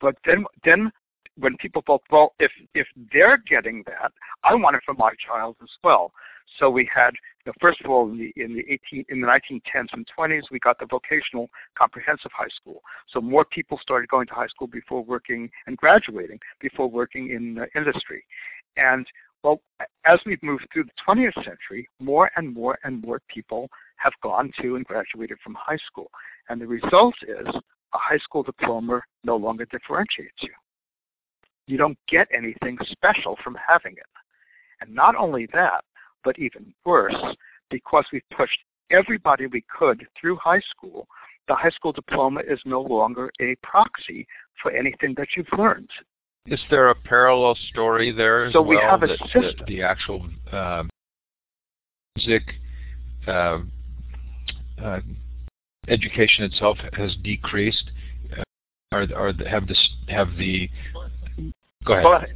But 0.00 0.16
then, 0.24 0.44
then 0.64 0.92
when 1.38 1.56
people 1.56 1.82
thought, 1.86 2.02
well, 2.10 2.34
if 2.38 2.50
if 2.74 2.86
they're 3.12 3.38
getting 3.38 3.82
that, 3.86 4.12
I 4.44 4.54
want 4.54 4.76
it 4.76 4.82
for 4.84 4.94
my 4.94 5.12
child 5.26 5.56
as 5.62 5.70
well. 5.82 6.12
So 6.58 6.68
we 6.68 6.88
had, 6.94 7.12
you 7.44 7.50
know, 7.50 7.52
first 7.60 7.80
of 7.82 7.90
all, 7.90 8.10
in 8.10 8.18
the 8.18 8.32
in 8.36 8.54
the 8.54 8.64
18 8.68 9.06
in 9.08 9.20
the 9.20 9.26
1910s 9.26 9.88
and 9.92 10.06
20s, 10.18 10.50
we 10.50 10.58
got 10.58 10.78
the 10.78 10.86
vocational 10.86 11.48
comprehensive 11.76 12.32
high 12.34 12.50
school. 12.54 12.82
So 13.08 13.20
more 13.20 13.44
people 13.44 13.78
started 13.80 14.08
going 14.08 14.26
to 14.26 14.34
high 14.34 14.48
school 14.48 14.66
before 14.66 15.02
working 15.02 15.50
and 15.66 15.76
graduating 15.76 16.38
before 16.60 16.88
working 16.88 17.30
in 17.30 17.58
uh, 17.58 17.66
industry, 17.74 18.24
and 18.76 19.06
well, 19.42 19.60
as 20.06 20.20
we've 20.24 20.42
moved 20.42 20.68
through 20.72 20.84
the 20.84 20.90
20th 21.06 21.34
century, 21.44 21.88
more 21.98 22.30
and 22.36 22.54
more 22.54 22.78
and 22.84 23.02
more 23.02 23.20
people 23.28 23.68
have 23.96 24.12
gone 24.22 24.52
to 24.60 24.76
and 24.76 24.84
graduated 24.84 25.38
from 25.42 25.56
high 25.58 25.78
school. 25.86 26.10
And 26.48 26.60
the 26.60 26.66
result 26.66 27.14
is 27.22 27.46
a 27.94 27.98
high 27.98 28.18
school 28.18 28.42
diploma 28.42 29.00
no 29.24 29.36
longer 29.36 29.66
differentiates 29.70 30.42
you. 30.42 30.52
You 31.66 31.78
don't 31.78 31.98
get 32.08 32.28
anything 32.36 32.78
special 32.90 33.38
from 33.42 33.56
having 33.66 33.92
it. 33.92 34.02
And 34.80 34.94
not 34.94 35.14
only 35.14 35.46
that, 35.52 35.84
but 36.24 36.38
even 36.38 36.74
worse, 36.84 37.14
because 37.70 38.04
we've 38.12 38.28
pushed 38.36 38.58
everybody 38.90 39.46
we 39.46 39.64
could 39.78 40.06
through 40.20 40.36
high 40.36 40.60
school, 40.70 41.06
the 41.48 41.54
high 41.54 41.70
school 41.70 41.92
diploma 41.92 42.40
is 42.48 42.60
no 42.64 42.80
longer 42.80 43.30
a 43.40 43.54
proxy 43.62 44.26
for 44.62 44.70
anything 44.72 45.14
that 45.16 45.28
you've 45.36 45.46
learned. 45.56 45.90
Is 46.46 46.60
there 46.70 46.88
a 46.88 46.94
parallel 46.94 47.56
story 47.70 48.10
there 48.10 48.50
so 48.50 48.62
well, 48.62 48.70
we 48.70 48.76
have 48.76 49.02
a 49.02 49.06
that, 49.06 49.18
system. 49.18 49.42
That 49.58 49.66
the 49.66 49.82
actual 49.82 50.28
uh, 50.50 50.84
music 52.16 52.42
uh, 53.26 53.58
uh, 54.82 55.00
education 55.88 56.44
itself 56.44 56.78
has 56.94 57.16
decreased, 57.22 57.90
uh, 58.36 58.42
or, 58.92 59.06
or 59.14 59.32
have 59.48 59.66
this 59.66 59.90
have 60.08 60.28
the 60.36 60.68
go 61.84 61.94
ahead. 61.94 62.04
But 62.04 62.28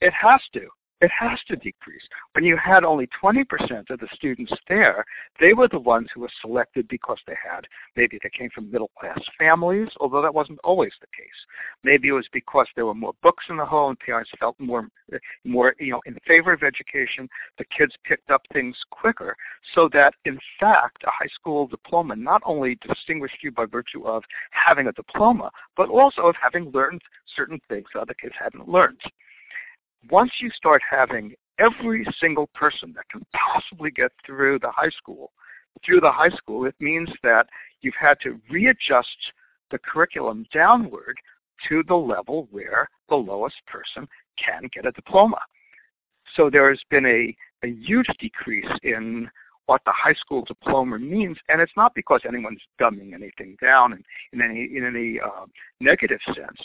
it 0.00 0.12
has 0.12 0.40
to 0.54 0.68
it 1.00 1.10
has 1.10 1.38
to 1.48 1.56
decrease. 1.56 2.02
When 2.32 2.44
you 2.44 2.56
had 2.56 2.84
only 2.84 3.08
20% 3.22 3.90
of 3.90 4.00
the 4.00 4.08
students 4.14 4.52
there, 4.68 5.04
they 5.40 5.54
were 5.54 5.68
the 5.68 5.78
ones 5.78 6.08
who 6.14 6.20
were 6.20 6.30
selected 6.40 6.86
because 6.88 7.18
they 7.26 7.36
had, 7.42 7.66
maybe 7.96 8.18
they 8.22 8.30
came 8.30 8.50
from 8.50 8.70
middle 8.70 8.90
class 8.98 9.18
families, 9.38 9.88
although 9.98 10.20
that 10.20 10.34
wasn't 10.34 10.58
always 10.62 10.92
the 11.00 11.06
case. 11.06 11.28
Maybe 11.84 12.08
it 12.08 12.12
was 12.12 12.28
because 12.32 12.66
there 12.76 12.86
were 12.86 12.94
more 12.94 13.14
books 13.22 13.44
in 13.48 13.56
the 13.56 13.64
home, 13.64 13.96
parents 14.04 14.30
felt 14.38 14.58
more, 14.58 14.88
more, 15.44 15.74
you 15.80 15.92
know, 15.92 16.02
in 16.04 16.16
favor 16.26 16.52
of 16.52 16.62
education. 16.62 17.28
The 17.58 17.64
kids 17.76 17.94
picked 18.04 18.30
up 18.30 18.42
things 18.52 18.76
quicker, 18.90 19.36
so 19.74 19.88
that 19.92 20.14
in 20.26 20.38
fact, 20.58 21.02
a 21.04 21.10
high 21.10 21.30
school 21.34 21.66
diploma 21.66 22.16
not 22.16 22.42
only 22.44 22.78
distinguished 22.86 23.42
you 23.42 23.52
by 23.52 23.64
virtue 23.64 24.06
of 24.06 24.22
having 24.50 24.86
a 24.88 24.92
diploma, 24.92 25.50
but 25.76 25.88
also 25.88 26.22
of 26.22 26.34
having 26.40 26.70
learned 26.72 27.00
certain 27.34 27.60
things 27.68 27.86
that 27.94 28.00
other 28.00 28.14
kids 28.14 28.34
hadn't 28.38 28.68
learned 28.68 29.00
once 30.08 30.30
you 30.40 30.50
start 30.50 30.82
having 30.88 31.34
every 31.58 32.06
single 32.18 32.48
person 32.54 32.92
that 32.94 33.08
can 33.10 33.24
possibly 33.34 33.90
get 33.90 34.12
through 34.24 34.58
the 34.60 34.70
high 34.70 34.90
school, 34.90 35.32
through 35.84 36.00
the 36.00 36.10
high 36.10 36.30
school, 36.30 36.64
it 36.64 36.74
means 36.80 37.08
that 37.22 37.46
you've 37.82 37.94
had 38.00 38.18
to 38.20 38.40
readjust 38.50 39.08
the 39.70 39.78
curriculum 39.78 40.46
downward 40.52 41.16
to 41.68 41.82
the 41.86 41.94
level 41.94 42.48
where 42.50 42.88
the 43.08 43.16
lowest 43.16 43.56
person 43.66 44.08
can 44.38 44.62
get 44.72 44.86
a 44.86 44.92
diploma. 44.92 45.38
So 46.34 46.48
there 46.48 46.70
has 46.70 46.80
been 46.90 47.06
a, 47.06 47.36
a 47.66 47.70
huge 47.70 48.08
decrease 48.18 48.70
in 48.82 49.28
what 49.66 49.82
the 49.84 49.92
high 49.92 50.14
school 50.14 50.44
diploma 50.44 50.98
means, 50.98 51.36
and 51.48 51.60
it's 51.60 51.72
not 51.76 51.94
because 51.94 52.22
anyone's 52.26 52.62
dumbing 52.80 53.14
anything 53.14 53.56
down 53.60 53.92
in, 53.92 54.02
in 54.32 54.42
any 54.42 54.64
in 54.76 54.84
any 54.84 55.20
uh, 55.20 55.46
negative 55.80 56.18
sense. 56.26 56.58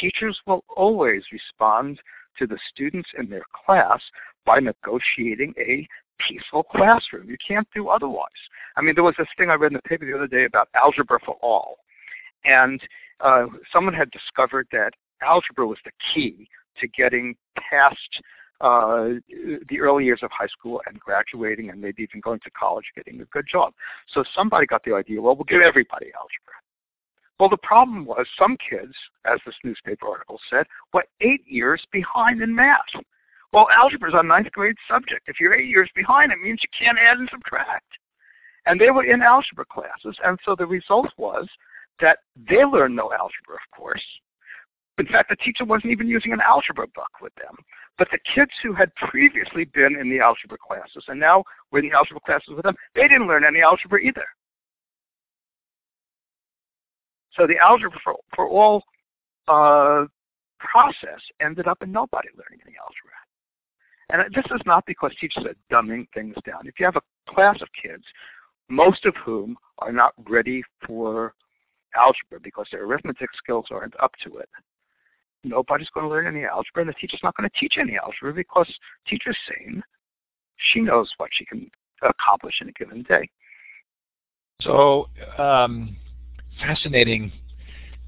Teachers 0.00 0.38
will 0.46 0.62
always 0.76 1.24
respond 1.32 1.98
to 2.38 2.46
the 2.46 2.58
students 2.72 3.08
in 3.18 3.28
their 3.28 3.44
class 3.66 4.00
by 4.44 4.58
negotiating 4.58 5.54
a 5.58 5.86
peaceful 6.18 6.62
classroom. 6.62 7.28
You 7.28 7.36
can't 7.46 7.68
do 7.74 7.88
otherwise. 7.88 8.28
I 8.76 8.82
mean, 8.82 8.94
there 8.94 9.04
was 9.04 9.14
this 9.18 9.28
thing 9.36 9.50
I 9.50 9.54
read 9.54 9.72
in 9.72 9.76
the 9.76 9.88
paper 9.88 10.06
the 10.06 10.16
other 10.16 10.26
day 10.26 10.44
about 10.44 10.68
algebra 10.74 11.18
for 11.24 11.36
all. 11.42 11.78
And 12.44 12.80
uh, 13.20 13.46
someone 13.72 13.94
had 13.94 14.10
discovered 14.10 14.66
that 14.72 14.92
algebra 15.22 15.66
was 15.66 15.78
the 15.84 15.92
key 16.12 16.48
to 16.78 16.88
getting 16.88 17.36
past 17.56 18.22
uh, 18.60 19.18
the 19.68 19.80
early 19.80 20.04
years 20.04 20.20
of 20.22 20.30
high 20.30 20.46
school 20.46 20.80
and 20.86 20.98
graduating 21.00 21.70
and 21.70 21.80
maybe 21.80 22.02
even 22.02 22.20
going 22.20 22.40
to 22.40 22.50
college, 22.50 22.84
getting 22.94 23.20
a 23.20 23.24
good 23.26 23.44
job. 23.50 23.72
So 24.08 24.24
somebody 24.34 24.66
got 24.66 24.84
the 24.84 24.94
idea, 24.94 25.20
well, 25.20 25.34
we'll 25.34 25.44
give 25.44 25.60
everybody 25.60 26.06
algebra. 26.14 26.61
Well, 27.42 27.48
the 27.48 27.56
problem 27.56 28.04
was 28.04 28.24
some 28.38 28.56
kids, 28.70 28.94
as 29.24 29.40
this 29.44 29.56
newspaper 29.64 30.06
article 30.06 30.38
said, 30.48 30.64
were 30.94 31.04
eight 31.20 31.42
years 31.44 31.84
behind 31.90 32.40
in 32.40 32.54
math. 32.54 32.78
Well, 33.52 33.66
algebra 33.76 34.10
is 34.10 34.14
a 34.16 34.22
ninth 34.22 34.52
grade 34.52 34.76
subject. 34.88 35.22
If 35.26 35.40
you're 35.40 35.52
eight 35.52 35.68
years 35.68 35.90
behind, 35.92 36.30
it 36.30 36.38
means 36.40 36.60
you 36.62 36.68
can't 36.78 37.00
add 37.00 37.18
and 37.18 37.28
subtract. 37.28 37.88
And 38.66 38.80
they 38.80 38.92
were 38.92 39.02
in 39.02 39.22
algebra 39.22 39.64
classes, 39.64 40.16
and 40.24 40.38
so 40.44 40.54
the 40.54 40.68
result 40.68 41.08
was 41.16 41.48
that 41.98 42.18
they 42.48 42.64
learned 42.64 42.94
no 42.94 43.10
algebra, 43.12 43.56
of 43.56 43.76
course. 43.76 44.04
In 44.98 45.06
fact, 45.06 45.28
the 45.28 45.34
teacher 45.34 45.64
wasn't 45.64 45.90
even 45.90 46.06
using 46.06 46.32
an 46.32 46.40
algebra 46.46 46.86
book 46.94 47.10
with 47.20 47.34
them. 47.34 47.56
But 47.98 48.06
the 48.12 48.20
kids 48.32 48.52
who 48.62 48.72
had 48.72 48.94
previously 48.94 49.64
been 49.64 49.96
in 50.00 50.08
the 50.08 50.20
algebra 50.20 50.58
classes 50.58 51.06
and 51.08 51.18
now 51.18 51.42
were 51.72 51.80
in 51.80 51.88
the 51.88 51.96
algebra 51.96 52.20
classes 52.20 52.54
with 52.54 52.62
them, 52.62 52.76
they 52.94 53.08
didn't 53.08 53.26
learn 53.26 53.44
any 53.44 53.62
algebra 53.62 54.00
either. 54.00 54.26
So 57.36 57.46
the 57.46 57.58
algebra 57.58 57.98
for, 58.04 58.16
for 58.34 58.48
all 58.48 58.82
uh, 59.48 60.06
process 60.58 61.20
ended 61.40 61.66
up 61.66 61.82
in 61.82 61.90
nobody 61.90 62.28
learning 62.36 62.60
any 62.66 62.76
algebra. 62.80 63.12
And 64.10 64.34
this 64.34 64.44
is 64.54 64.60
not 64.66 64.84
because 64.86 65.12
teachers 65.18 65.44
are 65.46 65.54
dumbing 65.74 66.06
things 66.12 66.34
down. 66.44 66.66
If 66.66 66.78
you 66.78 66.84
have 66.84 66.96
a 66.96 67.32
class 67.32 67.60
of 67.62 67.68
kids, 67.80 68.04
most 68.68 69.04
of 69.06 69.14
whom 69.16 69.56
are 69.78 69.92
not 69.92 70.12
ready 70.28 70.62
for 70.86 71.34
algebra 71.96 72.40
because 72.42 72.66
their 72.70 72.84
arithmetic 72.84 73.30
skills 73.36 73.66
aren't 73.70 73.98
up 74.00 74.12
to 74.24 74.36
it, 74.36 74.48
nobody's 75.44 75.90
going 75.90 76.04
to 76.04 76.10
learn 76.10 76.26
any 76.26 76.44
algebra, 76.44 76.82
and 76.82 76.88
the 76.88 76.94
teacher's 76.94 77.20
not 77.22 77.36
going 77.36 77.48
to 77.48 77.58
teach 77.58 77.74
any 77.78 77.96
algebra 77.96 78.32
because 78.32 78.68
teacher's 79.06 79.36
sane. 79.48 79.82
She 80.56 80.80
knows 80.80 81.10
what 81.16 81.30
she 81.32 81.44
can 81.44 81.70
accomplish 82.02 82.60
in 82.60 82.68
a 82.68 82.72
given 82.72 83.02
day. 83.02 83.28
So 84.60 85.08
um, 85.38 85.96
fascinating 86.62 87.32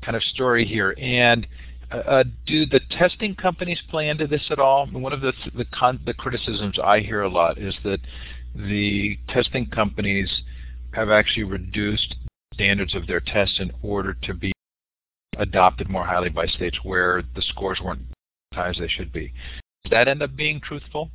kind 0.03 0.17
of 0.17 0.23
story 0.23 0.65
here. 0.65 0.95
And 0.99 1.47
uh, 1.91 2.25
do 2.47 2.67
the 2.67 2.81
testing 2.91 3.35
companies 3.35 3.81
play 3.91 4.09
into 4.09 4.27
this 4.27 4.43
at 4.51 4.59
all? 4.59 4.87
One 4.87 5.13
of 5.13 5.21
the 5.21 5.33
the, 5.55 5.67
the 6.07 6.15
criticisms 6.15 6.79
I 6.83 7.01
hear 7.01 7.23
a 7.23 7.29
lot 7.29 7.59
is 7.59 7.75
that 7.85 8.01
the 8.55 9.19
testing 9.29 9.67
companies 9.67 10.31
have 10.93 11.11
actually 11.11 11.45
reduced 11.45 12.15
standards 12.55 12.95
of 12.95 13.07
their 13.07 13.21
tests 13.21 13.59
in 13.59 13.73
order 13.83 14.15
to 14.23 14.35
be 14.35 14.53
adopted 15.39 15.89
more 15.89 16.07
highly 16.07 16.29
by 16.29 16.47
states 16.47 16.79
where 16.85 17.23
the 17.35 17.43
scores 17.43 17.81
weren't 17.83 18.01
as 18.53 18.57
high 18.57 18.69
as 18.69 18.77
they 18.79 18.89
should 18.89 19.13
be. 19.13 19.33
Does 19.85 19.91
that 19.91 20.09
end 20.09 20.23
up 20.23 20.37
being 20.37 20.61
truthful? 20.61 21.11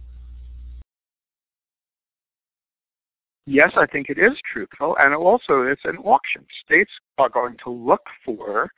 Yes, 3.52 3.72
I 3.76 3.88
think 3.88 4.10
it 4.10 4.20
is 4.20 4.34
truthful, 4.54 4.96
and 5.00 5.16
also 5.16 5.64
it's 5.64 5.82
an 5.84 5.98
auction. 5.98 6.46
States 6.64 6.92
are 7.18 7.30
going 7.30 7.58
to 7.64 7.72
look 7.72 8.04
for 8.24 8.70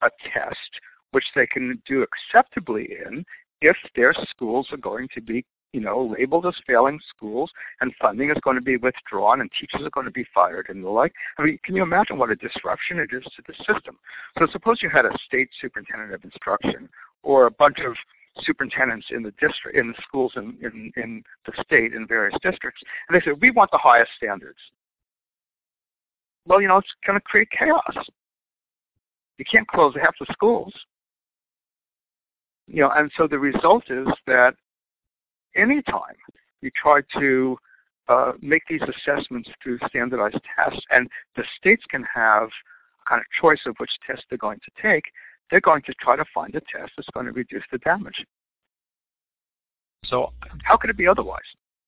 a 0.00 0.08
test 0.32 0.80
which 1.10 1.26
they 1.34 1.46
can 1.46 1.82
do 1.86 2.02
acceptably 2.02 2.88
in 3.06 3.26
if 3.60 3.76
their 3.94 4.14
schools 4.30 4.68
are 4.72 4.78
going 4.78 5.08
to 5.14 5.20
be 5.20 5.44
you 5.74 5.80
know, 5.80 6.14
labeled 6.18 6.46
as 6.46 6.54
failing 6.66 7.00
schools, 7.14 7.50
and 7.82 7.92
funding 8.00 8.30
is 8.30 8.36
going 8.42 8.54
to 8.54 8.62
be 8.62 8.76
withdrawn, 8.78 9.42
and 9.42 9.50
teachers 9.60 9.82
are 9.84 9.90
going 9.90 10.06
to 10.06 10.12
be 10.12 10.24
fired, 10.32 10.66
and 10.70 10.84
the 10.84 10.88
like. 10.88 11.12
I 11.36 11.42
mean, 11.42 11.58
can 11.64 11.74
you 11.76 11.82
imagine 11.82 12.16
what 12.16 12.30
a 12.30 12.36
disruption 12.36 13.00
it 13.00 13.10
is 13.12 13.24
to 13.24 13.42
the 13.46 13.54
system? 13.54 13.98
So 14.38 14.46
suppose 14.52 14.80
you 14.82 14.88
had 14.88 15.04
a 15.04 15.10
state 15.26 15.50
superintendent 15.60 16.14
of 16.14 16.22
instruction, 16.24 16.88
or 17.24 17.46
a 17.46 17.50
bunch 17.50 17.80
of 17.80 17.94
superintendents 18.40 19.06
in 19.10 19.22
the 19.22 19.32
district, 19.32 19.76
in 19.76 19.88
the 19.88 20.02
schools 20.02 20.32
in, 20.36 20.56
in, 20.62 20.92
in 20.96 21.22
the 21.46 21.62
state 21.62 21.94
in 21.94 22.06
various 22.06 22.36
districts, 22.42 22.82
and 23.08 23.16
they 23.16 23.24
said, 23.24 23.40
we 23.40 23.50
want 23.50 23.70
the 23.70 23.78
highest 23.78 24.10
standards. 24.16 24.58
Well, 26.46 26.60
you 26.60 26.68
know, 26.68 26.78
it's 26.78 26.88
going 27.06 27.18
to 27.18 27.24
create 27.24 27.48
chaos. 27.50 28.06
You 29.38 29.44
can't 29.50 29.66
close 29.68 29.94
half 30.00 30.14
the 30.18 30.26
schools. 30.32 30.72
You 32.66 32.82
know, 32.82 32.90
and 32.94 33.10
so 33.16 33.26
the 33.26 33.38
result 33.38 33.84
is 33.90 34.08
that 34.26 34.54
anytime 35.56 36.16
you 36.60 36.70
try 36.74 37.00
to 37.18 37.56
uh, 38.08 38.32
make 38.40 38.62
these 38.68 38.82
assessments 38.82 39.48
through 39.62 39.78
standardized 39.88 40.40
tests, 40.54 40.84
and 40.90 41.08
the 41.36 41.44
states 41.58 41.84
can 41.88 42.04
have 42.14 42.48
kind 43.08 43.20
of 43.20 43.26
choice 43.40 43.60
of 43.66 43.74
which 43.78 43.90
test 44.06 44.24
they're 44.28 44.38
going 44.38 44.60
to 44.60 44.82
take, 44.82 45.04
they're 45.50 45.60
going 45.60 45.82
to 45.82 45.94
try 46.00 46.16
to 46.16 46.24
find 46.32 46.54
a 46.54 46.60
test 46.60 46.92
that's 46.96 47.08
going 47.12 47.26
to 47.26 47.32
reduce 47.32 47.62
the 47.70 47.78
damage. 47.78 48.24
So 50.06 50.32
how 50.62 50.76
could 50.76 50.90
it 50.90 50.96
be 50.96 51.06
otherwise? 51.06 51.42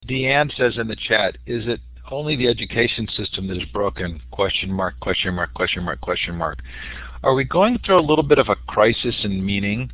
Deanne 0.09 0.55
says 0.57 0.79
in 0.79 0.89
the 0.89 0.97
chat, 0.97 1.37
is 1.47 1.67
it 1.67 1.81
only 2.11 2.37
the 2.37 2.49
education 2.49 3.09
system 3.17 3.49
that 3.49 3.57
is 3.57 3.69
broken? 3.73 4.21
Question 4.31 4.73
mark, 4.73 4.99
question 5.01 5.35
mark, 5.35 5.53
question 5.55 5.83
mark, 5.83 6.01
question 6.01 6.35
mark. 6.35 6.59
Are 7.23 7.35
we 7.35 7.45
going 7.45 7.79
through 7.85 7.99
a 7.99 8.01
little 8.01 8.23
bit 8.23 8.39
of 8.39 8.49
a 8.49 8.57
crisis 8.69 9.17
in 9.25 9.45
meaning? 9.45 9.91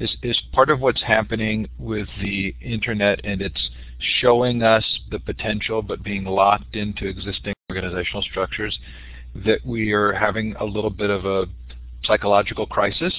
Is, 0.00 0.16
is 0.22 0.40
part 0.52 0.70
of 0.70 0.80
what's 0.80 1.02
happening 1.02 1.68
with 1.78 2.08
the 2.20 2.54
internet 2.60 3.20
and 3.24 3.40
it's 3.40 3.70
showing 4.20 4.62
us 4.62 4.84
the 5.10 5.20
potential 5.20 5.82
but 5.82 6.02
being 6.02 6.24
locked 6.24 6.74
into 6.74 7.06
existing 7.06 7.54
organizational 7.70 8.22
structures 8.22 8.76
that 9.46 9.64
we 9.64 9.92
are 9.92 10.12
having 10.12 10.54
a 10.56 10.64
little 10.64 10.90
bit 10.90 11.10
of 11.10 11.24
a 11.24 11.46
psychological 12.04 12.66
crisis? 12.66 13.14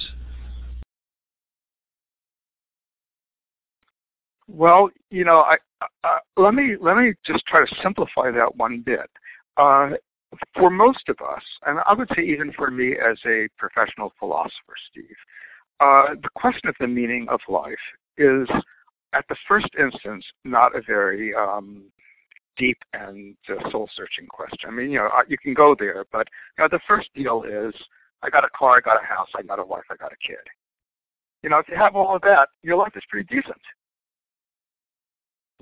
Well, 4.47 4.89
you 5.09 5.25
know, 5.25 5.39
I, 5.39 5.57
let 6.37 6.53
me 6.53 6.75
let 6.79 6.97
me 6.97 7.13
just 7.25 7.45
try 7.45 7.65
to 7.65 7.75
simplify 7.81 8.31
that 8.31 8.55
one 8.55 8.81
bit. 8.81 9.09
Uh, 9.57 9.91
for 10.57 10.69
most 10.69 11.07
of 11.09 11.17
us, 11.21 11.43
and 11.65 11.79
I 11.85 11.93
would 11.93 12.09
say 12.15 12.23
even 12.23 12.51
for 12.53 12.69
me 12.69 12.93
as 12.93 13.17
a 13.25 13.47
professional 13.57 14.13
philosopher, 14.19 14.75
Steve, 14.91 15.15
uh, 15.79 16.15
the 16.21 16.29
question 16.35 16.69
of 16.69 16.75
the 16.79 16.87
meaning 16.87 17.27
of 17.29 17.39
life 17.47 17.73
is, 18.17 18.47
at 19.13 19.25
the 19.29 19.35
first 19.47 19.69
instance, 19.79 20.25
not 20.43 20.75
a 20.75 20.81
very 20.81 21.33
um, 21.33 21.83
deep 22.57 22.77
and 22.93 23.35
uh, 23.49 23.69
soul-searching 23.69 24.27
question. 24.27 24.69
I 24.69 24.71
mean, 24.71 24.91
you 24.91 24.99
know, 24.99 25.09
you 25.27 25.37
can 25.37 25.53
go 25.53 25.75
there, 25.77 26.05
but 26.11 26.27
you 26.57 26.63
know, 26.63 26.69
the 26.69 26.79
first 26.87 27.09
deal 27.15 27.43
is, 27.43 27.73
I 28.23 28.29
got 28.29 28.43
a 28.43 28.49
car, 28.57 28.77
I 28.77 28.81
got 28.81 29.01
a 29.01 29.05
house, 29.05 29.29
I 29.35 29.41
got 29.43 29.59
a 29.59 29.65
wife, 29.65 29.83
I 29.89 29.95
got 29.95 30.11
a 30.11 30.27
kid. 30.27 30.37
You 31.43 31.49
know, 31.49 31.59
if 31.59 31.67
you 31.69 31.75
have 31.75 31.95
all 31.95 32.15
of 32.15 32.21
that, 32.23 32.49
your 32.63 32.77
life 32.77 32.93
is 32.95 33.03
pretty 33.09 33.27
decent. 33.33 33.61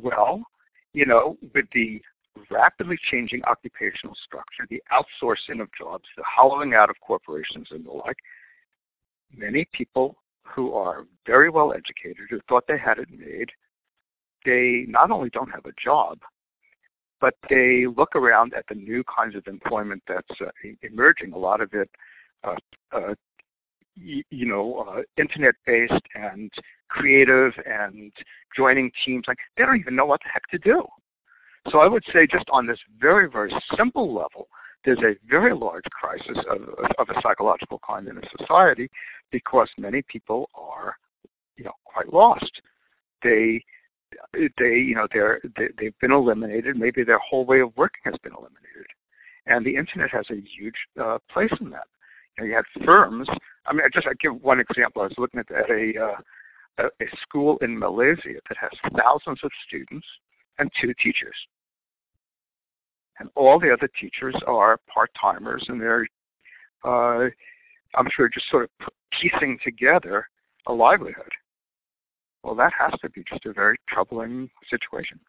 Well, 0.01 0.43
you 0.93 1.05
know, 1.05 1.37
with 1.53 1.65
the 1.73 2.01
rapidly 2.49 2.97
changing 3.11 3.43
occupational 3.43 4.15
structure, 4.23 4.65
the 4.69 4.81
outsourcing 4.91 5.61
of 5.61 5.69
jobs, 5.77 6.05
the 6.17 6.23
hollowing 6.25 6.73
out 6.73 6.89
of 6.89 6.95
corporations 7.01 7.67
and 7.71 7.85
the 7.85 7.91
like, 7.91 8.17
many 9.35 9.67
people 9.73 10.17
who 10.43 10.73
are 10.73 11.05
very 11.25 11.49
well 11.49 11.73
educated, 11.73 12.27
who 12.29 12.39
thought 12.47 12.65
they 12.67 12.77
had 12.77 12.97
it 12.97 13.09
made, 13.11 13.49
they 14.45 14.85
not 14.87 15.11
only 15.11 15.29
don't 15.29 15.49
have 15.49 15.65
a 15.65 15.71
job, 15.83 16.19
but 17.21 17.35
they 17.49 17.85
look 17.97 18.15
around 18.15 18.53
at 18.53 18.65
the 18.67 18.75
new 18.75 19.03
kinds 19.03 19.35
of 19.35 19.47
employment 19.47 20.03
that's 20.07 20.41
uh, 20.41 20.49
emerging. 20.81 21.31
A 21.33 21.37
lot 21.37 21.61
of 21.61 21.73
it, 21.73 21.89
uh, 22.43 22.55
uh, 22.91 23.13
y- 23.97 24.23
you 24.29 24.45
know, 24.45 24.85
uh, 24.87 25.01
internet-based 25.17 26.03
and 26.15 26.51
creative 26.89 27.53
and 27.65 28.11
joining 28.55 28.91
teams. 29.05 29.25
Like 29.27 29.37
they 29.57 29.63
don't 29.63 29.79
even 29.79 29.95
know 29.95 30.05
what 30.05 30.21
the 30.23 30.29
heck 30.33 30.47
to 30.49 30.57
do. 30.57 30.83
So 31.71 31.79
I 31.79 31.87
would 31.87 32.03
say, 32.11 32.27
just 32.27 32.45
on 32.51 32.67
this 32.67 32.79
very, 32.99 33.29
very 33.29 33.53
simple 33.77 34.13
level, 34.13 34.47
there's 34.83 34.99
a 34.99 35.15
very 35.29 35.53
large 35.55 35.85
crisis 35.85 36.37
of, 36.49 36.61
of 36.97 37.09
a 37.09 37.21
psychological 37.21 37.79
kind 37.87 38.07
in 38.07 38.17
a 38.17 38.21
society 38.37 38.89
because 39.31 39.69
many 39.77 40.01
people 40.01 40.49
are, 40.55 40.97
you 41.55 41.63
know, 41.63 41.71
quite 41.85 42.11
lost. 42.11 42.61
They, 43.23 43.63
they, 44.33 44.75
you 44.75 44.95
know, 44.95 45.07
they're 45.13 45.39
they, 45.57 45.67
they've 45.79 45.99
been 45.99 46.11
eliminated. 46.11 46.75
Maybe 46.75 47.03
their 47.03 47.19
whole 47.19 47.45
way 47.45 47.61
of 47.61 47.75
working 47.77 48.01
has 48.03 48.15
been 48.23 48.33
eliminated, 48.33 48.87
and 49.45 49.65
the 49.65 49.75
internet 49.75 50.09
has 50.11 50.25
a 50.29 50.35
huge 50.35 50.75
uh, 51.01 51.17
place 51.31 51.53
in 51.61 51.69
that. 51.69 51.87
Know, 52.39 52.45
you 52.45 52.53
had 52.53 52.85
firms. 52.85 53.27
I 53.65 53.73
mean, 53.73 53.81
I 53.85 53.89
just 53.93 54.07
I 54.07 54.13
give 54.19 54.41
one 54.41 54.59
example. 54.59 55.01
I 55.01 55.05
was 55.05 55.17
looking 55.17 55.39
at, 55.39 55.51
at 55.51 55.69
a, 55.69 55.93
uh, 55.99 56.21
a 56.79 56.85
a 57.03 57.17
school 57.21 57.57
in 57.61 57.77
Malaysia 57.77 58.39
that 58.49 58.57
has 58.57 58.71
thousands 58.97 59.39
of 59.43 59.51
students 59.67 60.05
and 60.59 60.71
two 60.81 60.93
teachers 61.01 61.35
and 63.19 63.29
all 63.35 63.59
the 63.59 63.71
other 63.71 63.89
teachers 63.99 64.35
are 64.47 64.79
part-timers 64.93 65.65
and 65.67 65.79
they're 65.79 66.07
uh, 66.83 67.29
I'm 67.95 68.09
sure 68.11 68.27
just 68.27 68.49
sort 68.49 68.63
of 68.63 68.87
piecing 69.11 69.57
together 69.63 70.27
a 70.67 70.73
livelihood. 70.73 71.29
Well, 72.43 72.55
that 72.55 72.73
has 72.77 72.91
to 73.01 73.09
be 73.09 73.23
just 73.29 73.45
a 73.45 73.53
very 73.53 73.77
troubling 73.87 74.49
situation. 74.69 75.19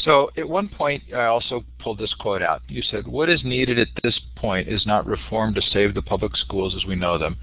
So 0.00 0.30
at 0.36 0.48
one 0.48 0.68
point, 0.68 1.02
I 1.14 1.24
also 1.24 1.64
pulled 1.78 1.98
this 1.98 2.14
quote 2.14 2.42
out. 2.42 2.60
You 2.68 2.82
said, 2.82 3.06
what 3.06 3.30
is 3.30 3.42
needed 3.42 3.78
at 3.78 3.88
this 4.02 4.20
point 4.36 4.68
is 4.68 4.84
not 4.86 5.06
reform 5.06 5.54
to 5.54 5.62
save 5.62 5.94
the 5.94 6.02
public 6.02 6.36
schools 6.36 6.74
as 6.74 6.84
we 6.84 6.94
know 6.94 7.16
them, 7.16 7.38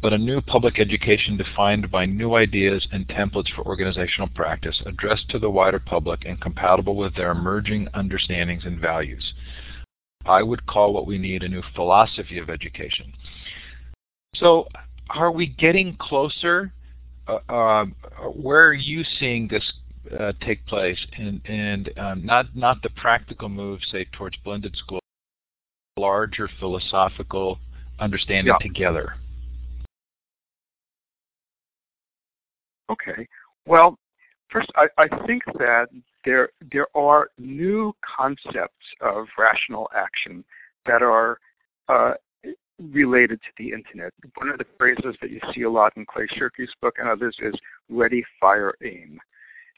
but 0.00 0.14
a 0.14 0.18
new 0.18 0.40
public 0.40 0.78
education 0.78 1.36
defined 1.36 1.90
by 1.90 2.06
new 2.06 2.34
ideas 2.36 2.88
and 2.90 3.06
templates 3.06 3.54
for 3.54 3.66
organizational 3.66 4.28
practice 4.34 4.80
addressed 4.86 5.28
to 5.28 5.38
the 5.38 5.50
wider 5.50 5.78
public 5.78 6.24
and 6.24 6.40
compatible 6.40 6.96
with 6.96 7.14
their 7.16 7.32
emerging 7.32 7.86
understandings 7.92 8.64
and 8.64 8.80
values. 8.80 9.34
I 10.24 10.42
would 10.42 10.66
call 10.66 10.94
what 10.94 11.06
we 11.06 11.18
need 11.18 11.42
a 11.42 11.48
new 11.48 11.62
philosophy 11.74 12.38
of 12.38 12.48
education. 12.48 13.12
So 14.36 14.68
are 15.10 15.32
we 15.32 15.46
getting 15.46 15.96
closer? 15.98 16.72
Uh, 17.28 17.38
uh, 17.48 17.84
where 18.32 18.66
are 18.68 18.72
you 18.72 19.04
seeing 19.18 19.48
this 19.48 19.70
uh, 20.18 20.32
take 20.40 20.64
place? 20.66 20.98
And, 21.16 21.40
and 21.44 21.90
um, 21.98 22.24
not, 22.24 22.54
not 22.54 22.82
the 22.82 22.90
practical 22.90 23.48
move, 23.48 23.80
say, 23.90 24.06
towards 24.12 24.36
blended 24.44 24.76
school, 24.76 25.00
larger 25.96 26.48
philosophical 26.58 27.58
understanding 27.98 28.54
yeah. 28.58 28.66
together. 28.66 29.14
Okay. 32.90 33.26
Well, 33.66 33.98
first, 34.50 34.70
I, 34.74 34.88
I 34.98 35.08
think 35.26 35.44
that 35.58 35.86
there 36.24 36.50
there 36.72 36.86
are 36.94 37.28
new 37.38 37.94
concepts 38.16 38.84
of 39.00 39.26
rational 39.38 39.88
action 39.94 40.44
that 40.86 41.02
are 41.02 41.38
uh, 41.88 42.14
related 42.92 43.40
to 43.42 43.48
the 43.58 43.72
internet. 43.72 44.12
One 44.36 44.48
of 44.48 44.58
the 44.58 44.66
phrases 44.76 45.14
that 45.20 45.30
you 45.30 45.40
see 45.54 45.62
a 45.62 45.70
lot 45.70 45.96
in 45.96 46.04
Clay 46.04 46.26
Shirky's 46.36 46.72
book 46.80 46.96
and 46.98 47.08
others 47.08 47.36
is 47.40 47.54
ready, 47.88 48.24
fire, 48.40 48.74
aim. 48.82 49.20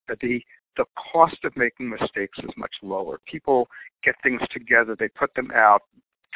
The 0.08 0.40
the 0.76 0.84
cost 1.12 1.36
of 1.44 1.54
making 1.56 1.90
mistakes 1.90 2.38
is 2.38 2.50
much 2.56 2.74
lower. 2.82 3.20
People 3.26 3.68
get 4.02 4.14
things 4.22 4.40
together, 4.50 4.96
they 4.98 5.08
put 5.08 5.34
them 5.34 5.50
out, 5.54 5.82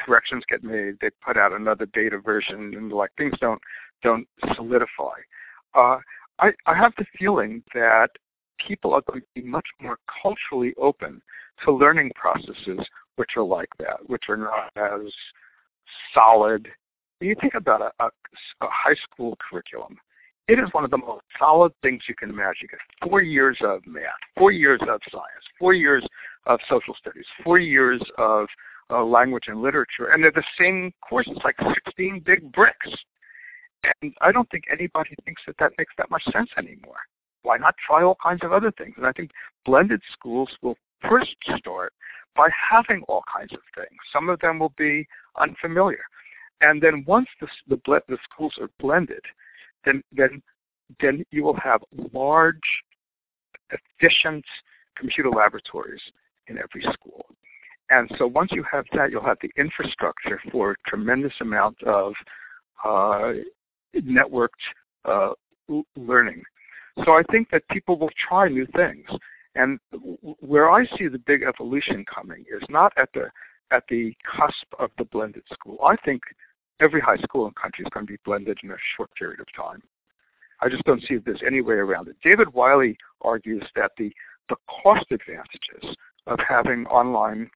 corrections 0.04 0.44
get 0.50 0.62
made, 0.62 0.96
they 1.00 1.08
put 1.24 1.38
out 1.38 1.52
another 1.52 1.86
beta 1.86 2.18
version, 2.18 2.74
and 2.74 2.92
like 2.92 3.10
things 3.16 3.34
don't 3.40 3.60
don't 4.02 4.28
solidify. 4.54 5.18
Uh, 5.74 5.98
I, 6.38 6.52
I 6.66 6.74
have 6.74 6.92
the 6.98 7.06
feeling 7.18 7.62
that 7.74 8.08
people 8.66 8.92
are 8.92 9.02
going 9.10 9.22
to 9.22 9.26
be 9.34 9.42
much 9.42 9.66
more 9.80 9.98
culturally 10.22 10.74
open 10.76 11.22
to 11.64 11.72
learning 11.72 12.12
processes 12.14 12.78
which 13.16 13.30
are 13.36 13.42
like 13.42 13.70
that, 13.78 14.06
which 14.06 14.24
are 14.28 14.36
not 14.36 14.70
as 14.76 15.10
solid 16.12 16.68
when 17.18 17.30
you 17.30 17.36
think 17.40 17.54
about 17.54 17.80
a, 17.80 18.04
a, 18.04 18.06
a 18.60 18.68
high 18.70 18.94
school 18.94 19.36
curriculum, 19.48 19.96
it 20.49 20.59
is 20.59 20.68
one 20.72 20.84
of 20.84 20.90
the 20.90 20.99
most 20.99 21.24
solid 21.38 21.72
things 21.82 22.03
you 22.09 22.14
can 22.14 22.30
imagine. 22.30 22.68
Four 23.03 23.22
years 23.22 23.59
of 23.62 23.84
math, 23.86 24.05
four 24.36 24.53
years 24.53 24.80
of 24.82 25.01
science, 25.11 25.44
four 25.59 25.74
years 25.74 26.07
of 26.47 26.61
social 26.68 26.94
studies, 26.94 27.24
four 27.42 27.59
years 27.59 28.01
of 28.18 28.47
uh, 28.90 29.05
language 29.05 29.44
and 29.49 29.61
literature, 29.61 30.11
and 30.12 30.22
they're 30.22 30.30
the 30.30 30.44
same 30.59 30.92
courses, 31.07 31.36
like 31.42 31.57
16 31.86 32.22
big 32.24 32.53
bricks. 32.53 32.90
And 34.01 34.14
I 34.20 34.30
don't 34.30 34.49
think 34.51 34.64
anybody 34.70 35.11
thinks 35.24 35.42
that 35.47 35.57
that 35.59 35.72
makes 35.78 35.92
that 35.99 36.11
much 36.11 36.22
sense 36.32 36.51
anymore. 36.57 36.99
Why 37.42 37.57
not 37.57 37.74
try 37.84 38.03
all 38.03 38.16
kinds 38.22 38.40
of 38.44 38.53
other 38.53 38.72
things? 38.72 38.94
And 38.97 39.07
I 39.07 39.12
think 39.12 39.30
blended 39.64 40.01
schools 40.12 40.49
will 40.62 40.76
first 41.09 41.34
start 41.57 41.92
by 42.36 42.49
having 42.70 43.03
all 43.09 43.22
kinds 43.32 43.53
of 43.53 43.61
things. 43.74 43.99
Some 44.12 44.28
of 44.28 44.38
them 44.40 44.59
will 44.59 44.72
be 44.78 45.07
unfamiliar. 45.40 46.03
And 46.61 46.80
then 46.80 47.05
once 47.07 47.28
the, 47.40 47.49
the, 47.68 48.01
the 48.09 48.18
schools 48.30 48.55
are 48.61 48.70
blended, 48.80 49.22
then, 49.87 50.03
then, 50.12 50.43
then 51.01 51.24
you 51.30 51.43
will 51.43 51.57
have 51.57 51.82
large, 52.12 52.61
efficient 53.70 54.45
computer 54.97 55.30
laboratories 55.30 56.03
in 56.49 56.59
every 56.59 56.82
school. 56.93 57.24
And 57.89 58.11
so 58.18 58.26
once 58.26 58.51
you 58.53 58.64
have 58.70 58.84
that, 58.95 59.11
you'll 59.11 59.24
have 59.24 59.39
the 59.41 59.51
infrastructure 59.57 60.41
for 60.51 60.72
a 60.72 60.91
tremendous 60.91 61.32
amount 61.41 61.80
of 61.84 62.12
uh, 62.84 63.32
networked 63.97 64.49
uh, 65.05 65.30
learning. 65.97 66.43
So 67.05 67.12
I 67.12 67.22
think 67.30 67.51
that 67.51 67.62
people 67.70 67.99
will 67.99 68.11
try 68.28 68.49
new 68.49 68.66
things. 68.74 69.07
And 69.55 69.78
where 70.41 70.70
I 70.70 70.84
see 70.99 71.09
the 71.09 71.22
big 71.26 71.43
evolution 71.43 72.05
coming 72.12 72.45
is 72.55 72.62
not 72.68 72.93
at 72.99 73.09
the 73.14 73.30
at 73.72 73.82
the 73.89 74.14
cusp 74.24 74.66
of 74.78 74.91
the 74.97 75.05
blended 75.05 75.43
school. 75.53 75.78
I 75.84 75.97
think 76.05 76.22
every 76.80 77.00
high 77.00 77.16
school 77.18 77.46
in 77.46 77.52
the 77.54 77.60
country 77.60 77.84
is 77.84 77.90
going 77.92 78.06
to 78.06 78.12
be 78.12 78.18
blended 78.24 78.58
in 78.62 78.70
a 78.70 78.76
short 78.96 79.10
period 79.14 79.40
of 79.40 79.46
time. 79.56 79.82
I 80.60 80.68
just 80.68 80.84
don't 80.84 81.02
see 81.02 81.16
there's 81.16 81.42
any 81.46 81.60
way 81.60 81.74
around 81.74 82.08
it. 82.08 82.16
David 82.22 82.52
Wiley 82.54 82.96
argues 83.20 83.64
that 83.74 83.92
the 83.98 84.12
the 84.48 84.56
cost 84.82 85.06
advantages 85.10 85.96
of 86.26 86.38
having 86.48 86.86
online 86.86 87.50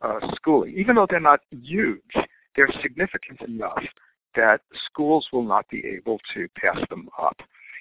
uh, 0.00 0.18
schooling, 0.34 0.74
even 0.76 0.96
though 0.96 1.06
they're 1.08 1.20
not 1.20 1.40
huge, 1.50 2.00
they're 2.56 2.72
significant 2.80 3.40
enough 3.42 3.84
that 4.34 4.62
schools 4.86 5.26
will 5.32 5.42
not 5.42 5.68
be 5.68 5.84
able 5.86 6.18
to 6.34 6.48
pass 6.56 6.78
them 6.88 7.08
up. 7.20 7.36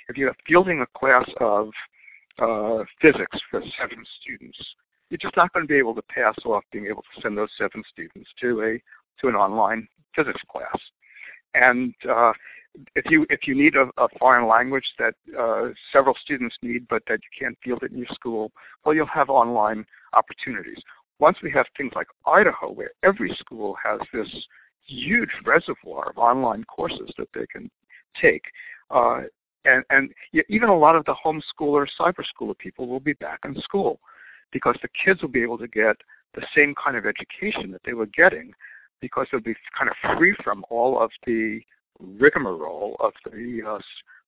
If 0.09 0.17
you're 0.17 0.35
fielding 0.45 0.81
a 0.81 0.99
class 0.99 1.29
of 1.39 1.69
uh, 2.39 2.83
physics 3.01 3.39
for 3.49 3.61
seven 3.79 4.03
students, 4.21 4.59
you're 5.09 5.17
just 5.17 5.37
not 5.37 5.51
going 5.53 5.65
to 5.65 5.71
be 5.71 5.77
able 5.77 5.95
to 5.95 6.01
pass 6.03 6.35
off 6.45 6.63
being 6.71 6.87
able 6.87 7.03
to 7.03 7.21
send 7.21 7.37
those 7.37 7.49
seven 7.57 7.83
students 7.91 8.29
to 8.41 8.61
a 8.63 8.81
to 9.19 9.27
an 9.27 9.35
online 9.35 9.87
physics 10.15 10.41
class. 10.49 10.79
And 11.53 11.93
uh, 12.09 12.33
if 12.95 13.09
you 13.09 13.25
if 13.29 13.47
you 13.47 13.55
need 13.55 13.75
a, 13.75 13.89
a 14.01 14.07
foreign 14.19 14.47
language 14.47 14.85
that 14.99 15.13
uh, 15.37 15.69
several 15.91 16.15
students 16.23 16.55
need, 16.61 16.87
but 16.89 17.03
that 17.07 17.19
you 17.23 17.45
can't 17.45 17.57
field 17.63 17.83
it 17.83 17.91
in 17.91 17.97
your 17.97 18.07
school, 18.13 18.51
well, 18.85 18.95
you'll 18.95 19.05
have 19.07 19.29
online 19.29 19.85
opportunities. 20.13 20.81
Once 21.19 21.37
we 21.43 21.51
have 21.51 21.65
things 21.77 21.91
like 21.95 22.07
Idaho, 22.25 22.71
where 22.71 22.91
every 23.03 23.35
school 23.39 23.75
has 23.83 23.99
this 24.13 24.29
huge 24.85 25.29
reservoir 25.45 26.09
of 26.09 26.17
online 26.17 26.63
courses 26.63 27.11
that 27.17 27.27
they 27.33 27.45
can 27.51 27.69
take, 28.19 28.43
uh, 28.89 29.21
and, 29.65 29.83
and 29.89 30.09
even 30.49 30.69
a 30.69 30.77
lot 30.77 30.95
of 30.95 31.05
the 31.05 31.13
homeschooler, 31.13 31.85
cyber 31.99 32.23
schooler 32.33 32.57
people 32.57 32.87
will 32.87 32.99
be 32.99 33.13
back 33.13 33.39
in 33.45 33.59
school 33.61 33.99
because 34.51 34.75
the 34.81 34.89
kids 35.05 35.21
will 35.21 35.29
be 35.29 35.43
able 35.43 35.57
to 35.57 35.67
get 35.67 35.95
the 36.33 36.41
same 36.55 36.73
kind 36.83 36.97
of 36.97 37.05
education 37.05 37.71
that 37.71 37.81
they 37.85 37.93
were 37.93 38.07
getting 38.07 38.51
because 39.01 39.27
they'll 39.31 39.41
be 39.41 39.55
kind 39.77 39.89
of 39.89 40.17
free 40.17 40.35
from 40.43 40.63
all 40.69 41.01
of 41.01 41.11
the 41.25 41.59
rigmarole 41.99 42.95
of 42.99 43.13
the 43.25 43.61
uh, 43.67 43.79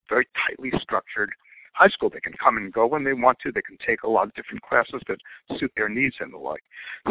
very 0.08 0.26
tightly 0.46 0.70
structured 0.80 1.30
high 1.72 1.88
school. 1.88 2.10
They 2.10 2.20
can 2.20 2.34
come 2.34 2.56
and 2.56 2.72
go 2.72 2.86
when 2.86 3.04
they 3.04 3.12
want 3.12 3.38
to. 3.40 3.52
They 3.52 3.62
can 3.62 3.78
take 3.84 4.02
a 4.02 4.08
lot 4.08 4.26
of 4.26 4.34
different 4.34 4.62
classes 4.62 5.02
that 5.08 5.18
suit 5.58 5.72
their 5.76 5.88
needs 5.88 6.16
and 6.20 6.32
the 6.32 6.38
like. 6.38 6.62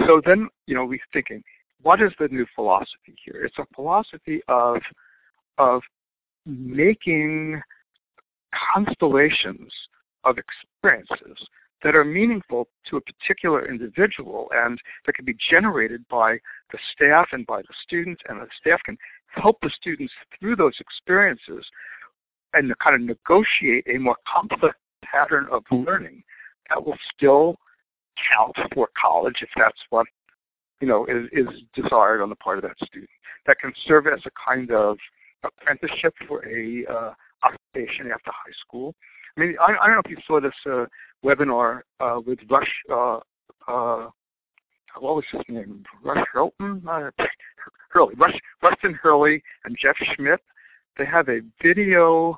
So 0.05 0.21
then, 0.25 0.49
you 0.67 0.75
know, 0.75 0.85
we're 0.85 0.99
thinking, 1.11 1.43
what 1.81 2.01
is 2.01 2.11
the 2.19 2.29
new 2.29 2.45
philosophy 2.55 3.15
here? 3.23 3.43
It's 3.43 3.57
a 3.57 3.65
philosophy 3.75 4.41
of 4.47 4.77
of 5.57 5.81
making 6.45 7.61
constellations 8.73 9.71
of 10.23 10.37
experiences 10.37 11.47
that 11.83 11.95
are 11.95 12.05
meaningful 12.05 12.67
to 12.89 12.97
a 12.97 13.01
particular 13.01 13.69
individual 13.69 14.49
and 14.53 14.79
that 15.05 15.15
can 15.15 15.25
be 15.25 15.35
generated 15.49 16.05
by 16.09 16.37
the 16.71 16.77
staff 16.93 17.29
and 17.33 17.45
by 17.45 17.61
the 17.61 17.73
students, 17.83 18.21
and 18.29 18.39
the 18.39 18.47
staff 18.59 18.81
can 18.85 18.97
help 19.27 19.57
the 19.61 19.69
students 19.69 20.13
through 20.39 20.55
those 20.55 20.75
experiences 20.79 21.65
and 22.53 22.69
to 22.69 22.75
kind 22.75 22.95
of 22.95 23.01
negotiate 23.01 23.85
a 23.93 23.97
more 23.97 24.17
complex 24.31 24.75
pattern 25.03 25.47
of 25.51 25.63
learning 25.71 26.23
that 26.69 26.83
will 26.83 26.97
still 27.15 27.57
count 28.31 28.55
for 28.73 28.89
college 28.99 29.37
if 29.41 29.49
that's 29.57 29.79
what 29.89 30.05
you 30.79 30.87
know 30.87 31.05
is, 31.05 31.27
is 31.31 31.47
desired 31.73 32.21
on 32.21 32.29
the 32.29 32.35
part 32.35 32.57
of 32.57 32.63
that 32.63 32.77
student. 32.85 33.09
That 33.45 33.59
can 33.59 33.73
serve 33.85 34.07
as 34.07 34.21
a 34.25 34.31
kind 34.47 34.71
of 34.71 34.97
apprenticeship 35.43 36.13
for 36.27 36.45
a 36.47 36.85
uh, 36.85 37.13
occupation 37.43 38.11
after 38.11 38.31
high 38.31 38.53
school. 38.61 38.95
I 39.37 39.39
mean, 39.39 39.55
I, 39.59 39.73
I 39.81 39.87
don't 39.87 39.95
know 39.95 40.01
if 40.05 40.11
you 40.11 40.17
saw 40.27 40.39
this 40.39 40.53
uh, 40.65 40.85
webinar 41.23 41.81
uh, 41.99 42.19
with 42.25 42.39
Rush. 42.49 42.71
Uh, 42.91 43.19
uh, 43.67 44.09
what 44.99 45.15
was 45.15 45.25
his 45.31 45.41
name? 45.47 45.83
Rush 46.03 46.25
Hilton? 46.33 46.83
Uh, 46.87 47.09
Hurley. 47.89 48.15
Rush, 48.15 48.37
Rustin 48.61 48.93
Hurley 48.93 49.41
and 49.65 49.77
Jeff 49.79 49.95
Schmidt. 50.15 50.41
They 50.97 51.05
have 51.05 51.29
a 51.29 51.39
video 51.61 52.37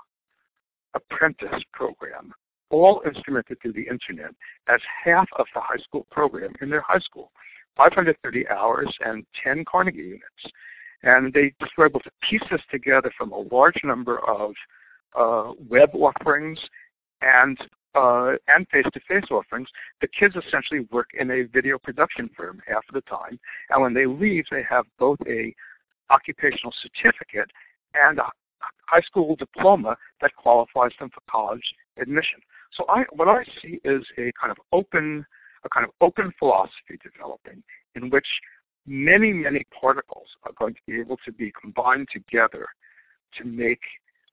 apprentice 0.93 1.61
program, 1.73 2.33
all 2.69 3.01
instrumented 3.05 3.61
through 3.61 3.73
the 3.73 3.87
internet, 3.87 4.31
as 4.69 4.79
half 5.03 5.27
of 5.37 5.45
the 5.53 5.59
high 5.59 5.81
school 5.83 6.05
program 6.11 6.53
in 6.61 6.69
their 6.69 6.81
high 6.81 6.99
school. 6.99 7.31
530 7.75 8.47
hours 8.47 8.95
and 9.01 9.25
10 9.43 9.65
Carnegie 9.65 9.97
units. 9.97 10.55
And 11.03 11.33
they 11.33 11.53
were 11.77 11.87
able 11.87 11.99
to 12.01 12.11
piece 12.21 12.41
this 12.49 12.61
together 12.71 13.11
from 13.17 13.33
a 13.33 13.39
large 13.53 13.81
number 13.83 14.19
of 14.27 14.53
uh, 15.17 15.51
web 15.69 15.89
offerings 15.93 16.59
and 17.21 17.57
uh, 17.95 18.33
and 18.49 18.67
face-to-face 18.67 19.31
offerings, 19.31 19.69
the 20.01 20.07
kids 20.07 20.35
essentially 20.35 20.81
work 20.91 21.07
in 21.17 21.31
a 21.31 21.43
video 21.43 21.77
production 21.77 22.29
firm 22.35 22.61
half 22.67 22.83
of 22.89 22.93
the 22.93 23.01
time, 23.01 23.39
and 23.69 23.81
when 23.81 23.93
they 23.93 24.05
leave, 24.05 24.43
they 24.51 24.63
have 24.69 24.85
both 24.99 25.17
a 25.27 25.55
occupational 26.09 26.73
certificate 26.81 27.49
and 27.93 28.19
a 28.19 28.29
high 28.87 29.01
school 29.01 29.35
diploma 29.35 29.95
that 30.21 30.35
qualifies 30.35 30.91
them 30.99 31.09
for 31.09 31.21
college 31.29 31.63
admission. 31.97 32.39
So 32.73 32.85
I, 32.89 33.03
what 33.11 33.27
I 33.27 33.43
see 33.61 33.79
is 33.83 34.03
a 34.17 34.31
kind 34.39 34.51
of 34.51 34.57
open, 34.71 35.25
a 35.63 35.69
kind 35.69 35.85
of 35.85 35.91
open 36.01 36.33
philosophy 36.37 36.99
developing 37.01 37.63
in 37.95 38.09
which 38.09 38.27
many, 38.85 39.33
many 39.33 39.65
particles 39.79 40.27
are 40.43 40.51
going 40.59 40.73
to 40.73 40.81
be 40.85 40.99
able 40.99 41.17
to 41.25 41.31
be 41.31 41.51
combined 41.59 42.07
together 42.11 42.67
to 43.37 43.45
make 43.45 43.81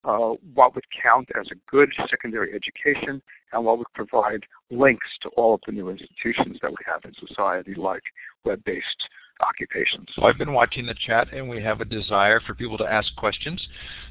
uh, 0.05 0.33
what 0.55 0.75
would 0.75 0.85
count 1.03 1.29
as 1.39 1.47
a 1.51 1.55
good 1.71 1.93
secondary 2.11 2.55
education 2.55 3.23
and 3.53 3.65
what 3.65 3.79
would 3.79 3.93
provide 3.95 4.45
links 4.71 5.07
to 5.21 5.29
all 5.31 5.55
of 5.55 5.61
the 5.67 5.73
new 5.73 5.89
institutions 5.91 6.59
that 6.63 6.71
we 6.71 6.77
have 6.85 7.01
in 7.05 7.13
society 7.27 7.75
like 7.75 8.03
web-based 8.45 9.09
occupations. 9.41 10.09
So 10.15 10.25
I've 10.25 10.39
been 10.39 10.53
watching 10.53 10.87
the 10.87 10.95
chat 10.95 11.33
and 11.33 11.49
we 11.49 11.63
have 11.63 11.81
a 11.81 11.85
desire 11.85 12.41
for 12.41 12.55
people 12.55 12.79
to 12.79 12.85
ask 12.85 13.15
questions. 13.17 13.67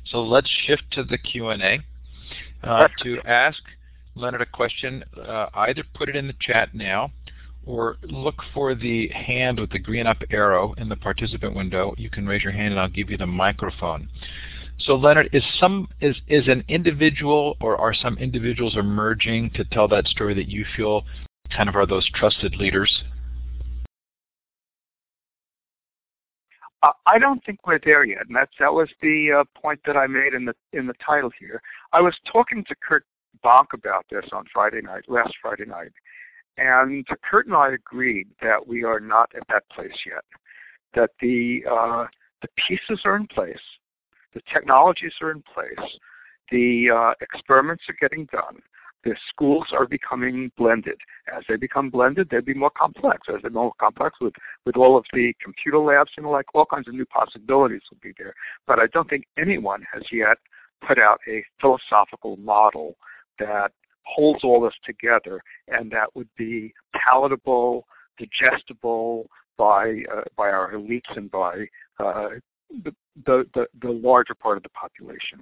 So 0.06 0.22
let's 0.22 0.50
shift 0.66 0.84
to 0.92 1.04
the 1.04 1.18
Q&A. 1.18 1.80
Uh, 2.64 2.88
to 3.00 3.20
ask 3.26 3.60
Leonard 4.16 4.42
a 4.42 4.46
question, 4.46 5.04
uh, 5.18 5.48
either 5.54 5.84
put 5.94 6.10
it 6.10 6.16
in 6.16 6.28
the 6.28 6.36
chat 6.40 6.74
now 6.74 7.12
or 7.66 7.98
look 8.04 8.36
for 8.54 8.76
the 8.76 9.08
hand 9.10 9.60
with 9.60 9.72
the 9.72 9.80
green 9.80 10.08
up 10.08 10.18
arrow 10.32 10.74
in 10.78 10.90
the 10.90 10.96
participant 10.96 11.56
window. 11.56 11.94
You 11.98 12.10
can 12.10 12.26
raise 12.28 12.44
your 12.44 12.54
hand 12.54 12.72
and 12.72 12.80
I'll 12.80 12.90
give 12.90 13.10
you 13.10 13.18
the 13.18 13.28
microphone. 13.28 14.10
So 14.86 14.96
Leonard, 14.96 15.30
is 15.32 15.44
some 15.60 15.88
is 16.00 16.16
is 16.28 16.48
an 16.48 16.64
individual 16.68 17.56
or 17.62 17.78
are 17.78 17.94
some 17.94 18.18
individuals 18.18 18.78
emerging 18.78 19.52
to 19.52 19.64
tell 19.66 19.88
that 19.90 20.08
story 20.08 20.34
that 20.34 20.50
you 20.50 20.66
feel 20.76 21.04
kind 21.56 21.70
of 21.70 21.76
are 21.76 21.86
those 21.86 22.10
trusted 22.16 22.56
leaders? 22.56 23.04
Uh, 26.84 26.92
I 27.06 27.20
don't 27.20 27.44
think 27.46 27.60
we're 27.68 27.80
there 27.84 28.04
yet, 28.04 28.26
and 28.28 28.36
that's 28.36 28.54
that 28.60 28.74
was 28.74 28.90
the 29.02 29.42
uh, 29.42 29.60
point 29.60 29.80
that 29.86 29.96
I 29.96 30.08
made 30.08 30.34
in 30.34 30.46
the 30.46 30.56
in 30.74 30.88
the 30.88 30.96
title 31.06 31.30
here. 31.40 31.62
I 31.94 32.02
was 32.02 32.16
talking 32.32 32.64
to 32.68 32.76
Curt 32.76 33.06
Bonk 33.46 33.68
about 33.74 34.06
this 34.10 34.26
on 34.32 34.46
Friday 34.52 34.82
night, 34.82 35.04
last 35.08 35.34
Friday 35.44 35.66
night, 35.66 35.92
and 36.58 37.06
Curt 37.30 37.46
and 37.46 37.56
I 37.56 37.74
agreed 37.74 38.30
that 38.42 38.68
we 38.68 38.84
are 38.84 39.00
not 39.00 39.30
at 39.36 39.48
that 39.50 39.70
place 39.70 39.98
yet. 40.08 40.24
That 40.96 41.12
the 41.22 41.64
uh, 41.70 42.08
the 42.42 42.48
pieces 42.68 43.02
are 43.06 43.16
in 43.16 43.28
place, 43.28 43.62
the 44.34 44.42
technologies 44.54 45.14
are 45.22 45.32
in 45.32 45.44
place. 45.54 45.90
The 46.52 46.90
uh, 46.94 47.14
experiments 47.22 47.84
are 47.90 47.96
getting 48.00 48.26
done. 48.32 48.62
the 49.04 49.16
schools 49.30 49.68
are 49.72 49.88
becoming 49.88 50.52
blended. 50.58 51.00
As 51.36 51.44
they 51.50 51.56
become 51.56 51.90
blended, 51.90 52.30
they'll 52.30 52.42
be 52.42 52.54
more 52.54 52.72
complex. 52.72 53.28
As 53.30 53.42
they're 53.42 53.52
more 53.52 53.74
complex 53.80 54.18
with, 54.22 54.34
with 54.66 54.76
all 54.78 54.98
of 54.98 55.06
the 55.14 55.34
computer 55.44 55.80
labs 55.80 56.12
and 56.18 56.28
like 56.28 56.46
all 56.54 56.66
kinds 56.66 56.88
of 56.88 56.94
new 56.94 57.06
possibilities 57.06 57.82
will 57.90 57.98
be 58.02 58.14
there. 58.18 58.34
But 58.68 58.80
I 58.80 58.88
don't 58.94 59.10
think 59.10 59.26
anyone 59.38 59.84
has 59.92 60.04
yet 60.12 60.38
put 60.88 61.00
out 61.00 61.20
a 61.28 61.44
philosophical 61.60 62.38
model 62.38 62.96
that 63.40 63.72
holds 64.04 64.44
all 64.44 64.62
this 64.62 64.74
together 64.86 65.42
and 65.68 65.92
that 65.92 66.16
would 66.16 66.30
be 66.38 66.74
palatable, 66.94 67.88
digestible 68.20 69.28
by 69.58 70.04
uh, 70.12 70.22
by 70.36 70.50
our 70.50 70.74
elites 70.74 71.16
and 71.16 71.30
by 71.30 71.66
uh, 72.00 72.30
the, 72.84 72.94
the, 73.26 73.46
the, 73.54 73.66
the 73.82 73.92
larger 73.92 74.36
part 74.36 74.58
of 74.58 74.64
the 74.64 74.70
population. 74.70 75.42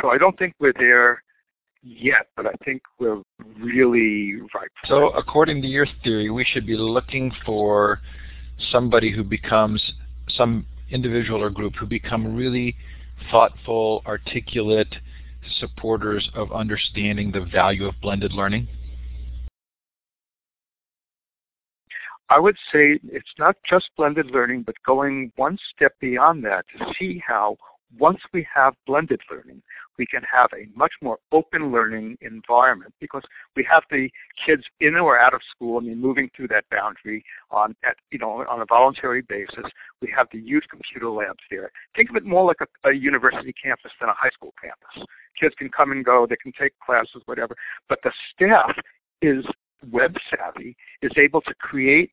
So 0.00 0.10
I 0.10 0.18
don't 0.18 0.38
think 0.38 0.54
we're 0.60 0.74
there 0.78 1.22
yet, 1.82 2.28
but 2.36 2.46
I 2.46 2.52
think 2.64 2.82
we're 2.98 3.22
really 3.60 4.34
ripe. 4.54 4.70
So 4.86 5.10
according 5.10 5.62
to 5.62 5.68
your 5.68 5.86
theory, 6.02 6.30
we 6.30 6.44
should 6.44 6.66
be 6.66 6.76
looking 6.76 7.32
for 7.46 8.00
somebody 8.70 9.10
who 9.12 9.24
becomes 9.24 9.92
some 10.28 10.66
individual 10.90 11.42
or 11.42 11.50
group 11.50 11.74
who 11.76 11.86
become 11.86 12.34
really 12.34 12.74
thoughtful, 13.30 14.02
articulate 14.06 14.94
supporters 15.60 16.28
of 16.34 16.52
understanding 16.52 17.32
the 17.32 17.40
value 17.40 17.86
of 17.86 17.94
blended 18.00 18.32
learning? 18.32 18.68
I 22.30 22.38
would 22.38 22.56
say 22.72 22.98
it's 23.10 23.34
not 23.38 23.56
just 23.68 23.90
blended 23.96 24.30
learning, 24.30 24.62
but 24.62 24.74
going 24.84 25.32
one 25.36 25.58
step 25.74 25.94
beyond 26.00 26.44
that 26.44 26.66
to 26.76 26.92
see 26.98 27.22
how 27.26 27.56
once 27.98 28.20
we 28.32 28.46
have 28.54 28.74
blended 28.86 29.20
learning, 29.30 29.62
we 29.98 30.06
can 30.06 30.22
have 30.30 30.50
a 30.52 30.68
much 30.76 30.92
more 31.02 31.18
open 31.32 31.72
learning 31.72 32.18
environment 32.20 32.92
because 33.00 33.22
we 33.56 33.66
have 33.70 33.82
the 33.90 34.10
kids 34.44 34.62
in 34.80 34.94
or 34.96 35.18
out 35.18 35.32
of 35.32 35.40
school, 35.50 35.78
I 35.78 35.80
mean, 35.80 35.98
moving 35.98 36.30
through 36.36 36.48
that 36.48 36.64
boundary 36.70 37.24
on, 37.50 37.74
at, 37.84 37.96
you 38.10 38.18
know, 38.18 38.44
on 38.48 38.60
a 38.60 38.66
voluntary 38.66 39.22
basis. 39.22 39.64
We 40.02 40.12
have 40.14 40.28
the 40.32 40.38
huge 40.38 40.64
computer 40.70 41.08
labs 41.08 41.42
there. 41.50 41.72
Think 41.96 42.10
of 42.10 42.16
it 42.16 42.24
more 42.24 42.44
like 42.44 42.58
a, 42.60 42.88
a 42.88 42.94
university 42.94 43.52
campus 43.52 43.92
than 44.00 44.10
a 44.10 44.14
high 44.14 44.30
school 44.30 44.54
campus. 44.60 45.08
Kids 45.40 45.54
can 45.58 45.70
come 45.70 45.92
and 45.92 46.04
go, 46.04 46.26
they 46.28 46.36
can 46.36 46.52
take 46.52 46.78
classes, 46.84 47.22
whatever, 47.24 47.56
but 47.88 48.00
the 48.04 48.12
staff 48.34 48.72
is 49.22 49.44
web 49.90 50.16
savvy, 50.30 50.76
is 51.02 51.12
able 51.16 51.40
to 51.42 51.54
create 51.54 52.10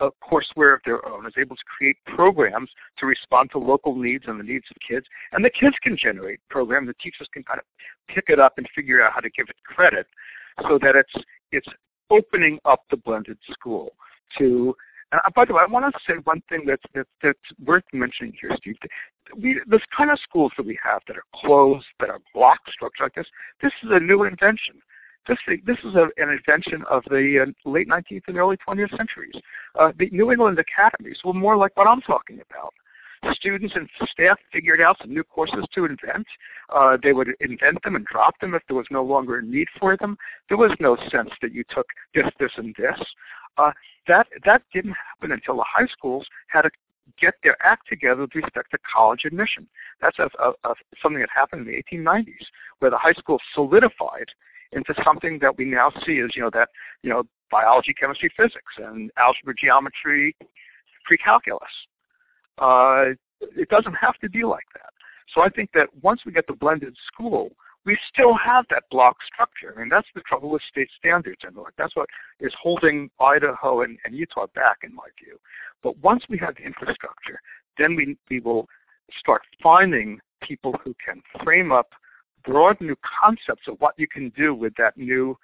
a 0.00 0.08
courseware 0.22 0.74
of 0.74 0.80
their 0.84 1.06
own, 1.08 1.26
is 1.26 1.34
able 1.38 1.56
to 1.56 1.62
create 1.64 1.96
programs 2.06 2.68
to 2.98 3.06
respond 3.06 3.50
to 3.52 3.58
local 3.58 3.94
needs 3.94 4.24
and 4.26 4.40
the 4.40 4.44
needs 4.44 4.64
of 4.70 4.76
kids. 4.86 5.06
And 5.32 5.44
the 5.44 5.50
kids 5.50 5.76
can 5.82 5.96
generate 5.96 6.40
programs. 6.50 6.88
The 6.88 6.94
teachers 6.94 7.28
can 7.32 7.44
kind 7.44 7.60
of 7.60 7.64
pick 8.08 8.24
it 8.28 8.40
up 8.40 8.54
and 8.56 8.68
figure 8.74 9.02
out 9.02 9.12
how 9.12 9.20
to 9.20 9.30
give 9.30 9.46
it 9.48 9.56
credit 9.64 10.06
so 10.62 10.78
that 10.82 10.96
it's 10.96 11.24
it's 11.52 11.68
opening 12.10 12.58
up 12.64 12.82
the 12.90 12.96
blended 12.96 13.38
school 13.50 13.92
to 14.38 14.74
and 15.14 15.20
uh, 15.24 15.30
by 15.34 15.44
the 15.44 15.54
way, 15.54 15.62
I 15.62 15.70
want 15.70 15.94
to 15.94 16.00
say 16.06 16.14
one 16.24 16.42
thing 16.48 16.64
that's, 16.66 16.82
that's, 16.92 17.08
that's 17.22 17.38
worth 17.64 17.84
mentioning 17.92 18.32
here, 18.40 18.50
Steve. 18.56 18.74
We, 19.36 19.60
this 19.66 19.82
kind 19.96 20.10
of 20.10 20.18
schools 20.18 20.50
that 20.56 20.66
we 20.66 20.76
have 20.82 21.02
that 21.06 21.16
are 21.16 21.24
closed, 21.36 21.86
that 22.00 22.10
are 22.10 22.20
block 22.34 22.58
structure 22.68 23.04
like 23.04 23.14
this, 23.14 23.28
this 23.62 23.72
is 23.84 23.90
a 23.92 24.00
new 24.00 24.24
invention. 24.24 24.80
This, 25.26 25.38
this 25.66 25.78
is 25.84 25.94
a, 25.94 26.08
an 26.16 26.30
invention 26.30 26.84
of 26.90 27.02
the 27.04 27.46
uh, 27.46 27.70
late 27.70 27.88
19th 27.88 28.22
and 28.28 28.36
early 28.36 28.56
20th 28.56 28.96
centuries. 28.96 29.34
Uh, 29.78 29.92
the 29.98 30.10
New 30.10 30.30
England 30.30 30.58
academies 30.58 31.18
were 31.24 31.32
more 31.32 31.56
like 31.56 31.76
what 31.76 31.86
I'm 31.86 32.02
talking 32.02 32.40
about. 32.50 32.74
Students 33.32 33.74
and 33.74 33.88
staff 34.06 34.38
figured 34.52 34.82
out 34.82 34.98
some 35.00 35.14
new 35.14 35.24
courses 35.24 35.64
to 35.74 35.86
invent. 35.86 36.26
Uh, 36.68 36.98
they 37.02 37.14
would 37.14 37.28
invent 37.40 37.82
them 37.82 37.96
and 37.96 38.04
drop 38.04 38.38
them 38.40 38.54
if 38.54 38.62
there 38.68 38.76
was 38.76 38.86
no 38.90 39.02
longer 39.02 39.38
a 39.38 39.42
need 39.42 39.68
for 39.80 39.96
them. 39.96 40.18
There 40.48 40.58
was 40.58 40.72
no 40.78 40.96
sense 41.10 41.30
that 41.40 41.54
you 41.54 41.64
took 41.70 41.86
this, 42.14 42.26
this, 42.38 42.52
and 42.56 42.74
this. 42.76 43.00
Uh, 43.56 43.70
that 44.08 44.26
that 44.44 44.62
didn't 44.74 44.92
happen 44.92 45.32
until 45.32 45.56
the 45.56 45.64
high 45.66 45.86
schools 45.86 46.26
had 46.48 46.62
to 46.62 46.70
get 47.18 47.34
their 47.42 47.56
act 47.64 47.88
together 47.88 48.22
with 48.22 48.34
respect 48.34 48.70
to 48.72 48.78
college 48.92 49.24
admission. 49.24 49.66
That's 50.00 50.18
a, 50.18 50.28
a, 50.38 50.50
a, 50.64 50.74
something 51.00 51.20
that 51.20 51.28
happened 51.34 51.66
in 51.66 51.72
the 51.72 51.96
1890s, 51.96 52.46
where 52.80 52.90
the 52.90 52.98
high 52.98 53.12
school 53.12 53.38
solidified 53.54 54.28
into 54.74 54.94
something 55.04 55.38
that 55.40 55.56
we 55.56 55.64
now 55.64 55.90
see 56.04 56.20
as 56.20 56.34
you 56.34 56.42
know 56.42 56.50
that 56.52 56.68
you 57.02 57.10
know 57.10 57.24
biology, 57.50 57.94
chemistry, 57.94 58.30
physics, 58.36 58.74
and 58.78 59.10
algebra, 59.16 59.54
geometry, 59.58 60.36
pre-calculus. 61.04 61.62
Uh, 62.58 63.04
it 63.40 63.68
doesn't 63.68 63.94
have 63.94 64.18
to 64.18 64.28
be 64.28 64.44
like 64.44 64.64
that. 64.74 64.90
So 65.32 65.42
I 65.42 65.48
think 65.48 65.70
that 65.74 65.88
once 66.02 66.22
we 66.26 66.32
get 66.32 66.46
the 66.46 66.54
blended 66.54 66.96
school, 67.06 67.52
we 67.86 67.98
still 68.12 68.34
have 68.34 68.64
that 68.70 68.84
block 68.90 69.16
structure. 69.26 69.74
I 69.76 69.80
mean, 69.80 69.88
that's 69.88 70.08
the 70.14 70.22
trouble 70.22 70.50
with 70.50 70.62
state 70.68 70.88
standards, 70.98 71.40
and 71.44 71.56
like 71.56 71.74
that's 71.76 71.94
what 71.96 72.08
is 72.40 72.52
holding 72.60 73.10
Idaho 73.20 73.82
and, 73.82 73.98
and 74.04 74.14
Utah 74.14 74.46
back, 74.54 74.78
in 74.82 74.94
my 74.94 75.06
view. 75.22 75.38
But 75.82 75.98
once 75.98 76.24
we 76.28 76.38
have 76.38 76.56
the 76.56 76.62
infrastructure, 76.62 77.40
then 77.78 77.94
we 77.94 78.16
we 78.30 78.40
will 78.40 78.66
start 79.18 79.42
finding 79.62 80.18
people 80.42 80.74
who 80.82 80.94
can 81.04 81.22
frame 81.42 81.72
up 81.72 81.88
broad 82.44 82.80
new 82.80 82.96
concepts 83.22 83.68
of 83.68 83.76
what 83.80 83.94
you 83.96 84.06
can 84.06 84.30
do 84.30 84.54
with 84.54 84.74
that 84.76 84.96
new 84.96 85.36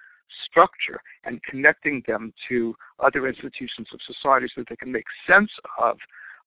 structure 0.46 1.00
and 1.24 1.42
connecting 1.42 2.02
them 2.06 2.32
to 2.48 2.74
other 2.98 3.26
institutions 3.26 3.88
of 3.92 4.00
society 4.06 4.46
so 4.54 4.60
that 4.60 4.68
they 4.68 4.76
can 4.76 4.92
make 4.92 5.04
sense 5.26 5.50
of 5.80 5.96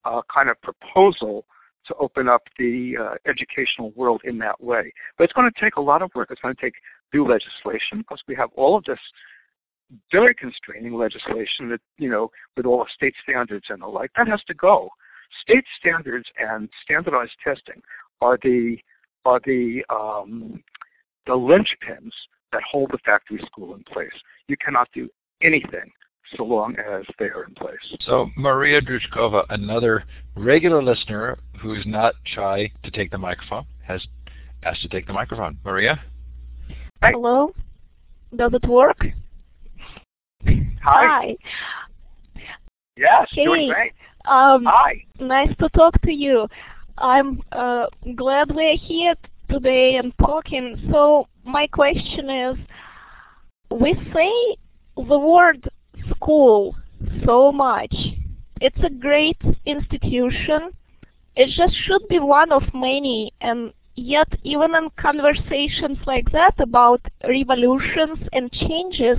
a 0.05 0.21
kind 0.33 0.49
of 0.49 0.61
proposal 0.61 1.45
to 1.87 1.93
open 1.95 2.29
up 2.29 2.43
the 2.57 2.95
uh, 2.99 3.15
educational 3.29 3.91
world 3.91 4.21
in 4.23 4.37
that 4.37 4.61
way. 4.63 4.93
But 5.17 5.25
it's 5.25 5.33
going 5.33 5.51
to 5.51 5.61
take 5.61 5.75
a 5.75 5.81
lot 5.81 6.01
of 6.01 6.11
work. 6.15 6.29
It's 6.31 6.41
going 6.41 6.55
to 6.55 6.61
take 6.61 6.75
new 7.13 7.27
legislation 7.27 7.99
because 7.99 8.21
we 8.27 8.35
have 8.35 8.49
all 8.55 8.77
of 8.77 8.83
this 8.85 8.99
very 10.11 10.33
constraining 10.33 10.93
legislation 10.93 11.69
that, 11.69 11.81
you 11.97 12.09
know, 12.09 12.31
with 12.55 12.65
all 12.65 12.79
the 12.79 12.89
state 12.93 13.13
standards 13.21 13.65
and 13.69 13.81
the 13.81 13.87
like. 13.87 14.11
That 14.15 14.27
has 14.27 14.41
to 14.47 14.53
go. 14.53 14.89
State 15.41 15.65
standards 15.79 16.27
and 16.39 16.69
standardized 16.83 17.33
testing 17.43 17.81
are 18.21 18.39
the 18.41 18.77
are 19.25 19.39
the 19.45 19.83
um, 19.89 20.63
the 21.25 21.33
linchpins 21.33 22.11
that 22.51 22.61
hold 22.69 22.91
the 22.91 22.97
factory 23.05 23.41
school 23.45 23.75
in 23.75 23.83
place. 23.83 24.11
You 24.47 24.55
cannot 24.63 24.87
do 24.93 25.09
anything 25.41 25.91
so 26.37 26.43
long 26.43 26.75
as 26.77 27.05
they 27.19 27.25
are 27.25 27.43
in 27.45 27.53
place. 27.53 27.75
So 28.01 28.29
Maria 28.37 28.81
Droujkova, 28.81 29.45
another 29.49 30.03
regular 30.35 30.81
listener 30.81 31.37
who 31.61 31.73
is 31.73 31.85
not 31.85 32.15
shy 32.23 32.71
to 32.83 32.91
take 32.91 33.11
the 33.11 33.17
microphone, 33.17 33.65
has 33.85 34.05
asked 34.63 34.81
to 34.81 34.89
take 34.89 35.07
the 35.07 35.13
microphone. 35.13 35.57
Maria? 35.63 36.01
Hi. 37.01 37.11
Hello? 37.11 37.53
Does 38.35 38.53
it 38.53 38.67
work? 38.67 39.05
Hi. 40.45 40.65
Hi. 40.81 41.37
Yes, 42.97 43.27
hey. 43.31 43.45
doing 43.45 43.69
great. 43.69 43.93
Um, 44.25 44.63
Hi. 44.65 45.03
Nice 45.19 45.53
to 45.59 45.69
talk 45.69 45.99
to 46.01 46.11
you. 46.11 46.47
I'm 46.97 47.41
uh, 47.51 47.87
glad 48.15 48.53
we're 48.53 48.77
here 48.77 49.15
today 49.49 49.95
and 49.95 50.13
talking. 50.19 50.89
So 50.91 51.27
my 51.43 51.67
question 51.67 52.29
is, 52.29 52.57
we 53.71 53.93
say 54.13 54.57
the 54.95 55.19
word 55.19 55.67
school 56.09 56.75
so 57.25 57.51
much. 57.51 57.95
It's 58.61 58.83
a 58.83 58.89
great 58.89 59.41
institution. 59.65 60.71
It 61.35 61.49
just 61.55 61.75
should 61.85 62.07
be 62.09 62.19
one 62.19 62.51
of 62.51 62.63
many 62.73 63.33
and 63.41 63.73
yet 63.95 64.27
even 64.43 64.75
in 64.75 64.89
conversations 64.97 65.97
like 66.05 66.31
that 66.31 66.53
about 66.59 67.01
revolutions 67.27 68.19
and 68.31 68.51
changes, 68.51 69.17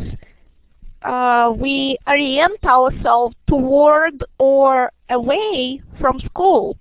uh, 1.03 1.53
we 1.57 1.99
orient 2.07 2.65
ourselves 2.65 3.37
toward 3.47 4.25
or 4.39 4.91
away 5.11 5.83
from 6.01 6.19
school. 6.21 6.77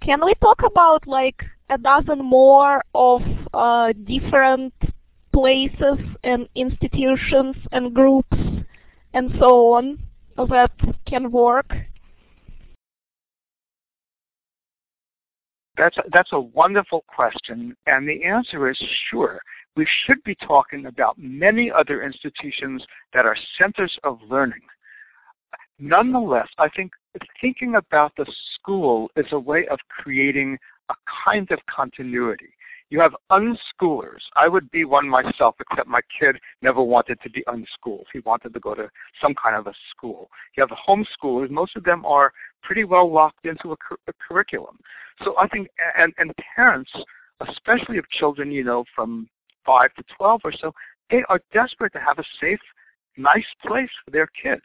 Can 0.00 0.24
we 0.24 0.34
talk 0.34 0.62
about 0.64 1.06
like 1.06 1.42
a 1.70 1.78
dozen 1.78 2.24
more 2.24 2.82
of 2.94 3.22
uh, 3.52 3.92
different 4.04 4.72
places 5.32 5.98
and 6.24 6.48
institutions 6.54 7.56
and 7.72 7.94
groups 7.94 8.38
and 9.12 9.30
so 9.38 9.74
on 9.74 9.98
that 10.36 10.72
can 11.06 11.30
work? 11.30 11.72
That's 15.76 15.96
a, 15.98 16.02
that's 16.10 16.32
a 16.32 16.40
wonderful 16.40 17.04
question, 17.06 17.76
and 17.86 18.08
the 18.08 18.24
answer 18.24 18.70
is 18.70 18.82
sure. 19.10 19.40
We 19.76 19.86
should 20.06 20.22
be 20.24 20.34
talking 20.36 20.86
about 20.86 21.18
many 21.18 21.70
other 21.70 22.02
institutions 22.02 22.82
that 23.12 23.26
are 23.26 23.36
centers 23.58 23.98
of 24.02 24.18
learning. 24.30 24.62
Nonetheless, 25.78 26.48
I 26.56 26.70
think 26.70 26.92
thinking 27.40 27.76
about 27.76 28.12
the 28.16 28.26
school 28.54 29.10
is 29.16 29.26
a 29.32 29.38
way 29.38 29.66
of 29.68 29.78
creating 29.88 30.58
a 30.88 30.94
kind 31.24 31.50
of 31.50 31.58
continuity. 31.66 32.50
You 32.88 33.00
have 33.00 33.16
unschoolers. 33.30 34.22
I 34.36 34.46
would 34.46 34.70
be 34.70 34.84
one 34.84 35.08
myself, 35.08 35.56
except 35.58 35.88
my 35.88 36.00
kid 36.20 36.36
never 36.62 36.82
wanted 36.82 37.20
to 37.22 37.30
be 37.30 37.42
unschooled. 37.48 38.06
He 38.12 38.20
wanted 38.20 38.54
to 38.54 38.60
go 38.60 38.74
to 38.74 38.88
some 39.20 39.34
kind 39.34 39.56
of 39.56 39.66
a 39.66 39.74
school. 39.90 40.30
You 40.56 40.64
have 40.64 40.78
homeschoolers. 40.86 41.50
Most 41.50 41.74
of 41.74 41.82
them 41.82 42.04
are 42.06 42.32
pretty 42.62 42.84
well 42.84 43.12
locked 43.12 43.44
into 43.44 43.72
a, 43.72 43.76
cu- 43.76 43.96
a 44.06 44.12
curriculum. 44.12 44.78
So 45.24 45.36
I 45.36 45.48
think, 45.48 45.68
and, 45.98 46.12
and 46.18 46.32
parents, 46.54 46.92
especially 47.48 47.98
of 47.98 48.08
children, 48.10 48.52
you 48.52 48.62
know, 48.62 48.84
from 48.94 49.28
5 49.64 49.92
to 49.94 50.04
12 50.16 50.40
or 50.44 50.52
so, 50.52 50.72
they 51.10 51.24
are 51.28 51.40
desperate 51.52 51.92
to 51.94 52.00
have 52.00 52.20
a 52.20 52.24
safe, 52.40 52.60
nice 53.16 53.46
place 53.66 53.90
for 54.04 54.12
their 54.12 54.28
kids. 54.40 54.64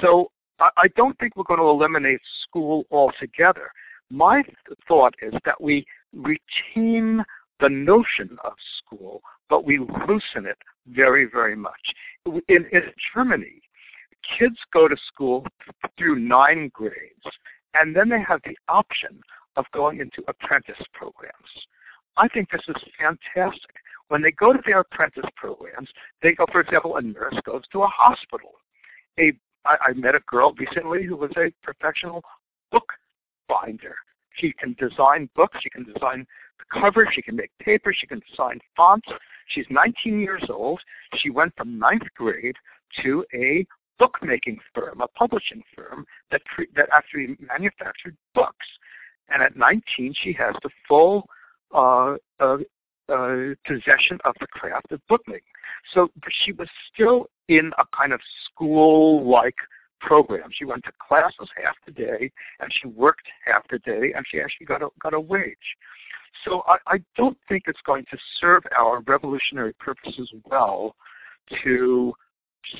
So 0.00 0.30
I, 0.60 0.88
don't 0.96 1.18
think 1.18 1.36
we're 1.36 1.44
going 1.44 1.60
to 1.60 1.66
eliminate 1.66 2.20
school 2.42 2.86
altogether. 2.90 3.70
My 4.10 4.42
thought 4.86 5.14
is 5.20 5.34
that 5.44 5.60
we 5.60 5.84
retain 6.12 7.24
the 7.60 7.68
notion 7.68 8.36
of 8.44 8.52
school, 8.78 9.22
but 9.48 9.64
we 9.64 9.78
loosen 9.78 10.46
it 10.46 10.58
very, 10.86 11.26
very 11.26 11.56
much. 11.56 11.94
In, 12.26 12.66
in 12.72 12.82
Germany, 13.14 13.62
kids 14.38 14.56
go 14.72 14.88
to 14.88 14.96
school 15.08 15.46
through 15.98 16.18
nine 16.18 16.70
grades, 16.72 17.24
and 17.74 17.94
then 17.94 18.08
they 18.08 18.20
have 18.20 18.40
the 18.44 18.56
option 18.68 19.20
of 19.56 19.64
going 19.72 20.00
into 20.00 20.22
apprentice 20.28 20.82
programs. 20.92 21.66
I 22.16 22.28
think 22.28 22.50
this 22.50 22.62
is 22.68 22.76
fantastic. 22.98 23.76
When 24.08 24.22
they 24.22 24.32
go 24.32 24.52
to 24.52 24.60
their 24.64 24.80
apprentice 24.80 25.24
programs, 25.36 25.88
they 26.22 26.34
go, 26.34 26.46
for 26.52 26.60
example, 26.60 26.96
a 26.96 27.02
nurse 27.02 27.36
goes 27.44 27.62
to 27.72 27.82
a 27.82 27.88
hospital. 27.88 28.52
A, 29.18 29.32
I, 29.66 29.76
I 29.88 29.92
met 29.94 30.14
a 30.14 30.20
girl 30.26 30.54
recently 30.54 31.04
who 31.04 31.16
was 31.16 31.30
a 31.36 31.52
professional 31.62 32.22
book 32.70 32.92
binder. 33.48 33.96
She 34.34 34.52
can 34.52 34.74
design 34.78 35.28
books, 35.36 35.58
she 35.62 35.70
can 35.70 35.84
design 35.84 36.26
the 36.58 36.80
cover, 36.80 37.08
she 37.12 37.22
can 37.22 37.36
make 37.36 37.50
paper, 37.58 37.92
she 37.92 38.06
can 38.06 38.20
design 38.28 38.60
fonts. 38.76 39.08
She's 39.48 39.66
19 39.70 40.20
years 40.20 40.44
old. 40.48 40.80
She 41.16 41.30
went 41.30 41.54
from 41.56 41.78
ninth 41.78 42.08
grade 42.16 42.56
to 43.02 43.24
a 43.34 43.66
bookmaking 43.98 44.58
firm, 44.74 45.00
a 45.00 45.08
publishing 45.08 45.62
firm 45.76 46.06
that 46.30 46.42
that 46.74 46.88
actually 46.92 47.36
manufactured 47.40 48.16
books. 48.34 48.66
And 49.28 49.42
at 49.42 49.56
19, 49.56 50.14
she 50.20 50.32
has 50.34 50.54
the 50.62 50.70
full 50.88 51.26
uh, 51.74 52.16
uh, 52.40 52.58
uh, 53.08 53.54
possession 53.66 54.18
of 54.24 54.34
the 54.40 54.46
craft 54.46 54.92
of 54.92 55.00
bookmaking. 55.08 55.42
So 55.92 56.08
she 56.44 56.52
was 56.52 56.68
still 56.92 57.26
in 57.48 57.72
a 57.78 57.84
kind 57.96 58.12
of 58.12 58.20
school-like 58.46 59.56
program. 60.00 60.48
She 60.52 60.64
went 60.64 60.84
to 60.84 60.92
classes 61.06 61.48
half 61.62 61.76
the 61.86 61.92
day, 61.92 62.30
and 62.60 62.70
she 62.72 62.88
worked 62.88 63.26
half 63.44 63.62
the 63.70 63.78
day, 63.80 64.12
and 64.14 64.24
she 64.30 64.40
actually 64.40 64.66
got 64.66 64.82
a 64.82 64.88
got 65.00 65.14
a 65.14 65.20
wage. 65.20 65.56
So 66.44 66.62
I, 66.66 66.76
I 66.86 66.98
don't 67.16 67.38
think 67.48 67.64
it's 67.66 67.80
going 67.86 68.04
to 68.10 68.18
serve 68.40 68.64
our 68.76 69.00
revolutionary 69.06 69.72
purposes 69.74 70.30
well 70.50 70.96
to 71.62 72.12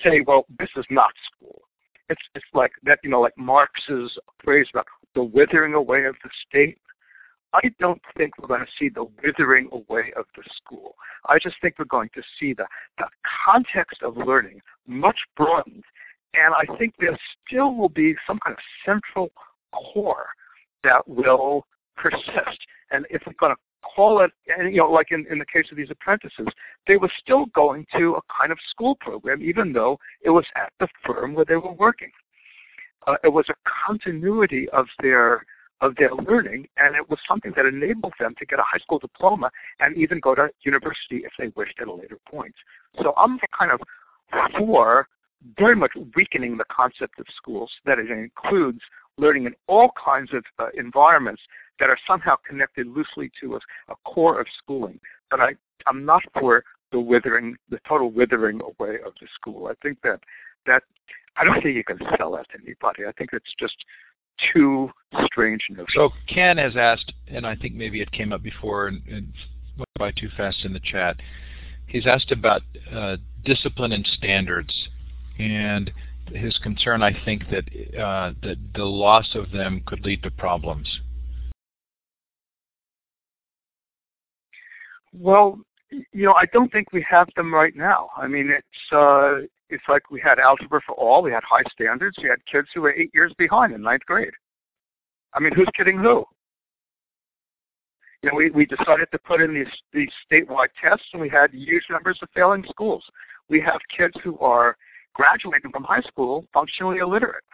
say, 0.02 0.22
well, 0.26 0.46
this 0.58 0.70
is 0.76 0.84
not 0.90 1.10
school. 1.34 1.62
It's 2.08 2.22
it's 2.34 2.44
like 2.52 2.72
that, 2.84 2.98
you 3.02 3.10
know, 3.10 3.20
like 3.20 3.36
Marx's 3.38 4.18
phrase 4.42 4.66
about 4.72 4.86
the 5.14 5.22
withering 5.22 5.74
away 5.74 6.04
of 6.04 6.16
the 6.22 6.30
state. 6.48 6.78
I 7.54 7.70
don't 7.78 8.02
think 8.16 8.36
we're 8.38 8.48
going 8.48 8.66
to 8.66 8.72
see 8.78 8.88
the 8.88 9.06
withering 9.22 9.68
away 9.70 10.12
of 10.16 10.24
the 10.36 10.42
school. 10.56 10.96
I 11.26 11.38
just 11.38 11.54
think 11.62 11.76
we're 11.78 11.84
going 11.84 12.10
to 12.14 12.22
see 12.38 12.52
the, 12.52 12.66
the 12.98 13.06
context 13.46 14.02
of 14.02 14.16
learning 14.16 14.60
much 14.88 15.18
broadened. 15.36 15.84
And 16.34 16.52
I 16.52 16.76
think 16.78 16.94
there 16.98 17.16
still 17.46 17.76
will 17.76 17.88
be 17.88 18.16
some 18.26 18.40
kind 18.44 18.56
of 18.56 18.62
central 18.84 19.30
core 19.72 20.26
that 20.82 21.06
will 21.06 21.64
persist. 21.96 22.58
And 22.90 23.06
if 23.08 23.22
we're 23.24 23.34
going 23.38 23.54
to 23.54 23.60
call 23.94 24.20
it, 24.22 24.32
and 24.48 24.72
you 24.72 24.80
know, 24.80 24.90
like 24.90 25.12
in, 25.12 25.24
in 25.30 25.38
the 25.38 25.46
case 25.46 25.66
of 25.70 25.76
these 25.76 25.90
apprentices, 25.90 26.48
they 26.88 26.96
were 26.96 27.10
still 27.20 27.46
going 27.54 27.86
to 27.96 28.16
a 28.16 28.20
kind 28.36 28.50
of 28.50 28.58
school 28.68 28.96
program, 28.96 29.42
even 29.42 29.72
though 29.72 29.96
it 30.24 30.30
was 30.30 30.44
at 30.56 30.72
the 30.80 30.88
firm 31.06 31.34
where 31.34 31.44
they 31.44 31.56
were 31.56 31.72
working. 31.72 32.10
Uh, 33.06 33.14
it 33.22 33.28
was 33.28 33.46
a 33.48 33.54
continuity 33.86 34.68
of 34.70 34.86
their 35.00 35.44
of 35.80 35.94
their 35.96 36.14
learning, 36.14 36.66
and 36.76 36.94
it 36.94 37.08
was 37.10 37.18
something 37.28 37.52
that 37.56 37.66
enabled 37.66 38.14
them 38.18 38.34
to 38.38 38.46
get 38.46 38.58
a 38.58 38.62
high 38.62 38.78
school 38.78 38.98
diploma 38.98 39.50
and 39.80 39.96
even 39.96 40.20
go 40.20 40.34
to 40.34 40.48
university 40.62 41.22
if 41.24 41.32
they 41.38 41.48
wished 41.56 41.78
at 41.80 41.88
a 41.88 41.92
later 41.92 42.18
point. 42.30 42.54
So 43.02 43.12
I'm 43.16 43.38
kind 43.58 43.72
of 43.72 43.80
for 44.56 45.08
very 45.58 45.76
much 45.76 45.92
weakening 46.16 46.56
the 46.56 46.64
concept 46.70 47.18
of 47.18 47.26
schools, 47.36 47.70
that 47.84 47.98
it 47.98 48.10
includes 48.10 48.80
learning 49.18 49.44
in 49.44 49.54
all 49.66 49.90
kinds 50.02 50.32
of 50.32 50.42
uh, 50.58 50.68
environments 50.76 51.42
that 51.78 51.90
are 51.90 51.98
somehow 52.06 52.36
connected 52.48 52.86
loosely 52.86 53.30
to 53.40 53.54
a, 53.54 53.58
a 53.92 53.94
core 54.04 54.40
of 54.40 54.46
schooling. 54.58 54.98
But 55.30 55.40
I, 55.40 55.54
I'm 55.86 56.04
not 56.04 56.22
for 56.38 56.64
the 56.92 57.00
withering, 57.00 57.56
the 57.68 57.78
total 57.86 58.10
withering 58.10 58.60
away 58.62 58.96
of 59.04 59.12
the 59.20 59.26
school. 59.34 59.66
I 59.66 59.74
think 59.82 59.98
that 60.02 60.20
that 60.66 60.82
I 61.36 61.44
don't 61.44 61.60
think 61.62 61.76
you 61.76 61.84
can 61.84 61.98
sell 62.16 62.32
that 62.32 62.48
to 62.50 62.58
anybody. 62.64 63.04
I 63.06 63.12
think 63.12 63.30
it's 63.32 63.52
just 63.58 63.76
too 64.52 64.90
strange 65.24 65.66
notion. 65.70 65.86
So 65.94 66.10
Ken 66.26 66.58
has 66.58 66.76
asked, 66.76 67.12
and 67.28 67.46
I 67.46 67.54
think 67.56 67.74
maybe 67.74 68.00
it 68.00 68.10
came 68.12 68.32
up 68.32 68.42
before 68.42 68.88
and, 68.88 69.02
and 69.06 69.32
went 69.76 69.88
by 69.98 70.10
too 70.12 70.28
fast 70.36 70.64
in 70.64 70.72
the 70.72 70.80
chat. 70.80 71.16
He's 71.86 72.06
asked 72.06 72.32
about 72.32 72.62
uh, 72.92 73.16
discipline 73.44 73.92
and 73.92 74.06
standards, 74.06 74.88
and 75.38 75.92
his 76.26 76.58
concern, 76.58 77.02
I 77.02 77.12
think, 77.24 77.44
that 77.50 77.64
uh, 77.98 78.32
that 78.42 78.56
the 78.74 78.84
loss 78.84 79.34
of 79.34 79.50
them 79.50 79.82
could 79.86 80.04
lead 80.04 80.22
to 80.22 80.30
problems. 80.30 81.00
Well, 85.12 85.60
you 85.90 86.24
know, 86.24 86.34
I 86.34 86.46
don't 86.52 86.72
think 86.72 86.92
we 86.92 87.04
have 87.08 87.28
them 87.36 87.54
right 87.54 87.76
now. 87.76 88.10
I 88.16 88.26
mean, 88.26 88.50
it's 88.50 88.92
uh, 88.92 89.46
it's 89.74 89.84
like 89.88 90.10
we 90.10 90.20
had 90.20 90.38
algebra 90.38 90.80
for 90.86 90.94
all, 90.94 91.22
we 91.22 91.32
had 91.32 91.42
high 91.42 91.64
standards, 91.70 92.16
we 92.22 92.28
had 92.28 92.44
kids 92.46 92.68
who 92.72 92.80
were 92.80 92.94
eight 92.94 93.10
years 93.12 93.32
behind 93.36 93.74
in 93.74 93.82
ninth 93.82 94.06
grade. 94.06 94.32
I 95.34 95.40
mean, 95.40 95.52
who's 95.52 95.68
kidding 95.76 95.98
who? 95.98 96.24
You 98.22 98.30
know, 98.30 98.36
we, 98.36 98.50
we 98.50 98.64
decided 98.64 99.08
to 99.12 99.18
put 99.18 99.42
in 99.42 99.52
these 99.52 99.66
these 99.92 100.08
statewide 100.30 100.68
tests, 100.80 101.06
and 101.12 101.20
we 101.20 101.28
had 101.28 101.52
huge 101.52 101.84
numbers 101.90 102.18
of 102.22 102.28
failing 102.34 102.64
schools. 102.70 103.04
We 103.50 103.60
have 103.60 103.80
kids 103.94 104.14
who 104.22 104.38
are 104.38 104.76
graduating 105.12 105.72
from 105.72 105.84
high 105.84 106.00
school 106.00 106.46
functionally 106.52 106.98
illiterate. 106.98 107.44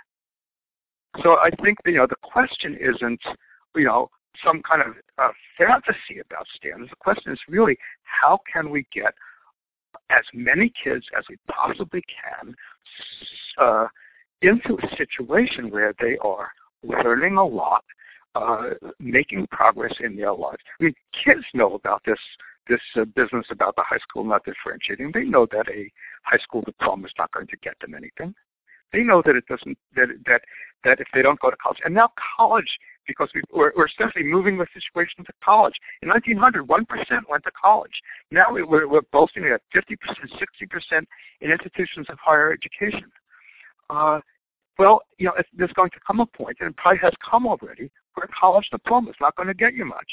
So 1.22 1.38
I 1.38 1.50
think 1.62 1.78
you 1.86 1.94
know 1.94 2.06
the 2.06 2.16
question 2.22 2.78
isn't 2.80 3.20
you 3.74 3.84
know 3.84 4.10
some 4.44 4.62
kind 4.62 4.82
of 4.82 4.94
uh, 5.18 5.32
fantasy 5.58 6.20
about 6.24 6.46
standards. 6.54 6.90
The 6.90 6.96
question 6.96 7.32
is 7.32 7.38
really 7.48 7.76
how 8.02 8.38
can 8.52 8.70
we 8.70 8.86
get 8.92 9.14
as 10.10 10.24
many 10.34 10.72
kids 10.82 11.06
as 11.16 11.24
we 11.28 11.36
possibly 11.48 12.02
can 12.02 12.54
uh, 13.58 13.86
into 14.42 14.76
a 14.82 14.96
situation 14.96 15.70
where 15.70 15.94
they 16.00 16.16
are 16.22 16.50
learning 16.82 17.36
a 17.36 17.44
lot, 17.44 17.84
uh, 18.34 18.70
making 18.98 19.46
progress 19.50 19.94
in 20.00 20.16
their 20.16 20.32
lives. 20.32 20.62
I 20.80 20.84
mean, 20.84 20.94
kids 21.24 21.44
know 21.54 21.74
about 21.74 22.02
this 22.06 22.18
this 22.68 22.80
uh, 22.96 23.04
business 23.16 23.46
about 23.50 23.74
the 23.74 23.82
high 23.84 23.98
school 23.98 24.22
not 24.24 24.44
differentiating. 24.44 25.10
They 25.12 25.24
know 25.24 25.46
that 25.50 25.68
a 25.68 25.90
high 26.22 26.38
school 26.38 26.62
diploma 26.62 27.06
is 27.06 27.12
not 27.18 27.32
going 27.32 27.48
to 27.48 27.56
get 27.56 27.74
them 27.80 27.94
anything. 27.94 28.34
They 28.92 29.02
know 29.02 29.22
that 29.24 29.36
it 29.36 29.46
doesn't 29.46 29.78
that 29.96 30.08
that 30.26 30.42
that 30.84 31.00
if 31.00 31.06
they 31.12 31.22
don't 31.22 31.38
go 31.40 31.50
to 31.50 31.56
college, 31.56 31.78
and 31.84 31.94
now 31.94 32.10
college 32.36 32.78
because 33.06 33.28
we, 33.34 33.42
we're, 33.52 33.72
we're 33.76 33.86
essentially 33.86 34.24
moving 34.24 34.56
the 34.56 34.66
situation 34.72 35.24
to 35.24 35.32
college. 35.42 35.74
In 36.02 36.08
1900, 36.08 36.68
one 36.68 36.84
percent 36.86 37.28
went 37.28 37.44
to 37.44 37.50
college. 37.50 38.02
Now 38.30 38.46
we're, 38.50 38.88
we're 38.88 39.02
boasting 39.12 39.44
at 39.46 39.62
50 39.72 39.96
percent, 39.96 40.30
60 40.38 40.66
percent 40.66 41.08
in 41.40 41.50
institutions 41.50 42.06
of 42.08 42.18
higher 42.18 42.52
education. 42.52 43.10
Uh, 43.88 44.20
well, 44.78 45.02
you 45.18 45.26
know, 45.26 45.32
there's 45.56 45.72
going 45.72 45.90
to 45.90 46.00
come 46.06 46.20
a 46.20 46.26
point, 46.26 46.56
and 46.60 46.70
it 46.70 46.76
probably 46.76 47.00
has 47.02 47.12
come 47.28 47.46
already, 47.46 47.90
where 48.14 48.24
a 48.24 48.28
college 48.28 48.68
diploma 48.70 49.10
is 49.10 49.16
not 49.20 49.36
going 49.36 49.48
to 49.48 49.54
get 49.54 49.74
you 49.74 49.84
much. 49.84 50.10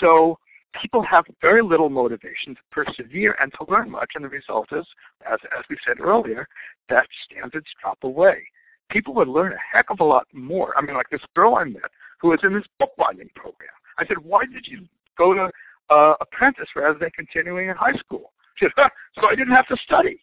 So 0.00 0.38
people 0.80 1.02
have 1.02 1.24
very 1.40 1.62
little 1.62 1.88
motivation 1.88 2.54
to 2.54 2.60
persevere 2.70 3.36
and 3.40 3.52
to 3.54 3.70
learn 3.70 3.90
much, 3.90 4.12
and 4.14 4.24
the 4.24 4.28
result 4.28 4.68
is, 4.72 4.86
as, 5.30 5.38
as 5.56 5.64
we 5.70 5.76
said 5.86 6.00
earlier, 6.00 6.46
that 6.88 7.06
standards 7.24 7.66
drop 7.80 7.98
away. 8.02 8.44
People 8.90 9.14
would 9.14 9.28
learn 9.28 9.52
a 9.52 9.76
heck 9.76 9.90
of 9.90 10.00
a 10.00 10.04
lot 10.04 10.26
more. 10.32 10.76
I 10.76 10.82
mean, 10.82 10.96
like 10.96 11.10
this 11.10 11.20
girl 11.34 11.56
I 11.56 11.64
met 11.64 11.90
who 12.20 12.28
was 12.28 12.40
in 12.42 12.54
this 12.54 12.64
bookbinding 12.78 13.30
program. 13.34 13.70
I 13.98 14.06
said, 14.06 14.18
why 14.18 14.44
did 14.44 14.66
you 14.66 14.86
go 15.16 15.34
to 15.34 15.50
uh, 15.90 16.14
apprentice 16.20 16.68
rather 16.74 16.98
than 16.98 17.10
continuing 17.10 17.68
in 17.68 17.76
high 17.76 17.96
school? 17.98 18.32
She 18.56 18.66
said, 18.76 18.88
so 19.14 19.28
I 19.28 19.34
didn't 19.34 19.54
have 19.54 19.68
to 19.68 19.76
study. 19.84 20.20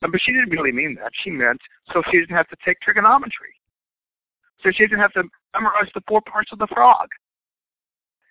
But 0.00 0.10
she 0.20 0.32
didn't 0.32 0.50
really 0.50 0.72
mean 0.72 0.94
that. 0.96 1.12
She 1.24 1.30
meant 1.30 1.60
so 1.92 2.02
she 2.10 2.18
didn't 2.18 2.36
have 2.36 2.48
to 2.48 2.56
take 2.64 2.80
trigonometry. 2.80 3.54
So 4.62 4.70
she 4.70 4.84
didn't 4.84 5.00
have 5.00 5.12
to 5.14 5.24
memorize 5.54 5.90
the 5.94 6.02
four 6.06 6.20
parts 6.20 6.52
of 6.52 6.58
the 6.58 6.66
frog. 6.68 7.08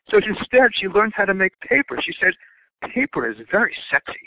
So 0.10 0.18
instead, 0.18 0.72
she 0.74 0.88
learned 0.88 1.14
how 1.16 1.26
to 1.26 1.34
make 1.34 1.60
paper. 1.62 2.00
She 2.02 2.14
said, 2.20 2.34
paper 2.94 3.30
is 3.30 3.38
very 3.52 3.76
sexy. 3.90 4.20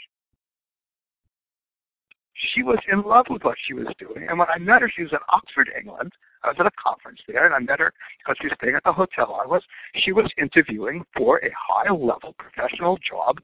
She 2.54 2.62
was 2.62 2.78
in 2.90 3.02
love 3.02 3.26
with 3.30 3.42
what 3.42 3.56
she 3.66 3.74
was 3.74 3.88
doing. 3.98 4.26
And 4.28 4.38
when 4.38 4.48
I 4.48 4.58
met 4.58 4.82
her, 4.82 4.90
she 4.94 5.02
was 5.02 5.12
in 5.12 5.18
Oxford, 5.28 5.70
England. 5.76 6.12
I 6.44 6.48
was 6.48 6.56
at 6.60 6.66
a 6.66 6.70
conference 6.82 7.20
there, 7.26 7.46
and 7.46 7.54
I 7.54 7.58
met 7.58 7.80
her 7.80 7.92
because 8.18 8.36
she 8.40 8.46
was 8.46 8.56
staying 8.60 8.76
at 8.76 8.84
the 8.84 8.92
hotel 8.92 9.38
I 9.42 9.46
was. 9.46 9.62
She 9.96 10.12
was 10.12 10.30
interviewing 10.40 11.04
for 11.16 11.38
a 11.38 11.50
high-level 11.68 12.36
professional 12.38 12.96
job 12.98 13.40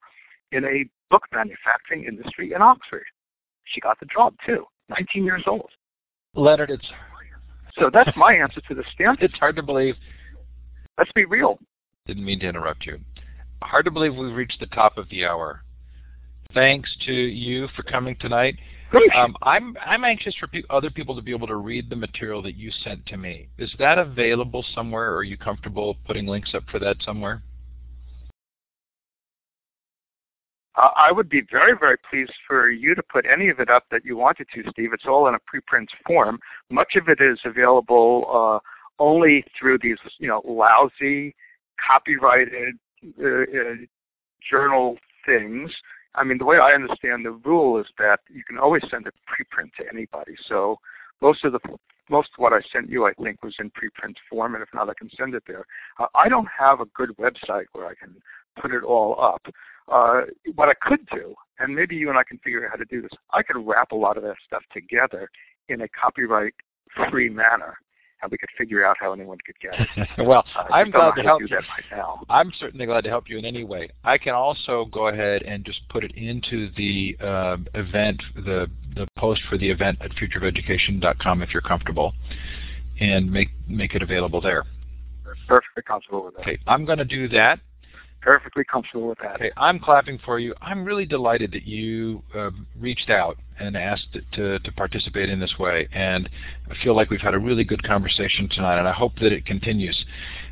in 0.52 0.64
a 0.64 0.84
book 1.10 1.24
manufacturing 1.32 2.04
industry 2.04 2.52
in 2.54 2.62
Oxford. 2.62 3.04
She 3.64 3.80
got 3.80 3.98
the 3.98 4.06
job, 4.06 4.34
too, 4.46 4.64
19 4.90 5.24
years 5.24 5.42
old. 5.46 5.70
Leonard, 6.34 6.70
it's... 6.70 6.86
So 7.78 7.90
that's 7.92 8.16
my 8.16 8.34
answer 8.34 8.60
to 8.68 8.74
the 8.74 8.84
stamp. 8.92 9.20
It's 9.22 9.34
hard 9.34 9.56
to 9.56 9.62
believe. 9.62 9.96
Let's 10.96 11.10
be 11.12 11.24
real. 11.24 11.58
Didn't 12.06 12.26
mean 12.26 12.40
to 12.40 12.48
interrupt 12.48 12.84
you. 12.84 12.98
Hard 13.62 13.86
to 13.86 13.90
believe 13.90 14.14
we've 14.14 14.34
reached 14.34 14.60
the 14.60 14.66
top 14.66 14.98
of 14.98 15.08
the 15.08 15.24
hour. 15.24 15.62
thanks 16.52 16.94
to 17.06 17.12
you 17.12 17.66
for 17.74 17.82
coming 17.82 18.14
tonight. 18.20 18.56
Um, 19.16 19.34
I'm 19.42 19.74
I'm 19.84 20.04
anxious 20.04 20.34
for 20.36 20.46
pe 20.46 20.62
other 20.70 20.90
people 20.90 21.16
to 21.16 21.22
be 21.22 21.32
able 21.32 21.48
to 21.48 21.56
read 21.56 21.90
the 21.90 21.96
material 21.96 22.42
that 22.42 22.54
you 22.56 22.70
sent 22.70 23.04
to 23.06 23.16
me. 23.16 23.48
Is 23.58 23.74
that 23.78 23.98
available 23.98 24.64
somewhere, 24.74 25.12
or 25.12 25.16
are 25.16 25.24
you 25.24 25.36
comfortable 25.36 25.96
putting 26.06 26.26
links 26.26 26.54
up 26.54 26.62
for 26.70 26.78
that 26.78 26.98
somewhere? 27.02 27.42
Uh, 30.76 30.90
I 30.94 31.10
would 31.10 31.28
be 31.28 31.42
very, 31.50 31.72
very 31.78 31.96
pleased 32.08 32.34
for 32.46 32.70
you 32.70 32.94
to 32.94 33.02
put 33.02 33.24
any 33.26 33.48
of 33.48 33.58
it 33.58 33.70
up 33.70 33.84
that 33.90 34.04
you 34.04 34.16
wanted 34.16 34.46
to, 34.54 34.62
Steve. 34.70 34.90
It's 34.92 35.06
all 35.06 35.26
in 35.26 35.34
a 35.34 35.38
preprint 35.38 35.88
form. 36.06 36.38
Much 36.70 36.94
of 36.96 37.08
it 37.08 37.20
is 37.20 37.38
available 37.44 38.26
uh, 38.30 39.02
only 39.02 39.44
through 39.58 39.78
these, 39.82 39.98
you 40.18 40.28
know, 40.28 40.42
lousy, 40.44 41.34
copyrighted 41.86 42.74
uh, 43.22 43.26
uh, 43.26 43.74
journal 44.48 44.96
things. 45.26 45.70
I 46.14 46.24
mean, 46.24 46.38
the 46.38 46.44
way 46.44 46.58
I 46.58 46.72
understand 46.72 47.24
the 47.24 47.32
rule 47.32 47.80
is 47.80 47.86
that 47.98 48.20
you 48.32 48.44
can 48.44 48.58
always 48.58 48.82
send 48.90 49.06
a 49.06 49.10
preprint 49.10 49.72
to 49.78 49.84
anybody. 49.92 50.36
So 50.48 50.78
most 51.20 51.44
of 51.44 51.52
the 51.52 51.60
most 52.10 52.28
of 52.36 52.42
what 52.42 52.52
I 52.52 52.60
sent 52.70 52.90
you, 52.90 53.06
I 53.06 53.14
think, 53.14 53.42
was 53.42 53.54
in 53.58 53.70
preprint 53.70 54.16
form, 54.28 54.54
and 54.54 54.62
if 54.62 54.68
not, 54.74 54.90
I 54.90 54.94
can 54.94 55.08
send 55.16 55.34
it 55.34 55.44
there. 55.46 55.64
Uh, 55.98 56.06
I 56.14 56.28
don't 56.28 56.48
have 56.56 56.80
a 56.80 56.86
good 56.86 57.16
website 57.16 57.64
where 57.72 57.86
I 57.86 57.94
can 57.94 58.16
put 58.60 58.72
it 58.72 58.82
all 58.82 59.18
up. 59.18 59.42
Uh, 59.90 60.22
what 60.54 60.68
I 60.68 60.74
could 60.74 61.06
do, 61.12 61.34
and 61.58 61.74
maybe 61.74 61.96
you 61.96 62.10
and 62.10 62.18
I 62.18 62.24
can 62.24 62.38
figure 62.38 62.64
out 62.64 62.72
how 62.72 62.76
to 62.76 62.84
do 62.84 63.00
this, 63.00 63.10
I 63.30 63.42
could 63.42 63.56
wrap 63.56 63.92
a 63.92 63.96
lot 63.96 64.16
of 64.16 64.22
that 64.24 64.36
stuff 64.46 64.62
together 64.72 65.30
in 65.68 65.80
a 65.80 65.88
copyright-free 65.88 67.30
manner 67.30 67.78
and 68.22 68.30
we 68.30 68.38
could 68.38 68.48
figure 68.56 68.84
out 68.84 68.96
how 68.98 69.12
anyone 69.12 69.38
could 69.44 69.58
get 69.60 69.74
it. 69.78 70.08
well, 70.26 70.44
uh, 70.56 70.64
I'm 70.72 70.90
glad 70.90 71.14
to 71.16 71.22
help 71.22 71.42
you. 71.42 71.48
Right 71.48 72.18
I'm 72.28 72.52
certainly 72.58 72.86
glad 72.86 73.04
to 73.04 73.10
help 73.10 73.28
you 73.28 73.38
in 73.38 73.44
any 73.44 73.64
way. 73.64 73.90
I 74.04 74.18
can 74.18 74.34
also 74.34 74.86
go 74.86 75.08
ahead 75.08 75.42
and 75.42 75.64
just 75.64 75.80
put 75.88 76.04
it 76.04 76.12
into 76.16 76.70
the 76.76 77.16
uh, 77.20 77.56
event, 77.74 78.22
the 78.34 78.70
the 78.94 79.06
post 79.16 79.42
for 79.48 79.58
the 79.58 79.68
event 79.68 79.98
at 80.00 80.12
futureofeducation.com 80.12 81.42
if 81.42 81.52
you're 81.52 81.62
comfortable, 81.62 82.12
and 83.00 83.30
make 83.30 83.50
make 83.68 83.94
it 83.94 84.02
available 84.02 84.40
there. 84.40 84.64
Perfectly 85.48 85.82
comfortable 85.82 86.24
with 86.24 86.34
that. 86.36 86.42
Okay, 86.42 86.58
I'm 86.66 86.84
going 86.84 86.98
to 86.98 87.04
do 87.04 87.28
that 87.28 87.60
perfectly 88.24 88.64
comfortable 88.64 89.08
with 89.08 89.18
that. 89.18 89.34
Okay, 89.36 89.50
I'm 89.56 89.78
clapping 89.78 90.18
for 90.24 90.38
you. 90.38 90.54
I'm 90.62 90.82
really 90.82 91.04
delighted 91.04 91.52
that 91.52 91.64
you 91.64 92.22
uh, 92.34 92.50
reached 92.80 93.10
out 93.10 93.36
and 93.60 93.76
asked 93.76 94.16
to, 94.32 94.58
to 94.58 94.72
participate 94.72 95.28
in 95.28 95.38
this 95.38 95.54
way. 95.58 95.86
And 95.92 96.28
I 96.70 96.74
feel 96.82 96.96
like 96.96 97.10
we've 97.10 97.20
had 97.20 97.34
a 97.34 97.38
really 97.38 97.64
good 97.64 97.82
conversation 97.82 98.48
tonight, 98.48 98.78
and 98.78 98.88
I 98.88 98.92
hope 98.92 99.14
that 99.16 99.32
it 99.32 99.44
continues. 99.44 100.04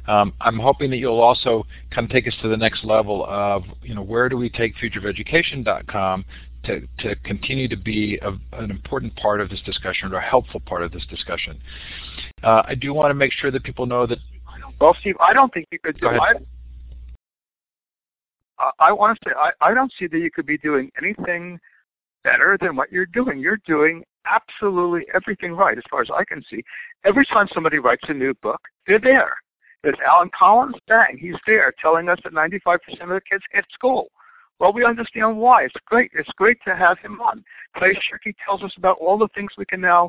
Um, 0.07 0.35
I'm 0.41 0.59
hoping 0.59 0.91
that 0.91 0.99
you'll 0.99 1.21
also 1.21 1.65
kind 1.91 2.05
of 2.05 2.11
take 2.11 2.29
us 2.29 2.35
to 2.43 2.49
the 2.49 2.57
next 2.57 2.85
level 2.85 3.25
of, 3.27 3.65
you 3.83 3.95
know, 3.95 4.03
where 4.03 4.29
do 4.29 4.37
we 4.37 4.51
take 4.51 4.75
futureofeducation.com 4.77 6.25
to, 6.65 6.87
to 6.99 7.17
continue 7.25 7.69
to 7.69 7.77
be 7.77 8.19
a, 8.23 8.33
an 8.59 8.71
important 8.71 9.17
part 9.17 9.41
of 9.41 9.49
this 9.49 9.61
discussion 9.63 10.13
or 10.13 10.19
a 10.19 10.23
helpful 10.23 10.61
part 10.61 10.83
of 10.83 10.93
this 10.93 11.05
discussion. 11.07 11.59
Uh, 12.45 12.63
I 12.67 12.75
do 12.75 12.93
want 12.93 13.11
to 13.11 13.15
make 13.15 13.33
sure 13.33 13.51
that 13.51 13.65
people 13.65 13.87
know 13.87 14.07
that 14.07 14.19
well, 14.81 14.97
Steve, 15.01 15.17
I 15.21 15.33
don't 15.33 15.53
think 15.55 15.69
you 15.71 15.79
could 15.79 15.99
do. 16.01 16.09
I, 16.09 16.35
I 18.79 18.93
want 18.93 19.19
to 19.19 19.29
say 19.29 19.35
I, 19.37 19.51
I 19.61 19.75
don't 19.75 19.93
see 19.99 20.07
that 20.07 20.19
you 20.19 20.31
could 20.31 20.47
be 20.47 20.59
doing 20.59 20.91
anything 21.01 21.59
better 22.25 22.57
than 22.61 22.77
what 22.77 22.93
you're 22.93 23.07
doing. 23.07 23.39
You're 23.39 23.61
doing 23.67 24.05
absolutely 24.27 25.07
everything 25.15 25.53
right 25.53 25.77
as 25.77 25.85
far 25.91 26.01
as 26.01 26.09
I 26.15 26.25
can 26.25 26.43
see. 26.49 26.63
Every 27.05 27.27
time 27.27 27.49
somebody 27.53 27.79
writes 27.79 28.05
a 28.09 28.15
new 28.15 28.35
book, 28.35 28.61
they're 28.87 29.01
there. 29.01 29.37
There's 29.83 29.99
Allan 30.07 30.31
Collins, 30.37 30.77
bang, 30.87 31.19
he's 31.19 31.35
there 31.45 31.73
telling 31.81 32.09
us 32.09 32.19
that 32.23 32.33
95% 32.33 32.77
of 33.01 33.09
the 33.09 33.21
kids 33.29 33.43
hit 33.51 33.65
school. 33.73 34.11
Well, 34.61 34.73
we 34.73 34.85
understand 34.85 35.37
why. 35.37 35.65
It's 35.65 35.75
great. 35.87 36.13
It's 36.15 36.31
great 36.37 36.59
to 36.69 36.77
have 36.77 36.97
him 37.01 37.21
on. 37.21 37.43
Clay 37.77 37.95
Shirky 37.95 38.33
tells 38.45 38.63
us 38.63 38.73
about 38.77 38.99
all 39.01 39.19
the 39.19 39.27
things 39.35 39.51
we 39.59 39.65
can 39.65 39.81
now 39.81 40.09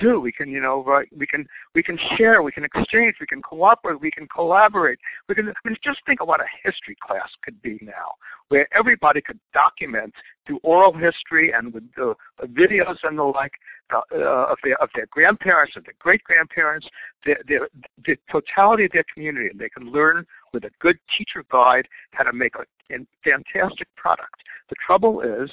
do. 0.00 0.20
We 0.20 0.32
can, 0.32 0.48
you 0.48 0.60
know, 0.60 0.82
right, 0.84 1.08
we 1.16 1.26
can 1.26 1.46
we 1.74 1.82
can 1.82 1.98
share, 2.16 2.42
we 2.42 2.52
can 2.52 2.64
exchange, 2.64 3.16
we 3.20 3.26
can 3.26 3.42
cooperate, 3.42 4.00
we 4.00 4.10
can 4.10 4.26
collaborate. 4.28 4.98
We 5.28 5.34
can 5.34 5.48
I 5.48 5.68
mean, 5.68 5.76
just 5.82 6.00
think 6.06 6.20
of 6.20 6.28
what 6.28 6.40
a 6.40 6.46
history 6.62 6.96
class 7.06 7.28
could 7.42 7.60
be 7.62 7.78
now, 7.82 8.14
where 8.48 8.66
everybody 8.76 9.20
could 9.20 9.38
document 9.52 10.14
through 10.46 10.60
oral 10.62 10.92
history 10.92 11.52
and 11.52 11.72
with 11.72 11.84
the 11.94 12.14
videos 12.46 12.96
and 13.02 13.18
the 13.18 13.22
like 13.22 13.52
uh, 13.92 14.00
uh, 14.14 14.46
of 14.50 14.58
their 14.64 14.80
of 14.82 14.88
their 14.94 15.06
grandparents, 15.10 15.76
and 15.76 15.84
their 15.84 15.94
great 15.98 16.22
grandparents, 16.24 16.86
the, 17.24 17.34
the 17.46 17.68
the 18.06 18.16
totality 18.30 18.84
of 18.84 18.92
their 18.92 19.04
community, 19.12 19.48
and 19.48 19.60
they 19.60 19.68
can 19.68 19.90
learn 19.92 20.26
with 20.52 20.64
a 20.64 20.70
good 20.80 20.98
teacher 21.16 21.44
guide 21.50 21.86
how 22.12 22.24
to 22.24 22.32
make 22.32 22.54
a, 22.56 22.94
a 22.94 22.98
fantastic 23.22 23.88
product. 23.96 24.42
The 24.70 24.76
trouble 24.84 25.20
is 25.20 25.50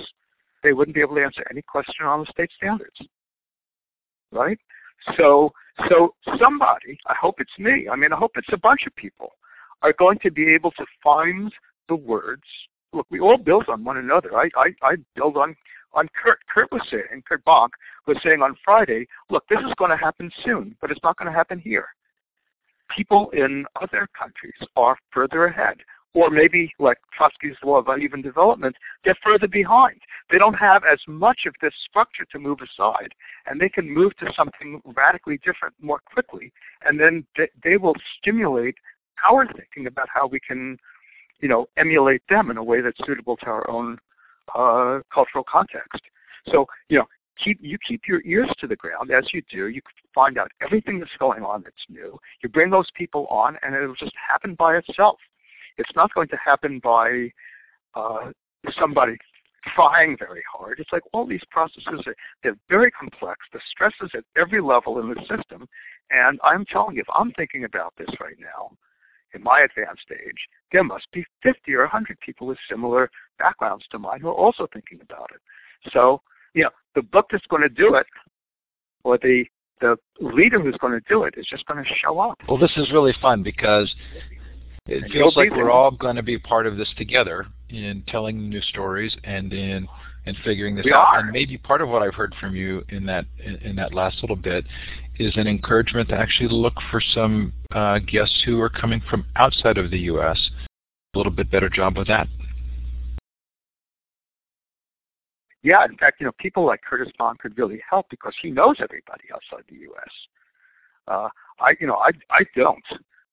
they 0.63 0.71
wouldn't 0.73 0.95
be 0.95 1.01
able 1.01 1.15
to 1.15 1.23
answer 1.23 1.43
any 1.51 1.61
question 1.61 2.05
on 2.05 2.21
the 2.21 2.25
state 2.27 2.49
standards 2.55 2.99
right? 4.33 4.59
So, 5.17 5.51
so 5.89 6.13
somebody, 6.37 6.97
I 7.07 7.15
hope 7.19 7.35
it's 7.39 7.57
me, 7.57 7.87
I 7.91 7.95
mean, 7.95 8.13
I 8.13 8.17
hope 8.17 8.31
it's 8.35 8.51
a 8.51 8.57
bunch 8.57 8.85
of 8.87 8.95
people, 8.95 9.33
are 9.81 9.93
going 9.93 10.19
to 10.19 10.31
be 10.31 10.53
able 10.53 10.71
to 10.71 10.85
find 11.03 11.51
the 11.89 11.95
words. 11.95 12.43
Look, 12.93 13.07
we 13.09 13.19
all 13.19 13.37
build 13.37 13.65
on 13.69 13.83
one 13.83 13.97
another. 13.97 14.37
I, 14.37 14.49
I, 14.55 14.69
I 14.81 14.95
build 15.15 15.35
on, 15.35 15.55
on 15.93 16.07
Curt. 16.15 16.39
Curt 16.53 16.71
was 16.71 16.81
saying, 16.89 17.23
Curt 17.27 17.43
Bonk 17.45 17.69
was 18.07 18.17
saying 18.23 18.41
on 18.41 18.55
Friday, 18.63 19.07
look, 19.29 19.43
this 19.49 19.59
is 19.59 19.73
going 19.77 19.91
to 19.91 19.97
happen 19.97 20.31
soon, 20.43 20.75
but 20.79 20.91
it's 20.91 21.03
not 21.03 21.17
going 21.17 21.31
to 21.31 21.37
happen 21.37 21.59
here. 21.59 21.87
People 22.95 23.31
in 23.31 23.65
other 23.81 24.07
countries 24.17 24.53
are 24.75 24.97
further 25.11 25.45
ahead 25.45 25.77
or 26.13 26.29
maybe 26.29 26.73
like 26.79 26.97
Trotsky's 27.17 27.57
law 27.63 27.77
of 27.77 27.87
uneven 27.87 28.21
development, 28.21 28.75
they're 29.03 29.17
further 29.23 29.47
behind. 29.47 29.99
They 30.31 30.37
don't 30.37 30.53
have 30.53 30.83
as 30.83 30.99
much 31.07 31.41
of 31.47 31.55
this 31.61 31.73
structure 31.89 32.25
to 32.31 32.39
move 32.39 32.59
aside, 32.61 33.13
and 33.47 33.59
they 33.59 33.69
can 33.69 33.89
move 33.89 34.15
to 34.17 34.31
something 34.35 34.81
radically 34.95 35.39
different 35.43 35.73
more 35.81 35.99
quickly, 36.05 36.53
and 36.85 36.99
then 36.99 37.25
they, 37.37 37.49
they 37.63 37.77
will 37.77 37.95
stimulate 38.19 38.75
our 39.27 39.47
thinking 39.53 39.87
about 39.87 40.07
how 40.13 40.27
we 40.27 40.39
can, 40.39 40.77
you 41.39 41.47
know, 41.47 41.67
emulate 41.77 42.21
them 42.29 42.51
in 42.51 42.57
a 42.57 42.63
way 42.63 42.81
that's 42.81 42.97
suitable 43.05 43.37
to 43.37 43.45
our 43.47 43.69
own 43.69 43.97
uh, 44.55 44.99
cultural 45.13 45.43
context. 45.49 46.01
So, 46.49 46.65
you 46.89 46.99
know, 46.99 47.05
keep 47.41 47.57
you 47.61 47.77
keep 47.79 48.01
your 48.07 48.21
ears 48.25 48.51
to 48.59 48.67
the 48.67 48.75
ground 48.75 49.11
as 49.11 49.33
you 49.33 49.41
do. 49.49 49.67
You 49.67 49.81
find 50.13 50.37
out 50.37 50.51
everything 50.61 50.99
that's 50.99 51.15
going 51.17 51.43
on 51.43 51.63
that's 51.63 51.85
new. 51.89 52.19
You 52.41 52.49
bring 52.49 52.69
those 52.69 52.89
people 52.93 53.27
on, 53.27 53.57
and 53.61 53.73
it'll 53.73 53.95
just 53.95 54.13
happen 54.15 54.55
by 54.55 54.77
itself. 54.77 55.17
It's 55.77 55.95
not 55.95 56.13
going 56.13 56.27
to 56.29 56.37
happen 56.43 56.79
by 56.83 57.29
uh, 57.95 58.31
somebody 58.79 59.17
trying 59.75 60.17
very 60.17 60.43
hard. 60.51 60.79
It's 60.79 60.91
like 60.91 61.03
all 61.13 61.25
these 61.25 61.43
processes 61.49 62.03
are 62.05 62.15
they're 62.43 62.57
very 62.69 62.91
complex. 62.91 63.39
The 63.53 63.59
stress 63.69 63.93
is 64.01 64.11
at 64.13 64.23
every 64.37 64.61
level 64.61 64.99
in 64.99 65.09
the 65.09 65.19
system. 65.21 65.67
And 66.11 66.39
I'm 66.43 66.65
telling 66.65 66.95
you, 66.95 67.01
if 67.01 67.07
I'm 67.15 67.31
thinking 67.33 67.63
about 67.63 67.93
this 67.97 68.09
right 68.19 68.35
now, 68.39 68.71
in 69.33 69.41
my 69.41 69.61
advanced 69.61 70.05
age, 70.11 70.37
there 70.71 70.83
must 70.83 71.07
be 71.11 71.25
50 71.41 71.73
or 71.73 71.81
100 71.81 72.19
people 72.19 72.47
with 72.47 72.57
similar 72.69 73.09
backgrounds 73.39 73.85
to 73.91 73.99
mine 73.99 74.19
who 74.21 74.27
are 74.27 74.33
also 74.33 74.67
thinking 74.71 74.99
about 75.01 75.31
it. 75.33 75.91
So, 75.91 76.21
you 76.53 76.63
know, 76.63 76.69
the 76.93 77.01
book 77.01 77.27
that's 77.31 77.47
going 77.47 77.63
to 77.63 77.69
do 77.69 77.95
it, 77.95 78.05
or 79.03 79.17
the 79.17 79.45
the 79.81 79.97
leader 80.21 80.61
who's 80.61 80.77
going 80.77 80.93
to 80.93 81.01
do 81.09 81.23
it, 81.23 81.33
is 81.35 81.45
just 81.45 81.65
going 81.65 81.83
to 81.83 81.89
show 81.95 82.17
up. 82.19 82.39
Well, 82.47 82.57
this 82.57 82.71
is 82.77 82.89
really 82.93 83.13
fun 83.21 83.43
because 83.43 83.93
it 84.85 85.11
feels 85.11 85.35
like 85.37 85.51
we're 85.51 85.71
all 85.71 85.91
going 85.91 86.15
to 86.17 86.23
be 86.23 86.37
part 86.37 86.67
of 86.67 86.77
this 86.77 86.91
together 86.97 87.45
in 87.69 88.03
telling 88.07 88.49
new 88.49 88.61
stories 88.61 89.15
and 89.23 89.53
in 89.53 89.87
and 90.25 90.37
figuring 90.43 90.75
this 90.75 90.85
we 90.85 90.93
out. 90.93 91.07
Are. 91.07 91.19
And 91.19 91.31
maybe 91.31 91.57
part 91.57 91.81
of 91.81 91.89
what 91.89 92.01
I've 92.01 92.13
heard 92.13 92.33
from 92.39 92.55
you 92.55 92.83
in 92.89 93.05
that 93.05 93.25
in, 93.43 93.55
in 93.57 93.75
that 93.77 93.93
last 93.93 94.21
little 94.21 94.35
bit 94.35 94.65
is 95.19 95.35
an 95.37 95.47
encouragement 95.47 96.09
to 96.09 96.15
actually 96.15 96.49
look 96.49 96.73
for 96.91 97.01
some 97.13 97.53
uh, 97.71 97.99
guests 97.99 98.43
who 98.45 98.59
are 98.61 98.69
coming 98.69 99.01
from 99.09 99.25
outside 99.35 99.77
of 99.77 99.89
the 99.91 99.99
U.S. 99.99 100.49
A 101.13 101.17
little 101.17 101.31
bit 101.31 101.49
better 101.49 101.69
job 101.69 101.97
with 101.97 102.07
that. 102.07 102.27
Yeah, 105.61 105.85
in 105.85 105.95
fact, 105.95 106.19
you 106.19 106.25
know, 106.25 106.33
people 106.39 106.65
like 106.65 106.81
Curtis 106.81 107.11
Bond 107.17 107.39
could 107.39 107.57
really 107.57 107.81
help 107.89 108.07
because 108.09 108.33
he 108.41 108.51
knows 108.51 108.77
everybody 108.81 109.23
outside 109.33 109.63
the 109.69 109.77
U.S. 109.77 110.11
Uh, 111.07 111.29
I, 111.61 111.75
you 111.79 111.87
know, 111.87 111.95
I 111.95 112.11
I 112.29 112.43
don't. 112.53 112.83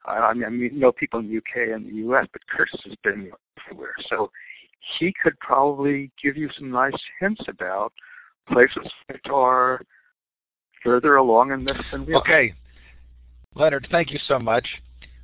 I 0.07 0.33
mean, 0.35 0.45
I 0.45 0.49
mean, 0.49 0.79
know 0.79 0.93
people 0.93 1.21
in 1.21 1.29
the 1.29 1.37
UK 1.37 1.75
and 1.75 1.87
the 1.87 1.97
US, 2.09 2.27
but 2.33 2.43
Curtis 2.47 2.81
has 2.85 2.95
been 3.05 3.31
everywhere. 3.67 3.95
So 4.09 4.31
he 4.99 5.13
could 5.23 5.39
probably 5.41 6.11
give 6.23 6.37
you 6.37 6.49
some 6.57 6.71
nice 6.71 6.93
hints 7.21 7.43
about 7.49 7.93
places 8.51 8.91
that 9.09 9.31
are 9.31 9.83
further 10.83 11.17
along 11.17 11.53
in 11.53 11.65
this 11.65 11.77
than 11.93 12.07
we 12.07 12.15
okay. 12.15 12.55
are. 13.57 13.61
Leonard, 13.63 13.89
thank 13.91 14.11
you 14.11 14.19
so 14.27 14.39
much. 14.39 14.67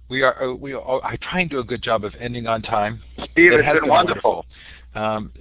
We 0.09 0.23
are 0.23 0.51
uh, 0.51 0.55
we 0.55 0.73
are, 0.73 1.05
I 1.05 1.17
try 1.17 1.41
and 1.41 1.51
do 1.51 1.59
a 1.59 1.65
good 1.65 1.83
job 1.83 2.05
of 2.05 2.15
ending 2.21 2.47
on 2.47 2.63
time. 2.63 3.03
Steve, 3.33 3.53
it 3.53 3.65
has 3.65 3.75
been, 3.75 3.85
been 3.85 3.91
wonderful. 3.91 4.45
wonderful. 4.95 5.15
Um, 5.19 5.33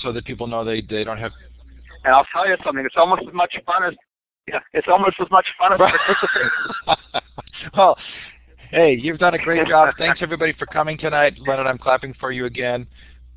so 0.00 0.12
that 0.12 0.24
people 0.24 0.46
know 0.46 0.64
they 0.64 0.80
they 0.80 1.04
don't 1.04 1.18
have. 1.18 1.32
And 2.04 2.14
I'll 2.14 2.26
tell 2.32 2.48
you 2.48 2.56
something. 2.64 2.84
It's 2.84 2.96
almost 2.96 3.22
as 3.26 3.34
much 3.34 3.56
fun 3.66 3.84
as 3.84 3.94
yeah, 4.48 4.60
it's 4.72 4.88
almost 4.88 5.16
as 5.20 5.30
much 5.30 5.46
fun 5.58 5.72
as 5.72 5.78
participating. 5.78 6.50
well, 7.76 7.96
Hey, 8.72 8.96
you've 8.98 9.18
done 9.18 9.34
a 9.34 9.38
great 9.38 9.66
job. 9.68 9.92
Thanks 9.98 10.20
everybody 10.22 10.54
for 10.58 10.64
coming 10.64 10.96
tonight. 10.96 11.34
Leonard, 11.46 11.66
I'm 11.66 11.76
clapping 11.76 12.14
for 12.18 12.32
you 12.32 12.46
again. 12.46 12.86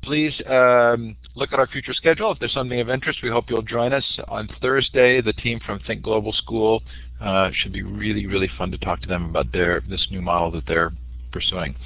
please 0.02 0.32
um, 0.48 1.14
look 1.34 1.52
at 1.52 1.58
our 1.58 1.66
future 1.66 1.92
schedule. 1.92 2.32
If 2.32 2.38
there's 2.38 2.54
something 2.54 2.80
of 2.80 2.88
interest, 2.88 3.18
we 3.22 3.28
hope 3.28 3.50
you'll 3.50 3.60
join 3.60 3.92
us 3.92 4.18
on 4.28 4.48
Thursday. 4.62 5.20
The 5.20 5.34
team 5.34 5.60
from 5.66 5.78
Think 5.80 6.00
Global 6.02 6.32
School 6.32 6.82
uh, 7.20 7.50
should 7.52 7.74
be 7.74 7.82
really, 7.82 8.26
really 8.26 8.48
fun 8.56 8.70
to 8.70 8.78
talk 8.78 9.02
to 9.02 9.08
them 9.08 9.26
about 9.28 9.52
their 9.52 9.82
this 9.90 10.06
new 10.10 10.22
model 10.22 10.50
that 10.52 10.64
they're 10.66 10.92
pursuing. 11.32 11.76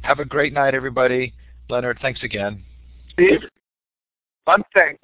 Have 0.00 0.18
a 0.20 0.24
great 0.24 0.54
night, 0.54 0.74
everybody. 0.74 1.34
Leonard, 1.68 1.98
thanks 2.00 2.22
again. 2.22 2.62
Steve, 3.12 3.40
one 4.46 4.62
thing. 4.72 4.96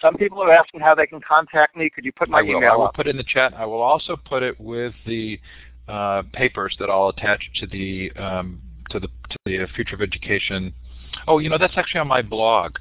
Some 0.00 0.16
people 0.16 0.42
are 0.42 0.52
asking 0.52 0.80
how 0.80 0.96
they 0.96 1.06
can 1.06 1.20
contact 1.20 1.76
me. 1.76 1.88
Could 1.94 2.04
you 2.04 2.12
put 2.12 2.28
my 2.28 2.40
I 2.40 2.42
will. 2.42 2.56
email 2.56 2.72
I 2.72 2.76
will 2.76 2.86
up? 2.86 2.94
put 2.94 3.06
it 3.06 3.10
in 3.10 3.16
the 3.16 3.22
chat. 3.24 3.54
I 3.54 3.64
will 3.66 3.80
also 3.80 4.16
put 4.16 4.42
it 4.42 4.58
with 4.60 4.92
the 5.06 5.38
uh, 5.88 6.22
papers 6.32 6.76
that 6.78 6.90
I'll 6.90 7.08
attach 7.08 7.48
to 7.60 7.66
the 7.66 8.10
um, 8.12 8.60
to 8.90 9.00
the 9.00 9.08
to 9.08 9.38
the 9.44 9.66
future 9.74 9.94
of 9.94 10.02
education 10.02 10.74
Oh, 11.26 11.38
you 11.38 11.48
know, 11.48 11.58
that's 11.58 11.76
actually 11.76 12.00
on 12.00 12.08
my 12.08 12.22
blog. 12.22 12.76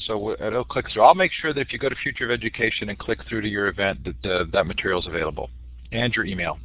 So 0.00 0.32
it'll 0.40 0.64
click 0.64 0.86
through. 0.92 1.02
I'll 1.02 1.14
make 1.14 1.32
sure 1.32 1.54
that 1.54 1.60
if 1.60 1.72
you 1.72 1.78
go 1.78 1.88
to 1.88 1.94
Future 1.96 2.24
of 2.26 2.30
Education 2.30 2.90
and 2.90 2.98
click 2.98 3.20
through 3.28 3.40
to 3.42 3.48
your 3.48 3.68
event, 3.68 4.04
that 4.04 4.30
uh, 4.30 4.44
that 4.52 4.66
material 4.66 5.00
is 5.00 5.06
available, 5.06 5.48
and 5.90 6.14
your 6.14 6.26
email. 6.26 6.58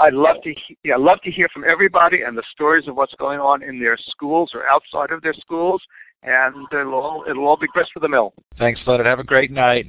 I'd 0.00 0.14
love 0.14 0.36
to. 0.42 0.54
Yeah, 0.82 0.96
love 0.96 1.20
to 1.22 1.30
hear 1.30 1.48
from 1.54 1.64
everybody 1.64 2.22
and 2.22 2.36
the 2.36 2.42
stories 2.50 2.88
of 2.88 2.96
what's 2.96 3.14
going 3.14 3.38
on 3.38 3.62
in 3.62 3.78
their 3.78 3.96
schools 3.96 4.50
or 4.52 4.66
outside 4.66 5.12
of 5.12 5.22
their 5.22 5.32
schools, 5.34 5.80
and 6.24 6.66
it'll 6.72 6.94
all 6.94 7.24
it'll 7.28 7.46
all 7.46 7.56
be 7.56 7.68
grist 7.68 7.92
for 7.94 8.00
the 8.00 8.08
mill. 8.08 8.34
Thanks, 8.58 8.80
Leonard. 8.84 9.06
Have 9.06 9.20
a 9.20 9.24
great 9.24 9.52
night. 9.52 9.86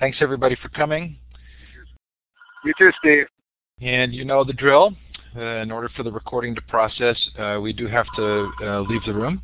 Thanks 0.00 0.18
everybody 0.22 0.56
for 0.60 0.70
coming. 0.70 1.18
You 2.64 2.72
too, 2.78 2.90
Steve. 2.98 3.26
And 3.80 4.14
you 4.14 4.24
know 4.24 4.44
the 4.44 4.52
drill. 4.52 4.94
Uh, 5.36 5.62
in 5.62 5.72
order 5.72 5.88
for 5.96 6.04
the 6.04 6.12
recording 6.12 6.54
to 6.54 6.60
process, 6.62 7.18
uh, 7.38 7.58
we 7.60 7.72
do 7.72 7.88
have 7.88 8.06
to 8.14 8.50
uh, 8.62 8.80
leave 8.82 9.02
the 9.04 9.12
room. 9.12 9.42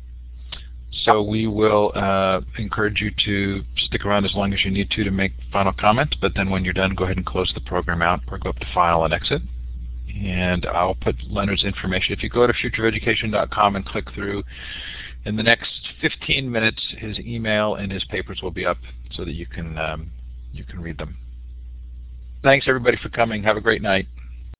So 1.03 1.21
we 1.21 1.47
will 1.47 1.91
uh, 1.95 2.41
encourage 2.57 3.01
you 3.01 3.11
to 3.25 3.63
stick 3.77 4.05
around 4.05 4.25
as 4.25 4.33
long 4.33 4.53
as 4.53 4.63
you 4.63 4.71
need 4.71 4.89
to 4.91 5.03
to 5.03 5.11
make 5.11 5.33
final 5.51 5.73
comments, 5.73 6.15
but 6.19 6.33
then 6.35 6.49
when 6.49 6.63
you're 6.63 6.73
done, 6.73 6.95
go 6.95 7.05
ahead 7.05 7.17
and 7.17 7.25
close 7.25 7.51
the 7.53 7.61
program 7.61 8.01
out 8.01 8.21
or 8.29 8.37
go 8.37 8.49
up 8.49 8.59
to 8.59 8.67
File 8.73 9.03
and 9.03 9.13
Exit. 9.13 9.41
And 10.13 10.65
I'll 10.65 10.95
put 10.95 11.15
Leonard's 11.29 11.63
information. 11.63 12.13
If 12.13 12.23
you 12.23 12.29
go 12.29 12.45
to 12.45 12.53
futureofeducation.com 12.53 13.75
and 13.75 13.85
click 13.85 14.11
through, 14.13 14.43
in 15.25 15.35
the 15.35 15.43
next 15.43 15.71
15 16.01 16.51
minutes, 16.51 16.81
his 16.97 17.19
email 17.19 17.75
and 17.75 17.91
his 17.91 18.03
papers 18.05 18.41
will 18.41 18.51
be 18.51 18.65
up 18.65 18.77
so 19.11 19.23
that 19.23 19.33
you 19.33 19.45
can 19.45 19.77
um, 19.77 20.09
you 20.53 20.63
can 20.63 20.81
read 20.81 20.97
them. 20.97 21.17
Thanks 22.43 22.67
everybody 22.67 22.97
for 22.97 23.09
coming. 23.09 23.43
Have 23.43 23.57
a 23.57 23.61
great 23.61 23.81
night. 23.81 24.07